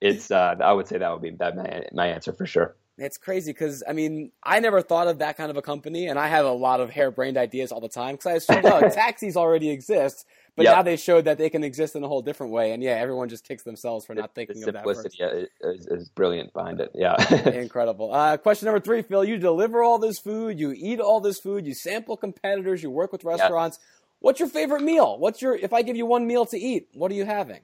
it's. 0.02 0.30
Uh, 0.30 0.56
I 0.62 0.74
would 0.74 0.88
say 0.88 0.98
that 0.98 1.12
would 1.12 1.22
be 1.22 1.32
that 1.40 1.56
my, 1.56 1.84
my 1.94 2.08
answer 2.08 2.34
for 2.34 2.46
sure. 2.46 2.76
It's 2.98 3.18
crazy 3.18 3.52
because 3.52 3.82
I 3.88 3.94
mean 3.94 4.32
I 4.44 4.60
never 4.60 4.82
thought 4.82 5.08
of 5.08 5.20
that 5.20 5.38
kind 5.38 5.50
of 5.50 5.58
a 5.58 5.62
company, 5.62 6.08
and 6.08 6.20
I 6.20 6.28
have 6.28 6.46
a 6.46 6.52
lot 6.52 6.80
of 6.80 6.90
harebrained 6.90 7.38
ideas 7.38 7.72
all 7.72 7.82
the 7.82 7.90
time 7.90 8.16
because 8.16 8.26
I 8.28 8.34
assumed 8.34 8.66
oh 8.66 8.90
taxis 8.94 9.38
already 9.38 9.70
exist, 9.70 10.26
but 10.56 10.64
yep. 10.64 10.76
now 10.76 10.82
they 10.84 10.98
showed 10.98 11.26
that 11.26 11.38
they 11.40 11.50
can 11.50 11.64
exist 11.64 11.96
in 11.96 12.04
a 12.04 12.08
whole 12.08 12.22
different 12.22 12.54
way, 12.54 12.74
and 12.74 12.84
yeah, 12.84 12.92
everyone 12.92 13.28
just 13.28 13.48
kicks 13.48 13.64
themselves 13.64 14.06
for 14.06 14.14
not 14.14 14.36
thinking 14.36 14.60
the 14.60 14.68
of 14.68 14.74
that. 14.74 14.86
Simplicity 14.86 15.48
is, 15.62 15.88
is, 15.88 16.10
brilliant 16.10 16.54
behind 16.54 16.80
it. 16.80 16.92
Yeah, 16.94 17.16
incredible. 17.50 18.14
Uh, 18.14 18.38
question 18.38 18.68
number 18.68 18.80
three, 18.80 19.02
Phil: 19.02 19.24
You 19.24 19.38
deliver 19.38 19.82
all 19.82 19.98
this 19.98 20.20
food, 20.20 20.60
you 20.60 20.72
eat 20.78 21.00
all 21.00 21.20
this 21.20 21.40
food, 21.40 21.66
you 21.66 21.74
sample 21.74 22.18
competitors, 22.18 22.84
you 22.84 22.92
work 22.92 23.12
with 23.12 23.24
restaurants. 23.24 23.80
Yes. 23.80 23.88
What's 24.20 24.40
your 24.40 24.50
favorite 24.50 24.84
meal? 24.84 25.18
What's 25.18 25.42
your 25.42 25.56
if 25.56 25.74
I 25.74 25.82
give 25.82 25.96
you 25.96 26.06
one 26.06 26.28
meal 26.28 26.46
to 26.46 26.58
eat, 26.58 26.88
what 26.94 27.12
are 27.12 27.16
you 27.16 27.26
having? 27.26 27.62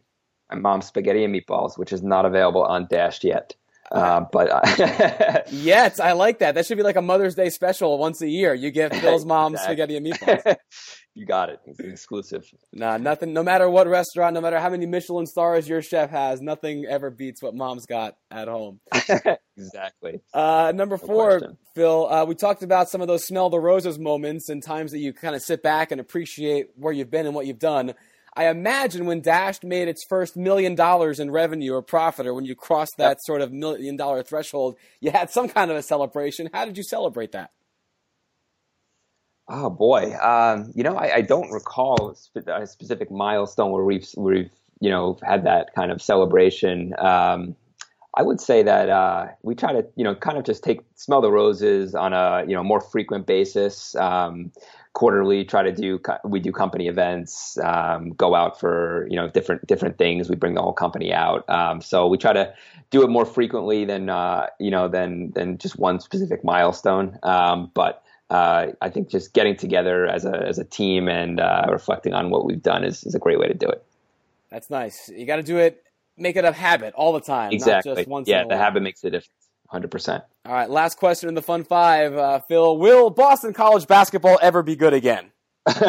My 0.49 0.58
mom's 0.58 0.88
spaghetti 0.88 1.23
and 1.23 1.34
meatballs, 1.34 1.78
which 1.78 1.93
is 1.93 2.02
not 2.02 2.25
available 2.25 2.63
on 2.63 2.88
Dashed 2.89 3.23
yet. 3.23 3.56
Uh, 3.91 4.21
but 4.32 4.49
uh, 4.52 5.41
yes, 5.52 5.99
I 5.99 6.12
like 6.12 6.39
that. 6.39 6.56
That 6.56 6.65
should 6.65 6.78
be 6.78 6.84
like 6.84 6.95
a 6.95 7.02
Mother's 7.02 7.36
Day 7.36 7.49
special 7.49 7.97
once 7.97 8.21
a 8.21 8.28
year. 8.28 8.54
You 8.54 8.71
get 8.71 8.95
Phil's 9.02 9.25
mom 9.25 9.54
exactly. 9.54 9.73
spaghetti 9.73 9.97
and 9.97 10.06
meatballs. 10.06 10.58
you 11.15 11.25
got 11.25 11.49
it. 11.49 11.60
It's 11.65 11.80
exclusive. 11.80 12.45
Nah, 12.71 12.97
nothing. 12.97 13.34
No 13.34 13.43
matter 13.43 13.69
what 13.69 13.88
restaurant, 13.88 14.36
no 14.36 14.41
matter 14.41 14.60
how 14.60 14.69
many 14.69 14.86
Michelin 14.86 15.25
stars 15.25 15.67
your 15.67 15.82
chef 15.82 16.12
has, 16.12 16.41
nothing 16.41 16.86
ever 16.86 17.10
beats 17.10 17.41
what 17.41 17.56
mom's 17.56 17.86
got 17.86 18.15
at 18.30 18.47
home. 18.47 18.80
exactly. 19.58 20.21
Uh, 20.34 20.71
number 20.75 20.97
no 21.02 21.08
four, 21.08 21.39
question. 21.39 21.58
Phil. 21.75 22.08
Uh, 22.10 22.25
we 22.25 22.36
talked 22.36 22.62
about 22.62 22.89
some 22.89 23.02
of 23.02 23.08
those 23.08 23.25
smell 23.25 23.49
the 23.49 23.60
roses 23.60 23.97
moments 23.97 24.49
and 24.49 24.63
times 24.63 24.91
that 24.91 24.99
you 24.99 25.13
kind 25.13 25.36
of 25.36 25.41
sit 25.41 25.63
back 25.63 25.91
and 25.91 25.99
appreciate 25.99 26.67
where 26.75 26.93
you've 26.93 27.12
been 27.12 27.25
and 27.25 27.34
what 27.34 27.47
you've 27.47 27.60
done. 27.60 27.95
I 28.39 28.47
imagine 28.47 29.06
when 29.06 29.19
Dash 29.19 29.62
made 29.63 29.89
its 29.89 30.06
first 30.06 30.38
million 30.38 30.73
dollars 30.73 31.19
in 31.19 31.30
revenue 31.30 31.73
or 31.73 31.82
profit, 31.82 32.25
or 32.25 32.34
when 32.34 32.45
you 32.45 32.56
crossed 32.56 32.95
that 32.97 33.10
yep. 33.10 33.17
sort 33.19 33.41
of 33.41 33.52
million 33.52 33.97
dollar 33.97 34.23
threshold, 34.23 34.78
you 35.02 35.12
had 35.12 35.30
some 35.30 35.49
kind 35.49 35.69
of 35.69 35.75
a 35.75 35.84
celebration. 35.84 36.49
How 36.54 36.63
did 36.63 36.78
you 36.78 36.84
celebrate 36.84 37.34
that? 37.34 37.52
Oh 39.49 39.69
boy, 39.69 40.15
um, 40.21 40.71
you 40.73 40.84
know, 40.84 40.95
I, 40.95 41.15
I, 41.15 41.21
don't 41.21 41.52
recall 41.52 42.15
a 42.47 42.65
specific 42.65 43.12
milestone 43.12 43.71
where 43.71 43.84
we've 43.84 44.08
we've 44.15 44.52
you 44.80 44.89
know 44.89 45.17
had 45.21 45.43
that 45.43 45.75
kind 45.75 45.91
of 45.91 46.02
celebration. 46.02 46.93
Um, 46.97 47.58
I 48.15 48.21
would 48.21 48.39
say 48.39 48.63
that 48.63 48.89
uh, 48.89 49.28
we 49.41 49.54
try 49.54 49.73
to 49.73 49.86
you 49.97 50.06
know 50.06 50.15
kind 50.15 50.38
of 50.38 50.45
just 50.45 50.63
take 50.63 50.80
smell 50.95 51.19
the 51.19 51.30
roses 51.30 51.93
on 51.93 52.13
a 52.13 52.45
you 52.47 52.56
know 52.56 52.63
more 52.63 52.80
frequent 52.80 53.28
basis. 53.28 53.95
Um, 53.95 54.54
quarterly, 54.93 55.45
try 55.45 55.63
to 55.63 55.71
do 55.71 55.99
we 56.23 56.39
do 56.39 56.52
company 56.52 56.88
events, 56.88 57.58
um, 57.63 58.12
go 58.12 58.36
out 58.36 58.60
for 58.60 59.08
you 59.10 59.15
know 59.15 59.30
different 59.30 59.65
different 59.67 59.97
things. 59.97 60.30
We 60.30 60.36
bring 60.36 60.56
the 60.56 60.62
whole 60.62 60.73
company 60.73 61.13
out, 61.13 61.49
um, 61.49 61.82
so 61.82 62.08
we 62.08 62.17
try 62.17 62.34
to 62.34 62.54
do 62.89 63.04
it 63.04 63.10
more 63.10 63.25
frequently 63.25 63.86
than 63.86 64.10
uh, 64.10 64.47
you 64.60 64.71
know 64.71 64.88
than 64.88 65.32
than 65.32 65.58
just 65.58 65.78
one 65.78 65.99
specific 65.99 66.43
milestone. 66.43 67.17
Um, 67.23 67.71
but 67.73 68.04
uh, 68.30 68.67
I 68.82 68.89
think 68.89 69.10
just 69.10 69.34
getting 69.34 69.56
together 69.56 70.06
as 70.08 70.25
a 70.25 70.36
as 70.47 70.60
a 70.60 70.65
team 70.65 71.08
and 71.08 71.39
uh, 71.39 71.67
reflecting 71.69 72.13
on 72.13 72.30
what 72.30 72.45
we've 72.45 72.62
done 72.62 72.84
is, 72.84 73.04
is 73.04 73.15
a 73.15 73.19
great 73.19 73.39
way 73.39 73.47
to 73.47 73.54
do 73.54 73.67
it. 73.67 73.84
That's 74.49 74.69
nice. 74.69 75.10
You 75.10 75.25
got 75.25 75.38
to 75.38 75.43
do 75.43 75.58
it, 75.58 75.84
make 76.17 76.36
it 76.36 76.45
a 76.45 76.52
habit 76.52 76.93
all 76.95 77.13
the 77.13 77.21
time. 77.21 77.52
Exactly. 77.52 78.06
yeah, 78.25 78.43
the 78.47 78.58
habit 78.58 78.84
makes 78.84 79.04
a 79.04 79.10
difference. 79.12 79.38
Hundred 79.69 79.91
percent. 79.91 80.23
All 80.45 80.53
right. 80.53 80.69
Last 80.69 80.97
question 80.97 81.29
in 81.29 81.36
the 81.36 81.43
fun 81.43 81.63
five, 81.63 82.15
uh, 82.15 82.39
Phil. 82.47 82.77
Will 82.77 83.12
Boston 83.12 83.53
College 83.53 83.86
basketball 83.86 84.39
ever 84.41 84.63
be 84.63 84.75
good 84.75 84.93
again? 84.93 85.32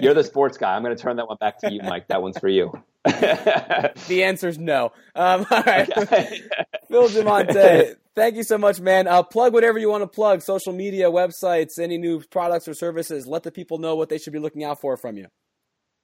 You're 0.00 0.14
the 0.14 0.24
sports 0.24 0.56
guy. 0.56 0.74
I'm 0.74 0.82
going 0.82 0.96
to 0.96 1.02
turn 1.02 1.16
that 1.16 1.28
one 1.28 1.36
back 1.38 1.58
to 1.58 1.70
you, 1.70 1.82
Mike. 1.82 2.08
That 2.08 2.22
one's 2.22 2.38
for 2.38 2.48
you. 2.48 2.72
the 3.04 4.22
answer 4.24 4.48
is 4.48 4.58
no. 4.58 4.92
Um, 5.14 5.44
all 5.50 5.62
right. 5.64 5.92
Phil 6.88 7.08
Dumontet, 7.08 7.96
thank 8.14 8.36
you 8.36 8.44
so 8.44 8.56
much, 8.56 8.80
man. 8.80 9.06
Uh, 9.06 9.22
plug 9.22 9.52
whatever 9.52 9.78
you 9.78 9.90
want 9.90 10.02
to 10.02 10.06
plug 10.06 10.40
social 10.40 10.72
media, 10.72 11.10
websites, 11.10 11.78
any 11.78 11.98
new 11.98 12.22
products 12.30 12.68
or 12.68 12.72
services. 12.72 13.26
Let 13.26 13.42
the 13.42 13.52
people 13.52 13.76
know 13.76 13.96
what 13.96 14.08
they 14.08 14.16
should 14.16 14.32
be 14.32 14.38
looking 14.38 14.64
out 14.64 14.80
for 14.80 14.96
from 14.96 15.18
you. 15.18 15.26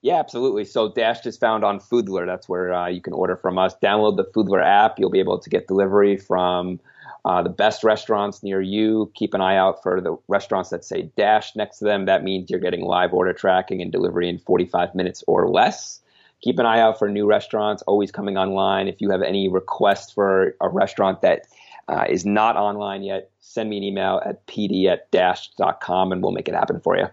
Yeah, 0.03 0.19
absolutely. 0.19 0.65
So 0.65 0.93
Dashed 0.93 1.27
is 1.27 1.37
found 1.37 1.65
on 1.65 1.81
Foodler. 1.81 2.25
That's 2.25 2.49
where 2.49 2.73
uh, 2.73 2.89
you 2.89 3.01
can 3.01 3.13
order 3.13 3.37
from 3.37 3.59
us. 3.59 3.75
Download 3.83 4.17
the 4.17 4.25
Foodler 4.25 4.65
app. 4.65 4.99
You'll 4.99 5.11
be 5.11 5.19
able 5.19 5.39
to 5.39 5.51
get 5.51 5.67
delivery 5.67 6.17
from 6.17 6.79
uh, 7.25 7.43
the 7.43 7.49
best 7.49 7.83
restaurants 7.83 8.43
near 8.43 8.61
you. 8.61 9.11
Keep 9.15 9.35
an 9.35 9.41
eye 9.41 9.57
out 9.57 9.83
for 9.83 10.01
the 10.01 10.17
restaurants 10.29 10.71
that 10.71 10.85
say 10.85 11.11
Dash 11.17 11.57
next 11.57 11.79
to 11.79 11.85
them. 11.85 12.05
That 12.05 12.23
means 12.23 12.49
you're 12.49 12.61
getting 12.61 12.83
live 12.83 13.13
order 13.13 13.33
tracking 13.33 13.83
and 13.83 13.91
delivery 13.91 14.29
in 14.29 14.39
45 14.39 14.95
minutes 14.95 15.25
or 15.27 15.49
less. 15.49 16.01
Keep 16.43 16.61
an 16.61 16.67
eye 16.67 16.79
out 16.79 16.97
for 16.99 17.09
new 17.09 17.27
restaurants 17.27 17.83
always 17.83 18.13
coming 18.13 18.39
online. 18.39 18.87
If 18.87 19.01
you 19.01 19.11
have 19.11 19.23
any 19.23 19.49
requests 19.49 20.13
for 20.13 20.55
a 20.61 20.69
restaurant 20.69 21.23
that 21.23 21.49
uh, 21.89 22.05
is 22.09 22.25
not 22.25 22.57
online 22.57 23.03
yet, 23.03 23.31
send 23.41 23.69
me 23.69 23.79
an 23.79 23.83
email 23.83 24.23
at 24.25 24.47
pd 24.47 24.87
at 24.87 25.11
dash.com 25.11 26.13
and 26.13 26.23
we'll 26.23 26.31
make 26.33 26.47
it 26.47 26.55
happen 26.55 26.81
for 26.81 26.97
you. 26.97 27.09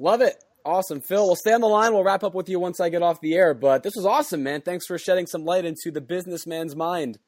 Love 0.00 0.20
it. 0.20 0.42
Awesome. 0.68 1.00
Phil, 1.00 1.24
we'll 1.24 1.34
stay 1.34 1.54
on 1.54 1.62
the 1.62 1.66
line. 1.66 1.94
We'll 1.94 2.04
wrap 2.04 2.22
up 2.22 2.34
with 2.34 2.50
you 2.50 2.60
once 2.60 2.78
I 2.78 2.90
get 2.90 3.02
off 3.02 3.22
the 3.22 3.34
air. 3.34 3.54
But 3.54 3.82
this 3.82 3.94
was 3.96 4.04
awesome, 4.04 4.42
man. 4.42 4.60
Thanks 4.60 4.84
for 4.84 4.98
shedding 4.98 5.26
some 5.26 5.46
light 5.46 5.64
into 5.64 5.90
the 5.90 6.02
businessman's 6.02 6.76
mind. 6.76 7.18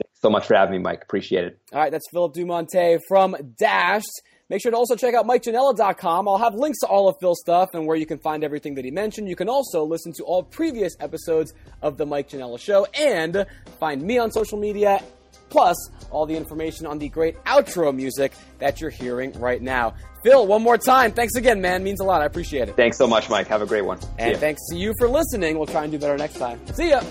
Thanks 0.00 0.20
so 0.22 0.30
much 0.30 0.46
for 0.46 0.54
having 0.54 0.76
me, 0.76 0.78
Mike. 0.78 1.02
Appreciate 1.02 1.44
it. 1.44 1.58
All 1.72 1.80
right, 1.80 1.90
that's 1.90 2.08
Philip 2.12 2.34
Dumontet 2.34 3.00
from 3.08 3.34
Dashed. 3.58 4.22
Make 4.48 4.62
sure 4.62 4.70
to 4.70 4.76
also 4.76 4.94
check 4.94 5.12
out 5.12 5.26
MikeJanella.com. 5.26 6.28
I'll 6.28 6.38
have 6.38 6.54
links 6.54 6.78
to 6.80 6.86
all 6.86 7.08
of 7.08 7.16
Phil's 7.18 7.40
stuff 7.40 7.70
and 7.74 7.84
where 7.84 7.96
you 7.96 8.06
can 8.06 8.18
find 8.18 8.44
everything 8.44 8.76
that 8.76 8.84
he 8.84 8.92
mentioned. 8.92 9.28
You 9.28 9.34
can 9.34 9.48
also 9.48 9.82
listen 9.82 10.12
to 10.18 10.22
all 10.22 10.44
previous 10.44 10.94
episodes 11.00 11.52
of 11.82 11.96
The 11.96 12.06
Mike 12.06 12.28
Janella 12.28 12.60
Show 12.60 12.86
and 12.96 13.44
find 13.80 14.02
me 14.02 14.18
on 14.18 14.30
social 14.30 14.56
media, 14.56 15.02
plus 15.48 15.76
all 16.12 16.26
the 16.26 16.36
information 16.36 16.86
on 16.86 17.00
the 17.00 17.08
great 17.08 17.42
outro 17.42 17.92
music 17.92 18.34
that 18.60 18.80
you're 18.80 18.90
hearing 18.90 19.32
right 19.40 19.60
now. 19.60 19.94
Phil, 20.24 20.46
one 20.46 20.62
more 20.62 20.78
time, 20.78 21.12
thanks 21.12 21.36
again, 21.36 21.60
man. 21.60 21.84
Means 21.84 22.00
a 22.00 22.04
lot. 22.04 22.22
I 22.22 22.24
appreciate 22.24 22.70
it. 22.70 22.76
Thanks 22.76 22.96
so 22.96 23.06
much, 23.06 23.28
Mike. 23.28 23.46
Have 23.48 23.60
a 23.60 23.66
great 23.66 23.84
one. 23.84 23.98
And 24.18 24.38
thanks 24.38 24.62
to 24.70 24.76
you 24.76 24.94
for 24.98 25.06
listening. 25.06 25.58
We'll 25.58 25.66
try 25.66 25.82
and 25.82 25.92
do 25.92 25.98
better 25.98 26.16
next 26.16 26.38
time. 26.38 26.58
See 26.74 26.88
ya. 26.88 27.02